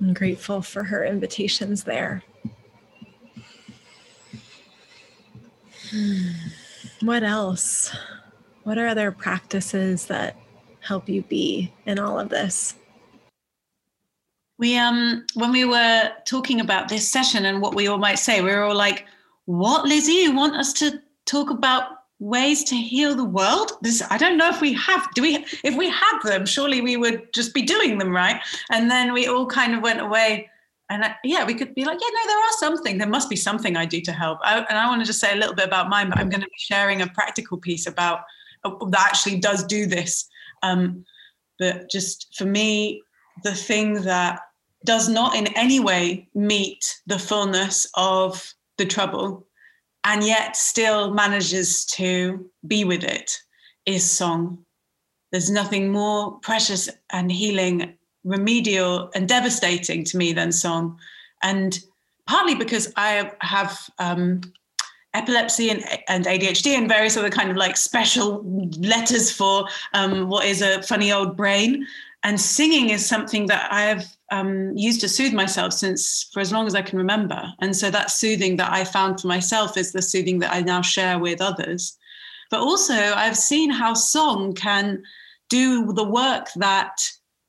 I'm 0.00 0.12
grateful 0.12 0.60
for 0.62 0.84
her 0.84 1.04
invitations 1.04 1.84
there. 1.84 2.22
Hmm. 5.90 6.30
What 7.00 7.22
else? 7.22 7.94
What 8.64 8.78
are 8.78 8.88
other 8.88 9.12
practices 9.12 10.06
that 10.06 10.36
help 10.80 11.08
you 11.08 11.22
be 11.22 11.72
in 11.84 12.00
all 12.00 12.18
of 12.18 12.30
this? 12.30 12.74
We 14.58 14.76
um 14.76 15.24
when 15.34 15.52
we 15.52 15.64
were 15.64 16.10
talking 16.24 16.60
about 16.60 16.88
this 16.88 17.08
session 17.08 17.46
and 17.46 17.60
what 17.60 17.74
we 17.74 17.86
all 17.88 17.98
might 17.98 18.18
say 18.18 18.40
we 18.40 18.50
were 18.50 18.62
all 18.62 18.74
like 18.74 19.06
what 19.44 19.84
lizzie? 19.84 20.12
You 20.12 20.34
want 20.34 20.56
us 20.56 20.72
to 20.74 21.00
talk 21.24 21.50
about 21.50 21.84
ways 22.18 22.64
to 22.64 22.74
heal 22.74 23.14
the 23.14 23.24
world? 23.24 23.72
This 23.82 24.02
i 24.10 24.18
don't 24.18 24.36
know 24.36 24.48
if 24.48 24.60
we 24.60 24.72
have 24.74 25.06
do 25.14 25.22
we 25.22 25.44
if 25.64 25.76
we 25.76 25.88
had 25.88 26.20
them 26.24 26.46
surely 26.46 26.80
we 26.80 26.96
would 26.96 27.32
just 27.32 27.54
be 27.54 27.62
doing 27.62 27.98
them 27.98 28.10
right? 28.10 28.40
And 28.70 28.90
then 28.90 29.12
we 29.12 29.26
all 29.26 29.46
kind 29.46 29.74
of 29.74 29.82
went 29.82 30.00
away 30.00 30.50
and 30.88 31.04
I, 31.04 31.16
yeah 31.24 31.44
we 31.44 31.54
could 31.54 31.74
be 31.74 31.84
like 31.84 31.98
yeah 32.00 32.08
no 32.12 32.28
there 32.28 32.38
are 32.38 32.52
something 32.58 32.98
there 32.98 33.08
must 33.08 33.28
be 33.28 33.36
something 33.36 33.76
i 33.76 33.84
do 33.84 34.00
to 34.02 34.12
help. 34.12 34.38
I, 34.42 34.58
and 34.58 34.78
i 34.78 34.88
want 34.88 35.00
to 35.02 35.06
just 35.06 35.20
say 35.20 35.32
a 35.32 35.36
little 35.36 35.54
bit 35.54 35.66
about 35.66 35.88
mine 35.88 36.08
but 36.08 36.18
i'm 36.18 36.28
going 36.28 36.42
to 36.42 36.46
be 36.46 36.58
sharing 36.58 37.02
a 37.02 37.08
practical 37.08 37.58
piece 37.58 37.86
about 37.86 38.20
uh, 38.66 38.84
that 38.86 39.06
actually 39.06 39.38
does 39.38 39.64
do 39.64 39.86
this. 39.86 40.28
Um, 40.62 41.04
but 41.58 41.90
just 41.90 42.34
for 42.36 42.44
me 42.44 43.02
the 43.42 43.54
thing 43.54 44.02
that 44.02 44.40
does 44.84 45.08
not 45.08 45.34
in 45.34 45.48
any 45.56 45.80
way 45.80 46.28
meet 46.34 47.00
the 47.06 47.18
fullness 47.18 47.86
of 47.94 48.54
the 48.78 48.86
trouble 48.86 49.46
and 50.04 50.22
yet 50.22 50.56
still 50.56 51.12
manages 51.12 51.84
to 51.84 52.48
be 52.66 52.84
with 52.84 53.02
it 53.02 53.38
is 53.86 54.08
song. 54.08 54.64
There's 55.32 55.50
nothing 55.50 55.90
more 55.90 56.38
precious 56.40 56.88
and 57.10 57.30
healing, 57.30 57.94
remedial 58.24 59.10
and 59.14 59.28
devastating 59.28 60.04
to 60.04 60.16
me 60.16 60.32
than 60.32 60.52
song. 60.52 60.98
And 61.42 61.80
partly 62.26 62.54
because 62.54 62.92
I 62.96 63.32
have 63.40 63.90
um, 63.98 64.42
epilepsy 65.14 65.70
and, 65.70 65.84
and 66.08 66.26
ADHD 66.26 66.76
and 66.76 66.88
various 66.88 67.16
other 67.16 67.30
kind 67.30 67.50
of 67.50 67.56
like 67.56 67.76
special 67.76 68.44
letters 68.78 69.32
for 69.32 69.66
um, 69.92 70.28
what 70.28 70.44
is 70.44 70.62
a 70.62 70.82
funny 70.82 71.10
old 71.10 71.36
brain. 71.36 71.86
And 72.26 72.40
singing 72.40 72.90
is 72.90 73.06
something 73.06 73.46
that 73.46 73.72
I 73.72 73.82
have 73.82 74.04
um, 74.32 74.72
used 74.76 75.00
to 75.02 75.08
soothe 75.08 75.32
myself 75.32 75.72
since 75.72 76.28
for 76.32 76.40
as 76.40 76.50
long 76.50 76.66
as 76.66 76.74
I 76.74 76.82
can 76.82 76.98
remember. 76.98 77.40
And 77.60 77.74
so 77.76 77.88
that 77.88 78.10
soothing 78.10 78.56
that 78.56 78.72
I 78.72 78.82
found 78.82 79.20
for 79.20 79.28
myself 79.28 79.76
is 79.76 79.92
the 79.92 80.02
soothing 80.02 80.40
that 80.40 80.52
I 80.52 80.60
now 80.60 80.82
share 80.82 81.20
with 81.20 81.40
others. 81.40 81.96
But 82.50 82.62
also, 82.62 82.94
I've 82.94 83.36
seen 83.36 83.70
how 83.70 83.94
song 83.94 84.54
can 84.54 85.04
do 85.48 85.92
the 85.92 86.02
work 86.02 86.48
that 86.56 86.96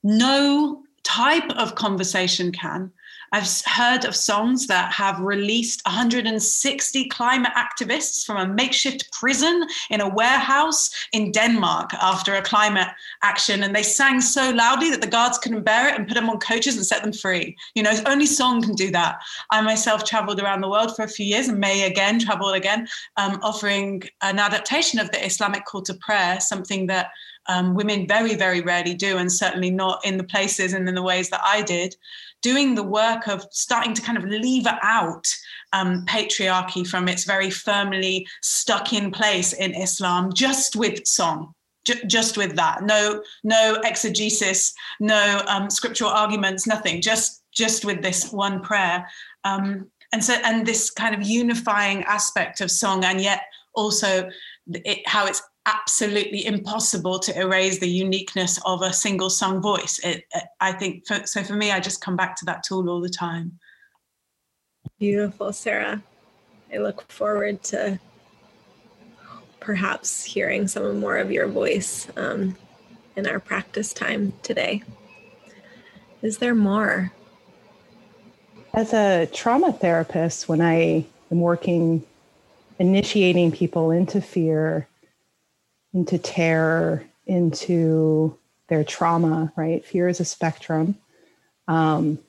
no 0.04 0.84
type 1.04 1.50
of 1.58 1.74
conversation 1.74 2.52
can. 2.52 2.92
I've 3.32 3.48
heard 3.66 4.06
of 4.06 4.16
songs 4.16 4.68
that 4.68 4.94
have 4.94 5.20
released 5.20 5.82
160 5.86 7.10
climate 7.10 7.52
activists 7.56 8.26
from 8.26 8.38
a 8.38 8.54
makeshift 8.54 9.12
prison 9.12 9.68
in 9.90 10.02
a 10.02 10.10
warehouse 10.10 10.90
in 11.14 11.32
Denmark 11.32 11.94
after 11.96 12.36
a 12.36 12.42
climate 12.42 12.88
action. 13.24 13.64
And 13.64 13.76
they 13.76 13.84
sang 13.84 14.22
so 14.22 14.52
loudly 14.52 14.90
that 14.92 15.02
the 15.02 15.08
guards 15.08 15.38
couldn't 15.38 15.64
bear 15.64 15.90
it 15.90 15.96
and 15.96 16.08
put 16.08 16.14
them 16.14 16.30
on 16.30 16.40
coaches 16.40 16.78
and 16.78 16.86
set 16.86 17.04
them 17.04 17.14
free. 17.14 17.56
You 17.76 17.84
know, 17.84 17.94
only 18.06 18.26
song 18.26 18.62
can 18.62 18.76
do 18.76 18.92
that. 18.92 19.20
I 19.50 19.62
myself 19.62 20.04
traveled 20.04 20.40
around 20.40 20.62
the 20.62 20.70
world 20.70 20.96
for 20.96 21.04
a 21.04 21.10
few 21.10 21.26
years 21.26 21.48
and 21.48 21.60
may 21.60 21.84
again 21.84 22.20
travel 22.20 22.50
again, 22.50 22.88
um, 23.18 23.40
offering 23.44 24.04
an 24.22 24.40
adaptation 24.40 25.00
of 25.00 25.12
the 25.12 25.26
Islamic 25.26 25.66
call 25.66 25.82
to 25.84 25.94
prayer, 25.96 26.40
something 26.40 26.88
that 26.88 27.12
um, 27.48 27.76
women 27.76 28.08
very, 28.08 28.36
very 28.36 28.62
rarely 28.62 28.94
do, 28.94 29.18
and 29.18 29.32
certainly 29.32 29.72
not 29.72 30.06
in 30.06 30.18
the 30.18 30.24
places 30.24 30.74
and 30.74 30.88
in 30.88 30.96
the 30.96 31.02
ways 31.02 31.30
that 31.30 31.42
I 31.44 31.62
did. 31.62 31.96
Doing 32.52 32.76
the 32.76 32.90
work 33.02 33.28
of 33.28 33.40
starting 33.52 33.94
to 33.94 34.02
kind 34.08 34.18
of 34.18 34.24
lever 34.24 34.78
out 34.82 35.28
um, 35.74 36.06
patriarchy 36.06 36.84
from 36.88 37.08
its 37.10 37.24
very 37.26 37.50
firmly 37.50 38.16
stuck 38.42 38.94
in 38.94 39.12
place 39.12 39.52
in 39.64 39.72
Islam, 39.76 40.32
just 40.34 40.76
with 40.82 41.06
song, 41.06 41.54
just 42.16 42.38
with 42.38 42.56
that. 42.56 42.84
No, 42.84 43.22
no 43.44 43.64
exegesis, 43.84 44.74
no 45.00 45.24
um, 45.48 45.70
scriptural 45.70 46.12
arguments, 46.12 46.66
nothing. 46.68 47.02
Just, 47.02 47.44
just 47.52 47.84
with 47.84 48.02
this 48.02 48.32
one 48.32 48.62
prayer. 48.62 49.06
Um, 49.44 49.92
and 50.14 50.24
so, 50.24 50.34
and 50.46 50.66
this 50.66 50.90
kind 50.90 51.14
of 51.16 51.28
unifying 51.28 52.04
aspect 52.04 52.62
of 52.62 52.70
song, 52.72 53.04
and 53.04 53.20
yet 53.20 53.42
also 53.74 54.30
it, 54.92 55.00
how 55.06 55.26
it's 55.26 55.42
absolutely 55.68 56.46
impossible 56.46 57.20
to 57.20 57.40
erase 57.40 57.80
the 57.80 57.90
uniqueness 57.90 58.60
of 58.66 58.82
a 58.82 58.94
single 58.94 59.30
sung 59.30 59.62
voice. 59.62 60.00
It, 60.00 60.24
I 60.62 60.72
think, 60.72 61.06
for, 61.06 61.28
so 61.28 61.44
for 61.44 61.54
me, 61.54 61.72
I 61.72 61.80
just 61.80 62.02
come 62.02 62.16
back 62.16 62.36
to 62.38 62.46
that 62.46 62.64
tool 62.64 62.90
all 62.90 63.02
the 63.02 63.10
time. 63.10 63.60
Beautiful, 64.98 65.54
Sarah. 65.54 66.02
I 66.74 66.78
look 66.78 67.12
forward 67.12 67.62
to 67.64 68.00
perhaps 69.60 70.24
hearing 70.24 70.68
some 70.68 71.00
more 71.00 71.18
of 71.18 71.32
your 71.32 71.48
voice 71.48 72.08
um, 72.16 72.56
in 73.18 73.28
our 73.28 73.40
practice 73.40 73.94
time 73.94 74.34
today. 74.42 74.82
Is 76.22 76.38
there 76.38 76.56
more? 76.56 77.12
As 78.74 78.94
a 78.94 79.28
trauma 79.34 79.74
therapist, 79.74 80.48
when 80.48 80.62
I 80.62 81.06
am 81.32 81.42
working, 81.42 82.04
initiating 82.80 83.52
people 83.52 83.92
into 83.92 84.22
fear, 84.22 84.88
into 85.98 86.20
terror, 86.20 87.04
into 87.26 88.38
their 88.68 88.84
trauma, 88.84 89.52
right? 89.56 89.84
Fear 89.84 90.10
is 90.10 90.20
a 90.20 90.26
spectrum. 90.26 90.96
Um, 91.68 92.20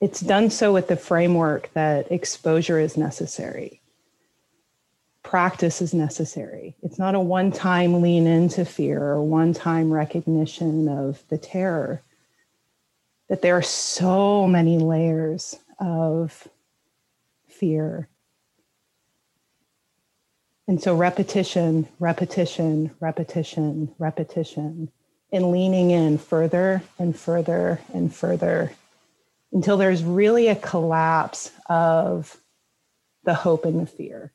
it's 0.00 0.20
done 0.20 0.48
so 0.50 0.72
with 0.72 0.86
the 0.86 0.96
framework 0.96 1.68
that 1.72 2.12
exposure 2.12 2.78
is 2.78 2.96
necessary, 2.96 3.80
practice 5.24 5.82
is 5.82 5.92
necessary. 5.92 6.76
It's 6.84 6.96
not 6.96 7.16
a 7.16 7.20
one 7.20 7.50
time 7.50 8.02
lean 8.02 8.28
into 8.28 8.64
fear 8.64 9.02
or 9.02 9.20
one 9.24 9.52
time 9.52 9.90
recognition 9.90 10.88
of 10.88 11.24
the 11.30 11.38
terror, 11.38 12.02
that 13.28 13.42
there 13.42 13.56
are 13.56 13.62
so 13.62 14.46
many 14.46 14.78
layers 14.78 15.58
of 15.80 16.46
fear 17.48 18.08
and 20.68 20.82
so 20.82 20.94
repetition, 20.94 21.88
repetition, 21.98 22.90
repetition, 23.00 23.90
repetition, 23.98 24.90
and 25.32 25.50
leaning 25.50 25.90
in 25.90 26.18
further 26.18 26.82
and 26.98 27.18
further 27.18 27.80
and 27.94 28.14
further 28.14 28.72
until 29.50 29.78
there's 29.78 30.04
really 30.04 30.48
a 30.48 30.54
collapse 30.54 31.50
of 31.66 32.36
the 33.24 33.32
hope 33.32 33.64
and 33.64 33.80
the 33.80 33.86
fear. 33.86 34.30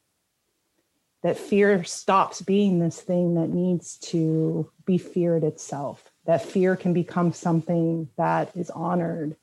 That 1.22 1.38
fear 1.38 1.84
stops 1.84 2.42
being 2.42 2.80
this 2.80 3.00
thing 3.00 3.36
that 3.36 3.50
needs 3.50 3.98
to 4.00 4.70
be 4.86 4.98
feared 4.98 5.44
itself. 5.44 6.12
That 6.26 6.44
fear 6.44 6.76
can 6.76 6.94
become 6.94 7.32
something 7.32 8.10
that 8.18 8.52
is 8.56 8.72
honored, 8.72 9.36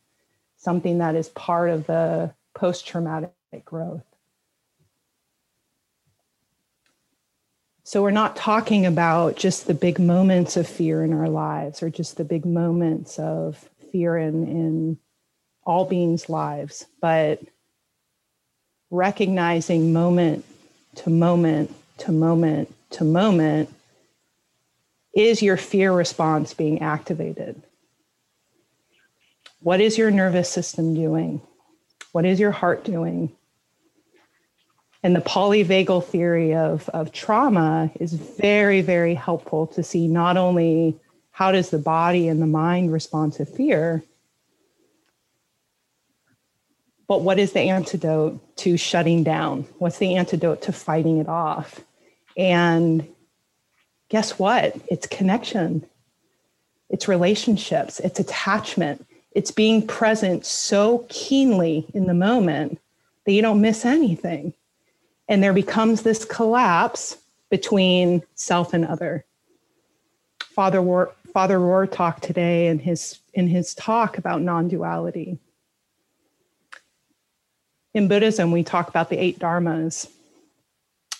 something 0.56 0.98
that 0.98 1.14
is 1.14 1.28
part 1.28 1.70
of 1.70 1.86
the 1.86 2.34
post 2.52 2.86
traumatic 2.86 3.32
growth. 3.64 4.09
So 7.90 8.02
we're 8.02 8.12
not 8.12 8.36
talking 8.36 8.86
about 8.86 9.34
just 9.34 9.66
the 9.66 9.74
big 9.74 9.98
moments 9.98 10.56
of 10.56 10.68
fear 10.68 11.02
in 11.02 11.12
our 11.12 11.28
lives 11.28 11.82
or 11.82 11.90
just 11.90 12.16
the 12.16 12.22
big 12.22 12.46
moments 12.46 13.18
of 13.18 13.68
fear 13.90 14.16
in, 14.16 14.46
in 14.46 14.98
all 15.64 15.86
beings' 15.86 16.28
lives, 16.28 16.86
but 17.00 17.40
recognizing 18.92 19.92
moment 19.92 20.44
to 20.98 21.10
moment 21.10 21.74
to 21.98 22.12
moment 22.12 22.72
to 22.90 23.02
moment 23.02 23.74
is 25.12 25.42
your 25.42 25.56
fear 25.56 25.92
response 25.92 26.54
being 26.54 26.82
activated? 26.82 27.60
What 29.62 29.80
is 29.80 29.98
your 29.98 30.12
nervous 30.12 30.48
system 30.48 30.94
doing? 30.94 31.40
What 32.12 32.24
is 32.24 32.38
your 32.38 32.52
heart 32.52 32.84
doing? 32.84 33.32
And 35.02 35.16
the 35.16 35.20
polyvagal 35.20 36.04
theory 36.04 36.54
of, 36.54 36.88
of 36.90 37.12
trauma 37.12 37.90
is 37.98 38.12
very, 38.12 38.82
very 38.82 39.14
helpful 39.14 39.66
to 39.68 39.82
see 39.82 40.06
not 40.06 40.36
only 40.36 40.98
how 41.30 41.52
does 41.52 41.70
the 41.70 41.78
body 41.78 42.28
and 42.28 42.42
the 42.42 42.46
mind 42.46 42.92
respond 42.92 43.32
to 43.34 43.46
fear, 43.46 44.04
but 47.08 47.22
what 47.22 47.38
is 47.38 47.52
the 47.52 47.60
antidote 47.60 48.56
to 48.58 48.76
shutting 48.76 49.24
down? 49.24 49.62
What's 49.78 49.98
the 49.98 50.16
antidote 50.16 50.62
to 50.62 50.72
fighting 50.72 51.18
it 51.18 51.28
off? 51.28 51.80
And 52.36 53.08
guess 54.10 54.38
what? 54.38 54.76
It's 54.88 55.06
connection, 55.06 55.84
it's 56.90 57.08
relationships, 57.08 58.00
it's 58.00 58.20
attachment, 58.20 59.06
it's 59.32 59.50
being 59.50 59.86
present 59.86 60.44
so 60.44 61.06
keenly 61.08 61.86
in 61.94 62.06
the 62.06 62.14
moment 62.14 62.78
that 63.24 63.32
you 63.32 63.40
don't 63.40 63.60
miss 63.62 63.84
anything 63.84 64.52
and 65.30 65.42
there 65.42 65.52
becomes 65.52 66.02
this 66.02 66.24
collapse 66.24 67.16
between 67.50 68.22
self 68.34 68.74
and 68.74 68.84
other. 68.84 69.24
Father 70.40 70.80
Rohr, 70.80 71.12
Father 71.32 71.58
Rohr 71.58 71.90
talked 71.90 72.24
today 72.24 72.66
in 72.66 72.80
his 72.80 73.20
in 73.32 73.46
his 73.46 73.72
talk 73.74 74.18
about 74.18 74.42
non-duality. 74.42 75.38
In 77.94 78.08
Buddhism, 78.08 78.50
we 78.50 78.64
talk 78.64 78.88
about 78.88 79.08
the 79.08 79.18
eight 79.18 79.38
dharmas. 79.38 80.10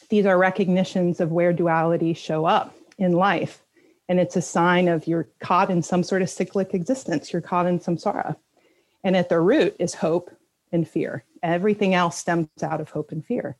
These 0.08 0.26
are 0.26 0.36
recognitions 0.36 1.20
of 1.20 1.30
where 1.30 1.52
duality 1.52 2.12
show 2.12 2.44
up 2.44 2.74
in 2.98 3.12
life. 3.12 3.62
And 4.08 4.18
it's 4.18 4.34
a 4.34 4.42
sign 4.42 4.88
of 4.88 5.06
you're 5.06 5.28
caught 5.38 5.70
in 5.70 5.82
some 5.82 6.02
sort 6.02 6.22
of 6.22 6.30
cyclic 6.30 6.74
existence. 6.74 7.32
You're 7.32 7.42
caught 7.42 7.66
in 7.66 7.78
samsara. 7.78 8.34
And 9.04 9.16
at 9.16 9.28
the 9.28 9.38
root 9.38 9.76
is 9.78 9.94
hope 9.94 10.30
and 10.72 10.86
fear. 10.86 11.24
Everything 11.44 11.94
else 11.94 12.18
stems 12.18 12.48
out 12.60 12.80
of 12.80 12.90
hope 12.90 13.12
and 13.12 13.24
fear. 13.24 13.56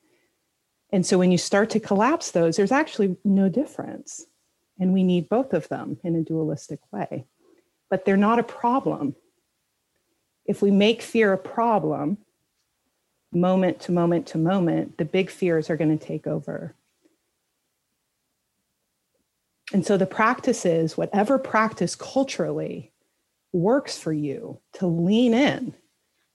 And 0.93 1.07
so 1.07 1.19
when 1.19 1.31
you 1.31 1.39
start 1.39 1.71
to 1.71 1.81
collapse 1.81 2.31
those, 2.31 2.57
there's 2.57 2.73
actually 2.73 3.17
no 3.25 3.49
difference. 3.49 4.27
And 4.79 4.93
we 4.93 5.03
need 5.03 5.29
both 5.29 5.53
of 5.53 5.69
them 5.69 5.99
in 6.03 6.17
a 6.17 6.23
dualistic 6.23 6.81
way. 6.93 7.27
But 7.89 8.05
they're 8.05 8.17
not 8.17 8.39
a 8.39 8.45
problem. 8.45 9.15
If 10.47 10.63
we 10.63 10.71
make 10.71 11.03
fear 11.03 11.33
a 11.33 11.39
problem, 11.39 12.19
moment 13.33 13.81
to 13.81 13.93
moment 13.93 14.27
to 14.29 14.39
moment, 14.39 14.99
the 14.99 15.05
big 15.05 15.31
fears 15.31 15.71
are 15.71 15.77
going 15.77 15.97
to 15.97 16.05
take 16.05 16.27
over. 16.27 16.75
And 19.73 19.87
so 19.87 19.97
the 19.97 20.07
practice 20.07 20.67
is 20.67 20.97
whatever 20.97 21.39
practice 21.39 21.95
culturally 21.95 22.91
works 23.53 23.99
for 23.99 24.13
you 24.13 24.59
to 24.75 24.87
lean 24.87 25.35
in, 25.35 25.75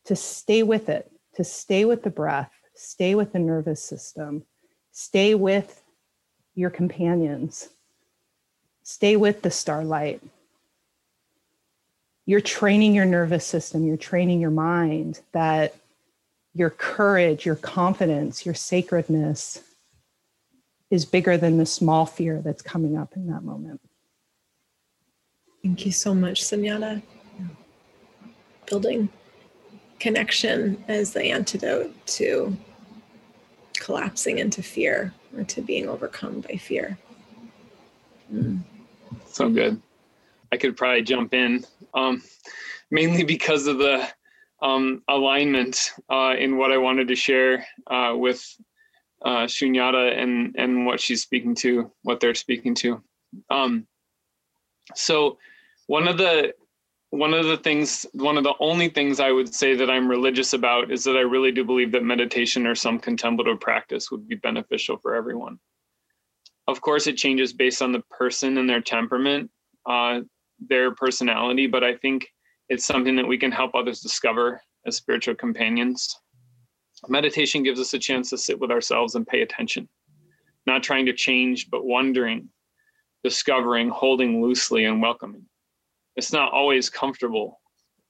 to 0.06 0.16
stay 0.16 0.64
with 0.64 0.88
it, 0.88 1.12
to 1.36 1.44
stay 1.44 1.84
with 1.84 2.04
the 2.04 2.10
breath, 2.10 2.52
stay 2.76 3.16
with 3.16 3.34
the 3.34 3.40
nervous 3.40 3.84
system, 3.84 4.44
stay 4.92 5.34
with 5.34 5.82
your 6.54 6.70
companions, 6.70 7.70
stay 8.84 9.16
with 9.16 9.42
the 9.42 9.52
starlight. 9.52 10.22
You're 12.26 12.42
training 12.42 12.96
your 12.96 13.06
nervous 13.06 13.46
system, 13.46 13.86
you're 13.86 13.98
training 13.98 14.42
your 14.42 14.52
mind 14.52 15.22
that 15.32 15.76
your 16.54 16.70
courage, 16.70 17.46
your 17.46 17.56
confidence, 17.56 18.46
your 18.46 18.56
sacredness 18.56 19.62
is 20.90 21.06
bigger 21.06 21.38
than 21.38 21.58
the 21.58 21.66
small 21.66 22.06
fear 22.06 22.42
that's 22.42 22.62
coming 22.62 22.98
up 22.98 23.16
in 23.16 23.28
that 23.28 23.44
moment. 23.44 23.82
Thank 25.62 25.86
you 25.86 25.92
so 25.92 26.14
much, 26.14 26.44
Sunyata. 26.44 27.02
Building 28.68 29.10
connection 30.06 30.78
as 30.88 31.14
the 31.14 31.24
antidote 31.32 31.92
to 32.06 32.56
collapsing 33.80 34.38
into 34.38 34.62
fear 34.62 35.12
or 35.36 35.44
to 35.46 35.64
being 35.64 35.90
overcome 35.90 36.42
by 36.42 36.58
fear. 36.58 36.96
Mm. 38.32 38.60
So 39.26 39.50
good. 39.50 39.82
I 40.52 40.58
could 40.58 40.78
probably 40.78 41.02
jump 41.02 41.34
in, 41.34 41.66
um, 41.96 42.22
mainly 42.92 43.24
because 43.24 43.66
of 43.66 43.80
the 43.80 44.08
um, 44.62 45.02
alignment 45.08 45.92
uh, 46.12 46.36
in 46.38 46.56
what 46.56 46.72
I 46.72 46.78
wanted 46.78 47.08
to 47.08 47.16
share 47.16 47.66
uh, 47.88 48.14
with 48.16 48.46
uh, 49.24 49.46
Shunyata 49.48 50.22
and 50.22 50.54
and 50.56 50.86
what 50.86 51.02
she's 51.02 51.24
speaking 51.24 51.56
to, 51.56 51.92
what 52.04 52.20
they're 52.20 52.36
speaking 52.36 52.76
to. 52.76 53.02
Um, 53.50 53.88
so 54.94 55.40
one 55.88 56.08
of 56.08 56.20
the 56.20 56.54
one 57.16 57.34
of 57.34 57.46
the 57.46 57.58
things, 57.58 58.06
one 58.14 58.38
of 58.38 58.44
the 58.44 58.54
only 58.60 58.90
things 58.90 59.20
I 59.20 59.32
would 59.32 59.54
say 59.54 59.74
that 59.76 59.90
I'm 59.90 60.08
religious 60.08 60.54
about 60.54 60.92
is 60.92 61.04
that 61.06 61.16
I 61.16 61.22
really 61.22 61.52
do 61.52 61.64
believe 61.64 61.92
that 61.94 62.04
meditation 62.04 62.68
or 62.68 62.76
some 62.76 63.00
contemplative 63.00 63.60
practice 63.60 64.12
would 64.12 64.28
be 64.28 64.36
beneficial 64.36 64.98
for 64.98 65.16
everyone. 65.16 65.60
Of 66.68 66.82
course, 66.82 67.08
it 67.08 67.16
changes 67.16 67.54
based 67.54 67.82
on 67.82 67.92
the 67.92 68.02
person 68.10 68.58
and 68.58 68.70
their 68.70 68.82
temperament, 68.82 69.50
uh, 69.86 70.22
their 70.60 70.94
personality, 70.94 71.68
but 71.68 71.84
I 71.84 71.96
think 71.96 72.28
it's 72.70 72.86
something 72.86 73.16
that 73.16 73.28
we 73.28 73.38
can 73.38 73.52
help 73.52 73.76
others 73.76 74.02
discover 74.02 74.62
as 74.86 74.98
spiritual 74.98 75.36
companions. 75.36 76.20
Meditation 77.08 77.64
gives 77.64 77.80
us 77.80 77.94
a 77.94 78.00
chance 78.00 78.30
to 78.32 78.38
sit 78.38 78.60
with 78.60 78.72
ourselves 78.72 79.16
and 79.16 79.28
pay 79.28 79.42
attention, 79.42 79.88
not 80.66 80.84
trying 80.84 81.06
to 81.06 81.14
change, 81.14 81.70
but 81.70 81.86
wondering, 81.86 82.50
discovering, 83.24 83.90
holding 83.90 84.42
loosely, 84.42 84.86
and 84.86 85.02
welcoming. 85.02 85.46
It's 86.16 86.34
not 86.34 86.52
always 86.52 86.90
comfortable 86.90 87.60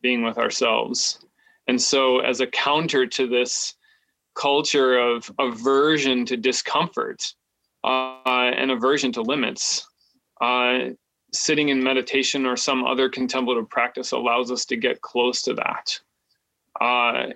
being 0.01 0.23
with 0.23 0.37
ourselves. 0.37 1.19
And 1.67 1.81
so, 1.81 2.19
as 2.19 2.41
a 2.41 2.47
counter 2.47 3.07
to 3.07 3.27
this 3.27 3.73
culture 4.35 4.99
of 4.99 5.31
aversion 5.39 6.25
to 6.25 6.37
discomfort 6.37 7.23
uh, 7.83 8.21
and 8.25 8.69
aversion 8.69 9.11
to 9.13 9.21
limits, 9.21 9.87
uh, 10.41 10.89
sitting 11.33 11.69
in 11.69 11.83
meditation 11.83 12.45
or 12.45 12.55
some 12.55 12.85
other 12.85 13.09
contemplative 13.09 13.69
practice 13.69 14.11
allows 14.11 14.51
us 14.51 14.65
to 14.65 14.77
get 14.77 15.01
close 15.01 15.41
to 15.43 15.53
that. 15.53 15.99
Uh, 16.79 17.27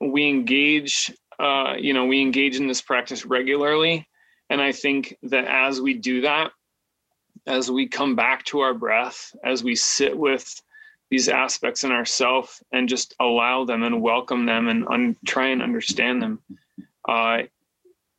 we 0.00 0.28
engage, 0.28 1.12
uh, 1.38 1.74
you 1.78 1.94
know, 1.94 2.06
we 2.06 2.20
engage 2.20 2.56
in 2.56 2.66
this 2.66 2.82
practice 2.82 3.24
regularly. 3.24 4.06
And 4.50 4.60
I 4.60 4.72
think 4.72 5.16
that 5.24 5.46
as 5.46 5.80
we 5.80 5.94
do 5.94 6.22
that, 6.22 6.50
as 7.46 7.70
we 7.70 7.88
come 7.88 8.14
back 8.14 8.44
to 8.44 8.60
our 8.60 8.74
breath, 8.74 9.34
as 9.44 9.64
we 9.64 9.74
sit 9.74 10.16
with 10.16 10.62
these 11.10 11.28
aspects 11.28 11.84
in 11.84 11.92
ourself 11.92 12.62
and 12.72 12.88
just 12.88 13.14
allow 13.20 13.64
them 13.64 13.82
and 13.82 14.00
welcome 14.00 14.46
them 14.46 14.68
and 14.68 14.86
un- 14.88 15.16
try 15.26 15.48
and 15.48 15.62
understand 15.62 16.22
them, 16.22 16.40
uh, 17.08 17.38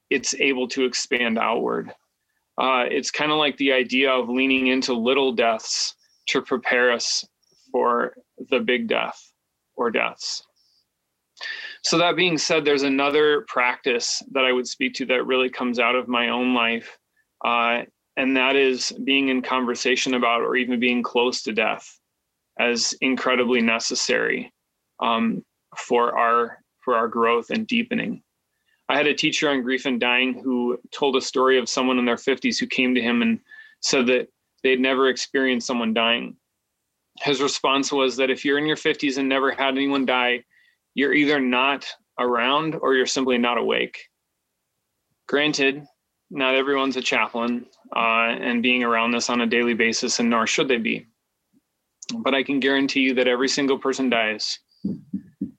it's 0.10 0.36
able 0.36 0.68
to 0.68 0.86
expand 0.86 1.40
outward. 1.40 1.92
Uh, 2.58 2.86
it's 2.90 3.10
kind 3.10 3.32
of 3.32 3.38
like 3.38 3.58
the 3.58 3.72
idea 3.72 4.12
of 4.12 4.30
leaning 4.30 4.68
into 4.68 4.94
little 4.94 5.32
deaths 5.32 5.96
to 6.28 6.42
prepare 6.42 6.92
us 6.92 7.26
for 7.72 8.14
the 8.50 8.60
big 8.60 8.88
death 8.88 9.32
or 9.76 9.90
deaths. 9.90 10.44
So, 11.82 11.98
that 11.98 12.16
being 12.16 12.38
said, 12.38 12.64
there's 12.64 12.84
another 12.84 13.44
practice 13.48 14.22
that 14.32 14.46
I 14.46 14.52
would 14.52 14.68
speak 14.68 14.94
to 14.96 15.06
that 15.08 15.26
really 15.26 15.50
comes 15.50 15.80
out 15.80 15.96
of 15.96 16.08
my 16.08 16.30
own 16.30 16.54
life. 16.54 16.98
Uh, 17.44 17.82
and 18.18 18.38
that 18.38 18.56
is 18.56 18.92
being 19.04 19.30
in 19.30 19.42
conversation 19.42 20.14
about 20.14 20.42
or 20.42 20.56
even 20.56 20.80
being 20.80 21.02
close 21.02 21.42
to 21.44 21.54
death 21.54 22.00
as 22.60 22.94
incredibly 23.02 23.62
necessary 23.62 24.54
um, 25.00 25.44
for 25.78 26.18
our 26.18 26.60
for 26.82 26.96
our 26.96 27.08
growth 27.08 27.50
and 27.50 27.66
deepening. 27.66 28.22
I 28.90 28.98
had 28.98 29.08
a 29.08 29.14
teacher 29.14 29.50
on 29.50 29.64
grief 29.64 29.86
and 29.86 30.00
dying 30.00 30.42
who 30.44 30.78
told 30.92 31.16
a 31.16 31.22
story 31.22 31.58
of 31.58 31.70
someone 31.70 31.98
in 31.98 32.06
their 32.06 32.18
50s 32.18 32.60
who 32.60 32.68
came 32.68 32.94
to 32.94 33.02
him 33.02 33.22
and 33.22 33.40
said 33.82 34.06
that 34.08 34.28
they'd 34.62 34.82
never 34.82 35.08
experienced 35.08 35.66
someone 35.66 35.94
dying. 35.94 36.36
His 37.22 37.42
response 37.42 37.92
was 37.92 38.18
that 38.18 38.30
if 38.30 38.44
you're 38.44 38.58
in 38.58 38.66
your 38.66 38.76
50s 38.76 39.18
and 39.18 39.30
never 39.30 39.52
had 39.52 39.76
anyone 39.76 40.06
die 40.06 40.44
you're 40.96 41.14
either 41.14 41.40
not 41.40 41.86
around 42.20 42.76
or 42.76 42.94
you're 42.94 43.06
simply 43.06 43.38
not 43.38 43.58
awake. 43.58 44.10
Granted 45.28 45.84
not 46.30 46.56
everyone's 46.56 46.98
a 46.98 47.02
chaplain 47.02 47.66
uh, 47.96 48.36
and 48.40 48.64
being 48.64 48.84
around 48.84 49.12
this 49.12 49.30
on 49.30 49.42
a 49.42 49.48
daily 49.48 49.74
basis, 49.74 50.20
and 50.20 50.30
nor 50.30 50.48
should 50.48 50.68
they 50.68 50.78
be. 50.78 51.06
But 52.18 52.34
I 52.34 52.44
can 52.44 52.60
guarantee 52.60 53.02
you 53.02 53.14
that 53.16 53.28
every 53.28 53.48
single 53.48 53.78
person 53.78 54.10
dies, 54.10 54.60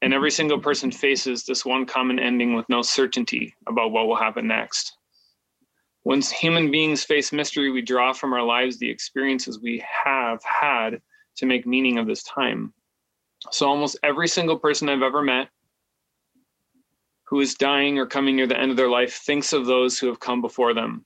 and 0.03 0.13
every 0.13 0.31
single 0.31 0.59
person 0.59 0.91
faces 0.91 1.45
this 1.45 1.65
one 1.65 1.87
common 1.87 2.19
ending 2.19 2.55
with 2.55 2.69
no 2.69 2.83
certainty 2.83 3.55
about 3.69 3.93
what 3.93 4.07
will 4.07 4.17
happen 4.17 4.47
next. 4.47 4.97
When 6.03 6.21
human 6.21 6.71
beings 6.71 7.03
face 7.03 7.33
mystery, 7.33 7.71
we 7.71 7.81
draw 7.81 8.13
from 8.13 8.35
our 8.35 8.43
lives 8.43 8.79
the 8.79 8.91
experiences 8.91 9.61
we 9.61 9.83
have 10.05 10.43
had 10.45 11.01
to 11.37 11.47
make 11.47 11.67
meaning 11.67 11.99
of 11.99 12.07
this 12.07 12.23
time. 12.25 12.75
So, 13.51 13.67
almost 13.67 13.99
every 14.03 14.29
single 14.29 14.59
person 14.59 14.89
I've 14.89 15.03
ever 15.03 15.23
met 15.23 15.49
who 17.27 17.41
is 17.41 17.55
dying 17.55 17.99
or 17.99 18.07
coming 18.07 18.37
near 18.37 18.47
the 18.47 18.59
end 18.59 18.71
of 18.71 18.77
their 18.77 18.91
life 18.91 19.15
thinks 19.15 19.53
of 19.53 19.67
those 19.67 19.99
who 19.99 20.07
have 20.09 20.21
come 20.21 20.41
before 20.41 20.75
them. 20.75 21.05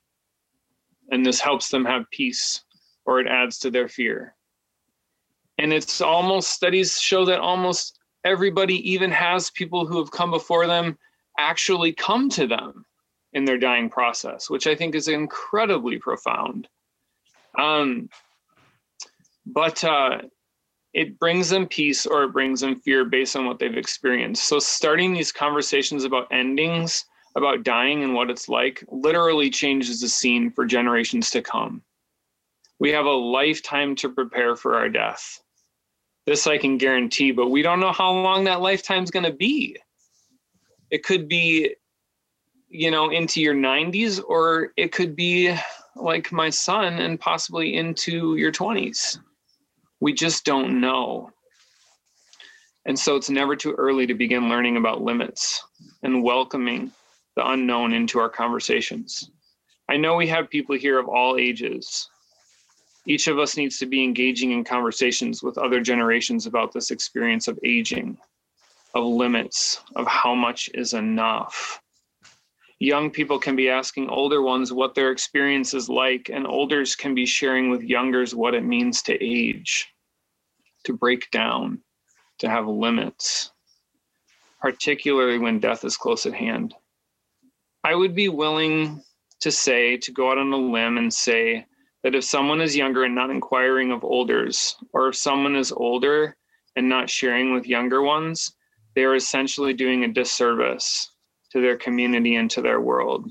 And 1.11 1.25
this 1.25 1.41
helps 1.41 1.71
them 1.71 1.85
have 1.85 2.11
peace 2.11 2.65
or 3.05 3.21
it 3.21 3.27
adds 3.27 3.59
to 3.61 3.71
their 3.71 3.89
fear. 3.89 4.35
And 5.59 5.73
it's 5.73 6.01
almost, 6.01 6.51
studies 6.51 7.01
show 7.01 7.25
that 7.25 7.41
almost 7.41 7.99
everybody 8.25 8.91
even 8.91 9.11
has 9.11 9.51
people 9.51 9.87
who 9.87 9.99
have 9.99 10.11
come 10.11 10.31
before 10.31 10.67
them 10.67 10.99
actually 11.39 11.93
come 11.93 12.29
to 12.31 12.47
them 12.47 12.85
in 13.33 13.45
their 13.45 13.59
dying 13.59 13.89
process, 13.89 14.51
which 14.51 14.67
I 14.67 14.75
think 14.75 14.95
is 14.95 15.09
incredibly 15.09 15.99
profound. 15.99 16.69
Um, 17.59 18.09
but 19.47 19.83
uh, 19.83 20.19
it 20.93 21.19
brings 21.19 21.49
them 21.49 21.67
peace 21.67 22.07
or 22.07 22.25
it 22.25 22.33
brings 22.33 22.61
them 22.61 22.81
fear 22.81 23.05
based 23.05 23.37
on 23.37 23.47
what 23.47 23.59
they've 23.59 23.77
experienced. 23.77 24.45
So, 24.45 24.59
starting 24.59 25.13
these 25.13 25.33
conversations 25.33 26.05
about 26.05 26.29
endings, 26.31 27.05
about 27.39 27.63
dying 27.63 28.05
and 28.05 28.15
what 28.15 28.31
it's 28.31 28.49
like, 28.49 28.85
literally 28.89 29.51
changes 29.51 30.01
the 30.01 30.09
scene 30.09 30.51
for 30.51 30.67
generations 30.67 31.31
to 31.31 31.43
come. 31.43 31.83
We 32.79 32.91
have 32.91 33.07
a 33.07 33.11
lifetime 33.11 33.97
to 33.97 34.09
prepare 34.09 34.57
for 34.57 34.77
our 34.77 34.89
death. 34.89 35.41
This 36.27 36.47
I 36.47 36.59
can 36.59 36.77
guarantee, 36.77 37.33
but 37.33 37.51
we 37.51 37.63
don't 37.63 37.81
know 37.81 37.93
how 37.93 38.13
long 38.13 38.45
that 38.45 38.61
lifetime's 38.61 39.11
going 39.11 39.25
to 39.25 39.33
be. 39.33 39.77
It 40.91 41.03
could 41.03 41.29
be, 41.29 41.75
you 42.69 42.91
know, 42.91 43.11
into 43.11 43.41
your 43.41 43.55
90s, 43.55 44.23
or 44.23 44.73
it 44.77 44.93
could 44.93 45.17
be 45.17 45.57
like 45.97 46.31
my 46.31 46.51
son 46.51 46.95
and 46.95 47.19
possibly 47.19 47.75
into 47.75 48.37
your 48.37 48.53
20s 48.53 49.19
we 50.01 50.13
just 50.13 50.45
don't 50.45 50.81
know. 50.81 51.31
And 52.85 52.99
so 52.99 53.17
it's 53.17 53.31
never 53.31 53.57
too 53.57 53.73
early 53.73 54.07
to 54.07 54.15
begin 54.15 54.49
learning 54.49 54.77
about 54.77 55.03
limits 55.03 55.63
and 56.03 56.23
welcoming 56.23 56.93
the 57.39 57.49
unknown 57.53 57.93
into 57.93 58.19
our 58.19 58.29
conversations. 58.29 59.31
I 59.89 59.97
know 59.97 60.17
we 60.17 60.27
have 60.27 60.51
people 60.51 60.75
here 60.75 60.99
of 60.99 61.09
all 61.09 61.37
ages. 61.39 62.11
Each 63.07 63.29
of 63.29 63.39
us 63.39 63.57
needs 63.57 63.79
to 63.79 63.87
be 63.87 64.03
engaging 64.03 64.51
in 64.51 64.65
conversations 64.65 65.41
with 65.41 65.57
other 65.57 65.81
generations 65.81 66.47
about 66.47 66.73
this 66.73 66.91
experience 66.91 67.47
of 67.47 67.57
aging, 67.63 68.19
of 68.93 69.05
limits, 69.05 69.81
of 69.95 70.05
how 70.09 70.35
much 70.35 70.69
is 70.75 70.95
enough. 70.95 71.81
Young 72.81 73.09
people 73.09 73.39
can 73.39 73.55
be 73.55 73.71
asking 73.71 74.11
older 74.11 74.43
ones 74.43 74.73
what 74.73 74.97
their 74.97 75.13
experience 75.13 75.75
is 75.75 75.89
like, 75.89 76.31
and 76.33 76.45
olders 76.45 76.97
can 76.97 77.15
be 77.15 77.25
sharing 77.25 77.71
with 77.71 77.85
youngers 77.85 78.35
what 78.35 78.55
it 78.57 78.65
means 78.65 79.01
to 79.03 79.25
age 79.25 79.87
to 80.83 80.93
break 80.93 81.31
down, 81.31 81.83
to 82.39 82.49
have 82.49 82.67
limits, 82.67 83.53
particularly 84.61 85.39
when 85.39 85.61
death 85.61 85.85
is 85.85 85.97
close 85.97 86.27
at 86.27 86.35
hand. 86.35 86.75
I 87.85 87.95
would 87.95 88.15
be 88.15 88.29
willing 88.29 89.03
to 89.41 89.51
say, 89.53 89.97
to 89.99 90.13
go 90.13 90.31
out 90.31 90.39
on 90.39 90.53
a 90.53 90.57
limb 90.57 90.99
and 90.99 91.13
say 91.13 91.65
that 92.03 92.15
if 92.15 92.25
someone 92.25 92.61
is 92.61 92.77
younger 92.77 93.05
and 93.05 93.15
not 93.15 93.31
inquiring 93.31 93.93
of 93.93 94.05
olders, 94.05 94.77
or 94.93 95.09
if 95.09 95.17
someone 95.17 95.57
is 95.57 95.73
older 95.73 96.37
and 96.77 96.89
not 96.89 97.11
sharing 97.11 97.53
with 97.55 97.67
younger 97.67 98.03
ones, 98.03 98.55
they 98.95 99.05
are 99.05 99.15
essentially 99.15 99.73
doing 99.73 100.05
a 100.05 100.13
disservice 100.13 101.11
to 101.51 101.61
their 101.61 101.77
community 101.77 102.37
and 102.37 102.51
to 102.51 102.61
their 102.61 102.81
world. 102.81 103.31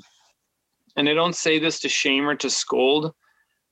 And 0.95 1.07
I 1.07 1.13
don't 1.13 1.35
say 1.35 1.59
this 1.59 1.79
to 1.81 1.89
shame 1.89 2.27
or 2.27 2.35
to 2.35 2.49
scold, 2.49 3.13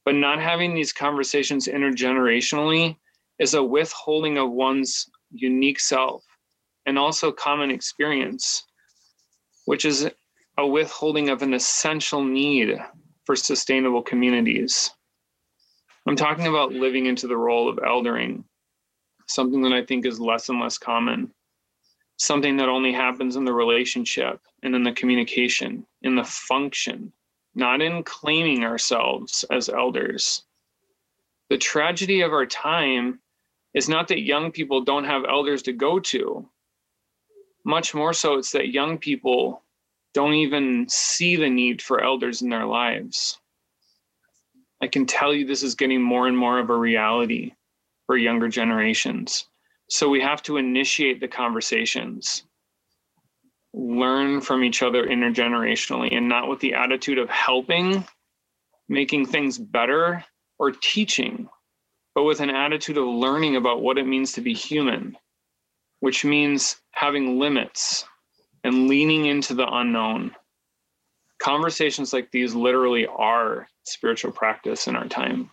but 0.04 0.16
not 0.16 0.40
having 0.40 0.74
these 0.76 0.94
conversations 0.94 1.68
intergenerationally 1.68 2.98
is 3.40 3.54
a 3.54 3.64
withholding 3.64 4.38
of 4.38 4.52
one's 4.52 5.10
unique 5.32 5.80
self 5.80 6.24
and 6.86 7.00
also 7.00 7.32
common 7.32 7.72
experience, 7.72 8.64
which 9.66 9.86
is 9.86 10.10
a 10.58 10.66
withholding 10.66 11.30
of 11.30 11.42
an 11.42 11.54
essential 11.54 12.24
need 12.24 12.78
for 13.26 13.36
sustainable 13.36 14.02
communities. 14.02 14.92
I'm 16.08 16.16
talking 16.16 16.48
about 16.48 16.72
living 16.72 17.08
into 17.08 17.28
the 17.28 17.36
role 17.36 17.68
of 17.68 17.80
eldering, 17.80 18.46
something 19.28 19.62
that 19.64 19.74
I 19.74 19.84
think 19.84 20.06
is 20.06 20.20
less 20.20 20.48
and 20.50 20.62
less 20.62 20.78
common, 20.78 21.34
something 22.18 22.56
that 22.58 22.70
only 22.70 22.94
happens 22.94 23.36
in 23.36 23.44
the 23.44 23.54
relationship 23.54 24.40
and 24.64 24.76
in 24.76 24.84
the 24.84 24.94
communication, 24.94 25.86
in 26.04 26.16
the 26.16 26.24
function, 26.24 27.12
not 27.54 27.82
in 27.82 28.04
claiming 28.04 28.64
ourselves 28.64 29.44
as 29.52 29.68
elders. 29.68 30.44
The 31.50 31.58
tragedy 31.58 32.22
of 32.22 32.32
our 32.32 32.46
time 32.46 33.20
is 33.74 33.90
not 33.90 34.08
that 34.08 34.22
young 34.22 34.52
people 34.52 34.82
don't 34.82 35.04
have 35.04 35.26
elders 35.26 35.64
to 35.64 35.74
go 35.74 36.00
to. 36.00 36.48
Much 37.66 37.94
more 37.94 38.14
so, 38.14 38.36
it's 38.36 38.52
that 38.52 38.70
young 38.70 38.98
people 38.98 39.65
don't 40.16 40.34
even 40.34 40.88
see 40.88 41.36
the 41.36 41.50
need 41.50 41.82
for 41.82 42.02
elders 42.02 42.42
in 42.42 42.50
their 42.50 42.66
lives. 42.66 43.38
I 44.82 44.88
can 44.88 45.06
tell 45.06 45.34
you 45.34 45.46
this 45.46 45.62
is 45.62 45.76
getting 45.76 46.02
more 46.02 46.26
and 46.26 46.38
more 46.38 46.58
of 46.58 46.70
a 46.70 46.76
reality 46.76 47.54
for 48.06 48.16
younger 48.16 48.48
generations. 48.48 49.46
So 49.90 50.08
we 50.08 50.22
have 50.22 50.42
to 50.44 50.56
initiate 50.56 51.20
the 51.20 51.28
conversations, 51.28 52.44
learn 53.74 54.40
from 54.40 54.64
each 54.64 54.82
other 54.82 55.06
intergenerationally, 55.06 56.16
and 56.16 56.30
not 56.30 56.48
with 56.48 56.62
the 56.62 56.76
attitude 56.76 57.18
of 57.18 57.30
helping, 57.30 58.06
making 58.88 59.26
things 59.26 59.58
better, 59.58 60.24
or 60.58 60.72
teaching, 60.72 61.50
but 62.16 62.24
with 62.24 62.40
an 62.40 62.52
attitude 62.52 62.98
of 62.98 63.06
learning 63.06 63.58
about 63.58 63.82
what 63.82 63.98
it 63.98 64.08
means 64.08 64.32
to 64.32 64.42
be 64.42 64.54
human, 64.54 65.18
which 66.00 66.24
means 66.24 66.78
having 66.92 67.38
limits 67.38 68.06
and 68.66 68.88
leaning 68.88 69.28
into 69.28 69.54
the 69.54 69.68
unknown. 69.72 70.36
Conversations 71.38 72.12
like 72.12 72.32
these 72.32 72.56
literally 72.56 73.06
are 73.06 73.68
spiritual 73.84 74.32
practice 74.32 74.88
in 74.88 74.96
our 74.96 75.08
time. 75.08 75.52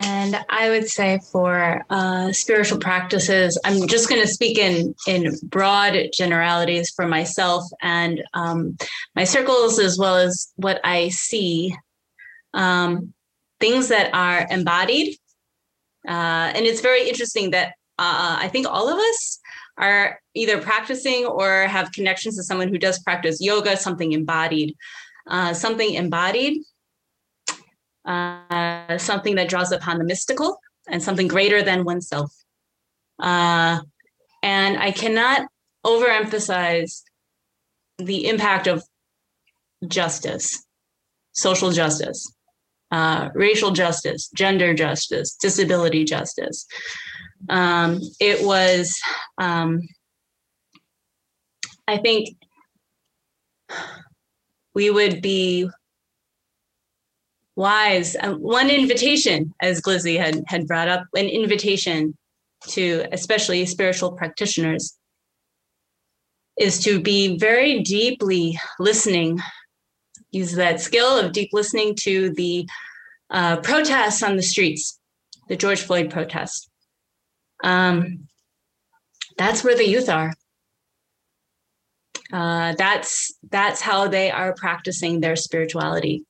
And 0.00 0.42
I 0.48 0.70
would 0.70 0.88
say 0.88 1.20
for 1.30 1.84
uh, 1.90 2.32
spiritual 2.32 2.78
practices, 2.78 3.60
I'm 3.64 3.86
just 3.86 4.08
going 4.08 4.22
to 4.22 4.28
speak 4.28 4.56
in 4.56 4.94
in 5.06 5.34
broad 5.44 5.96
generalities 6.14 6.90
for 6.90 7.06
myself 7.06 7.64
and 7.82 8.22
um, 8.32 8.76
my 9.14 9.24
circles, 9.24 9.78
as 9.78 9.98
well 9.98 10.16
as 10.16 10.52
what 10.56 10.80
I 10.82 11.08
see. 11.10 11.76
Um, 12.54 13.12
things 13.60 13.88
that 13.88 14.14
are 14.14 14.46
embodied, 14.50 15.16
uh, 16.08 16.52
and 16.54 16.64
it's 16.66 16.80
very 16.80 17.08
interesting 17.08 17.50
that 17.50 17.68
uh, 17.98 18.36
I 18.40 18.48
think 18.48 18.66
all 18.66 18.88
of 18.88 18.98
us 18.98 19.40
are 19.78 20.20
either 20.34 20.60
practicing 20.60 21.26
or 21.26 21.62
have 21.66 21.92
connections 21.92 22.36
to 22.36 22.42
someone 22.42 22.68
who 22.68 22.78
does 22.78 22.98
practice 23.00 23.40
yoga, 23.40 23.76
something 23.76 24.12
embodied, 24.12 24.74
uh, 25.28 25.52
something 25.52 25.94
embodied 25.94 26.62
uh, 28.06 28.98
something 28.98 29.34
that 29.34 29.48
draws 29.48 29.72
upon 29.72 29.98
the 29.98 30.04
mystical 30.04 30.60
and 30.88 31.02
something 31.02 31.26
greater 31.26 31.62
than 31.62 31.84
oneself. 31.84 32.32
Uh, 33.18 33.80
and 34.42 34.78
I 34.78 34.92
cannot 34.92 35.48
overemphasize 35.84 37.02
the 37.98 38.28
impact 38.28 38.66
of 38.66 38.84
justice, 39.88 40.64
social 41.32 41.72
justice, 41.72 42.32
uh, 42.92 43.30
racial 43.34 43.72
justice, 43.72 44.28
gender 44.34 44.74
justice, 44.74 45.34
disability 45.34 46.04
justice. 46.04 46.66
Um, 47.48 48.00
it 48.20 48.44
was, 48.44 48.98
um, 49.38 49.82
I 51.88 51.98
think, 51.98 52.36
we 54.74 54.90
would 54.90 55.22
be 55.22 55.68
wise. 57.56 58.14
Um, 58.20 58.34
one 58.42 58.70
invitation, 58.70 59.54
as 59.60 59.84
Lizzie 59.86 60.18
had, 60.18 60.44
had 60.46 60.66
brought 60.66 60.88
up, 60.88 61.04
an 61.14 61.26
invitation 61.26 62.16
to 62.68 63.06
especially 63.12 63.64
spiritual 63.66 64.12
practitioners 64.12 64.96
is 66.58 66.82
to 66.84 67.00
be 67.00 67.38
very 67.38 67.80
deeply 67.80 68.58
listening, 68.78 69.40
use 70.30 70.52
that 70.52 70.80
skill 70.80 71.18
of 71.18 71.32
deep 71.32 71.50
listening 71.52 71.94
to 71.94 72.30
the 72.34 72.66
uh, 73.30 73.56
protests 73.58 74.22
on 74.22 74.36
the 74.36 74.42
streets, 74.42 74.98
the 75.48 75.56
George 75.56 75.82
Floyd 75.82 76.10
protests. 76.10 76.68
Um, 77.62 78.28
that's 79.36 79.62
where 79.62 79.76
the 79.76 79.88
youth 79.88 80.08
are. 80.08 80.32
Uh, 82.32 82.74
that's 82.76 83.32
that's 83.50 83.80
how 83.80 84.08
they 84.08 84.30
are 84.30 84.54
practicing 84.54 85.20
their 85.20 85.36
spirituality 85.36 86.24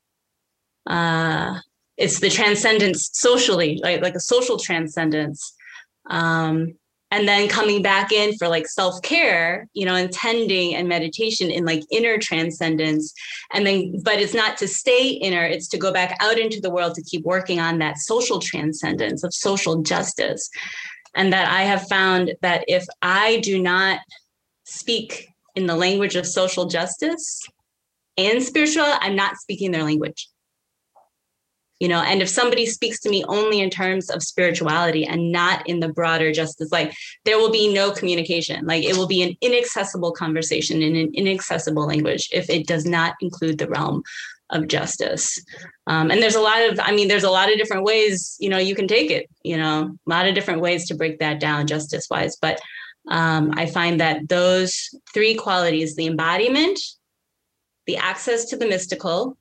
uh, 0.87 1.59
it's 1.97 2.21
the 2.21 2.31
transcendence 2.31 3.11
socially, 3.13 3.81
like 3.83 4.03
like 4.03 4.15
a 4.15 4.21
social 4.21 4.59
transcendence. 4.59 5.55
Um, 6.09 6.75
and 7.13 7.27
then 7.29 7.49
coming 7.49 7.83
back 7.83 8.11
in 8.11 8.37
for 8.37 8.49
like 8.49 8.67
self-care 8.67 9.69
you 9.75 9.87
know 9.87 9.95
intending 9.95 10.75
and 10.75 10.89
meditation 10.89 11.53
in 11.53 11.65
like 11.65 11.83
inner 11.93 12.19
transcendence 12.19 13.15
and 13.53 13.65
then 13.65 14.01
but 14.03 14.19
it's 14.19 14.35
not 14.35 14.57
to 14.57 14.67
stay 14.67 15.11
inner 15.11 15.45
it's 15.45 15.69
to 15.69 15.79
go 15.79 15.93
back 15.93 16.17
out 16.21 16.37
into 16.37 16.61
the 16.61 16.71
world 16.71 16.95
to 16.95 17.03
keep 17.03 17.25
working 17.25 17.61
on 17.61 17.79
that 17.79 17.99
social 17.99 18.41
transcendence 18.41 19.23
of 19.23 19.33
social 19.33 19.81
justice 19.83 20.51
and 21.17 21.33
that 21.33 21.51
i 21.51 21.63
have 21.63 21.89
found 21.89 22.35
that 22.43 22.65
if 22.69 22.85
i 23.03 23.41
do 23.41 23.61
not 23.61 23.99
speak 24.65 25.29
in 25.57 25.67
the 25.67 25.75
language 25.75 26.15
of 26.15 26.27
social 26.27 26.67
justice 26.67 27.43
and 28.17 28.43
spiritual 28.43 28.87
i'm 28.87 29.17
not 29.17 29.37
speaking 29.37 29.73
their 29.73 29.83
language. 29.83 30.29
You 31.81 31.89
know 31.89 32.01
and 32.01 32.23
if 32.23 32.29
somebody 32.31 32.65
speaks 32.65 33.01
to 33.01 33.11
me 33.11 33.23
only 33.29 33.61
in 33.61 33.69
terms 33.69 34.09
of 34.09 34.23
spirituality 34.23 35.05
and 35.05 35.31
not 35.31 35.69
in 35.69 35.81
the 35.81 35.93
broader 35.93 36.33
justice 36.33 36.73
like 36.73 36.95
there 37.27 37.37
will 37.37 37.51
be 37.51 37.73
no 37.73 37.91
communication. 37.91 38.65
Like 38.65 38.83
it 38.83 38.97
will 38.97 39.07
be 39.07 39.23
an 39.23 39.37
inaccessible 39.43 40.13
conversation 40.13 40.81
in 40.81 40.97
an 40.97 41.11
inaccessible 41.13 41.87
language 41.87 42.31
if 42.33 42.49
it 42.49 42.67
does 42.67 42.87
not 42.87 43.15
include 43.21 43.59
the 43.59 43.69
realm 43.69 44.03
of 44.51 44.69
justice. 44.69 45.43
Um, 45.87 46.11
and 46.11 46.23
there's 46.23 46.35
a 46.35 46.41
lot 46.41 46.69
of 46.69 46.81
i 46.81 46.93
mean 46.93 47.07
there's 47.09 47.25
a 47.25 47.31
lot 47.31 47.51
of 47.51 47.59
different 47.59 47.85
ways 47.85 48.37
you 48.41 48.49
know 48.49 48.59
you 48.59 48.75
can 48.75 48.89
take 48.89 49.11
it 49.11 49.29
you 49.45 49.57
know 49.57 49.97
a 50.07 50.11
lot 50.11 50.27
of 50.27 50.35
different 50.35 50.61
ways 50.61 50.89
to 50.89 50.97
break 50.97 51.21
that 51.21 51.39
down 51.39 51.67
justice 51.67 52.09
wise 52.11 52.37
but 52.37 52.61
um, 53.09 53.53
i 53.55 53.67
find 53.67 54.01
that 54.01 54.29
those 54.29 54.91
three 55.15 55.35
qualities 55.37 55.95
the 55.95 56.07
embodiment 56.07 56.81
the 57.87 57.97
access 57.97 58.47
to 58.47 58.57
the 58.57 58.67
mystical 58.67 59.37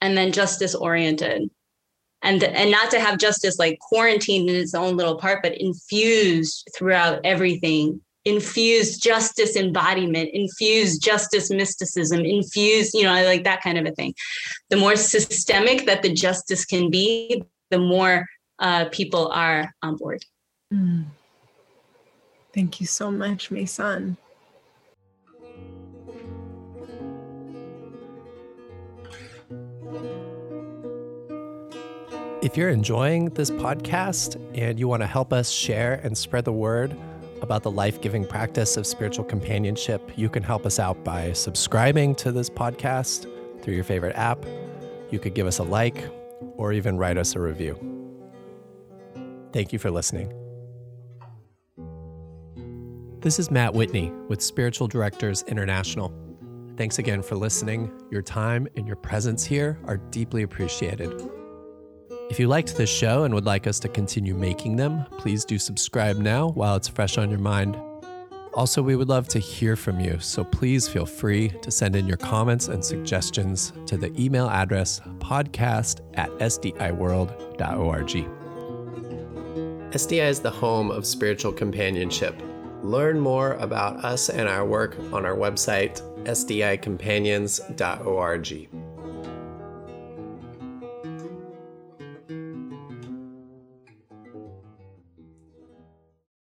and 0.00 0.16
then 0.16 0.30
justice 0.30 0.74
oriented 0.74 1.50
and 2.22 2.44
and 2.44 2.70
not 2.70 2.92
to 2.92 3.00
have 3.00 3.18
justice 3.18 3.58
like 3.58 3.78
quarantined 3.80 4.48
in 4.48 4.54
its 4.54 4.74
own 4.74 4.96
little 4.96 5.18
part 5.18 5.42
but 5.42 5.60
infused 5.60 6.68
throughout 6.76 7.20
everything 7.24 8.00
infused 8.24 9.02
justice 9.02 9.56
embodiment 9.56 10.30
infused 10.32 11.02
justice 11.02 11.50
mysticism 11.50 12.20
infused 12.20 12.94
you 12.94 13.02
know 13.02 13.12
like 13.24 13.44
that 13.44 13.62
kind 13.62 13.78
of 13.78 13.84
a 13.86 13.92
thing 13.92 14.14
the 14.70 14.76
more 14.76 14.96
systemic 14.96 15.84
that 15.86 16.02
the 16.02 16.12
justice 16.12 16.64
can 16.64 16.90
be 16.90 17.42
the 17.70 17.78
more 17.78 18.24
uh, 18.60 18.86
people 18.90 19.28
are 19.28 19.74
on 19.82 19.96
board 19.96 20.24
mm. 20.72 21.04
thank 22.54 22.80
you 22.80 22.86
so 22.86 23.10
much 23.10 23.50
Mason. 23.50 24.16
If 32.44 32.58
you're 32.58 32.68
enjoying 32.68 33.30
this 33.30 33.50
podcast 33.50 34.38
and 34.54 34.78
you 34.78 34.86
want 34.86 35.00
to 35.00 35.06
help 35.06 35.32
us 35.32 35.50
share 35.50 35.94
and 36.04 36.16
spread 36.16 36.44
the 36.44 36.52
word 36.52 36.94
about 37.44 37.62
the 37.62 37.70
life 37.70 38.00
giving 38.00 38.26
practice 38.26 38.76
of 38.76 38.86
spiritual 38.86 39.24
companionship, 39.24 40.10
you 40.16 40.28
can 40.28 40.42
help 40.42 40.66
us 40.66 40.80
out 40.80 41.04
by 41.04 41.32
subscribing 41.32 42.16
to 42.16 42.32
this 42.32 42.50
podcast 42.50 43.28
through 43.62 43.74
your 43.74 43.84
favorite 43.84 44.16
app. 44.16 44.44
You 45.10 45.20
could 45.20 45.34
give 45.34 45.46
us 45.46 45.58
a 45.58 45.62
like 45.62 46.10
or 46.56 46.72
even 46.72 46.98
write 46.98 47.16
us 47.16 47.36
a 47.36 47.40
review. 47.40 47.78
Thank 49.52 49.72
you 49.72 49.78
for 49.78 49.90
listening. 49.90 50.32
This 53.20 53.38
is 53.38 53.50
Matt 53.50 53.72
Whitney 53.72 54.10
with 54.28 54.42
Spiritual 54.42 54.88
Directors 54.88 55.44
International. 55.44 56.12
Thanks 56.76 56.98
again 56.98 57.22
for 57.22 57.36
listening. 57.36 57.92
Your 58.10 58.22
time 58.22 58.66
and 58.76 58.86
your 58.86 58.96
presence 58.96 59.44
here 59.44 59.78
are 59.86 59.96
deeply 59.96 60.42
appreciated. 60.42 61.12
If 62.34 62.40
you 62.40 62.48
liked 62.48 62.76
this 62.76 62.90
show 62.90 63.22
and 63.22 63.32
would 63.32 63.44
like 63.44 63.68
us 63.68 63.78
to 63.78 63.88
continue 63.88 64.34
making 64.34 64.74
them, 64.74 65.06
please 65.18 65.44
do 65.44 65.56
subscribe 65.56 66.16
now 66.16 66.48
while 66.48 66.74
it's 66.74 66.88
fresh 66.88 67.16
on 67.16 67.30
your 67.30 67.38
mind. 67.38 67.76
Also, 68.54 68.82
we 68.82 68.96
would 68.96 69.08
love 69.08 69.28
to 69.28 69.38
hear 69.38 69.76
from 69.76 70.00
you, 70.00 70.18
so 70.18 70.42
please 70.42 70.88
feel 70.88 71.06
free 71.06 71.50
to 71.62 71.70
send 71.70 71.94
in 71.94 72.08
your 72.08 72.16
comments 72.16 72.66
and 72.66 72.84
suggestions 72.84 73.72
to 73.86 73.96
the 73.96 74.12
email 74.20 74.50
address 74.50 75.00
podcast 75.18 76.00
at 76.14 76.28
sdiworld.org. 76.40 78.26
SDI 79.92 80.28
is 80.28 80.40
the 80.40 80.50
home 80.50 80.90
of 80.90 81.06
spiritual 81.06 81.52
companionship. 81.52 82.34
Learn 82.82 83.20
more 83.20 83.52
about 83.52 84.04
us 84.04 84.28
and 84.28 84.48
our 84.48 84.66
work 84.66 84.98
on 85.12 85.24
our 85.24 85.36
website, 85.36 86.02
sdicompanions.org. 86.24 88.83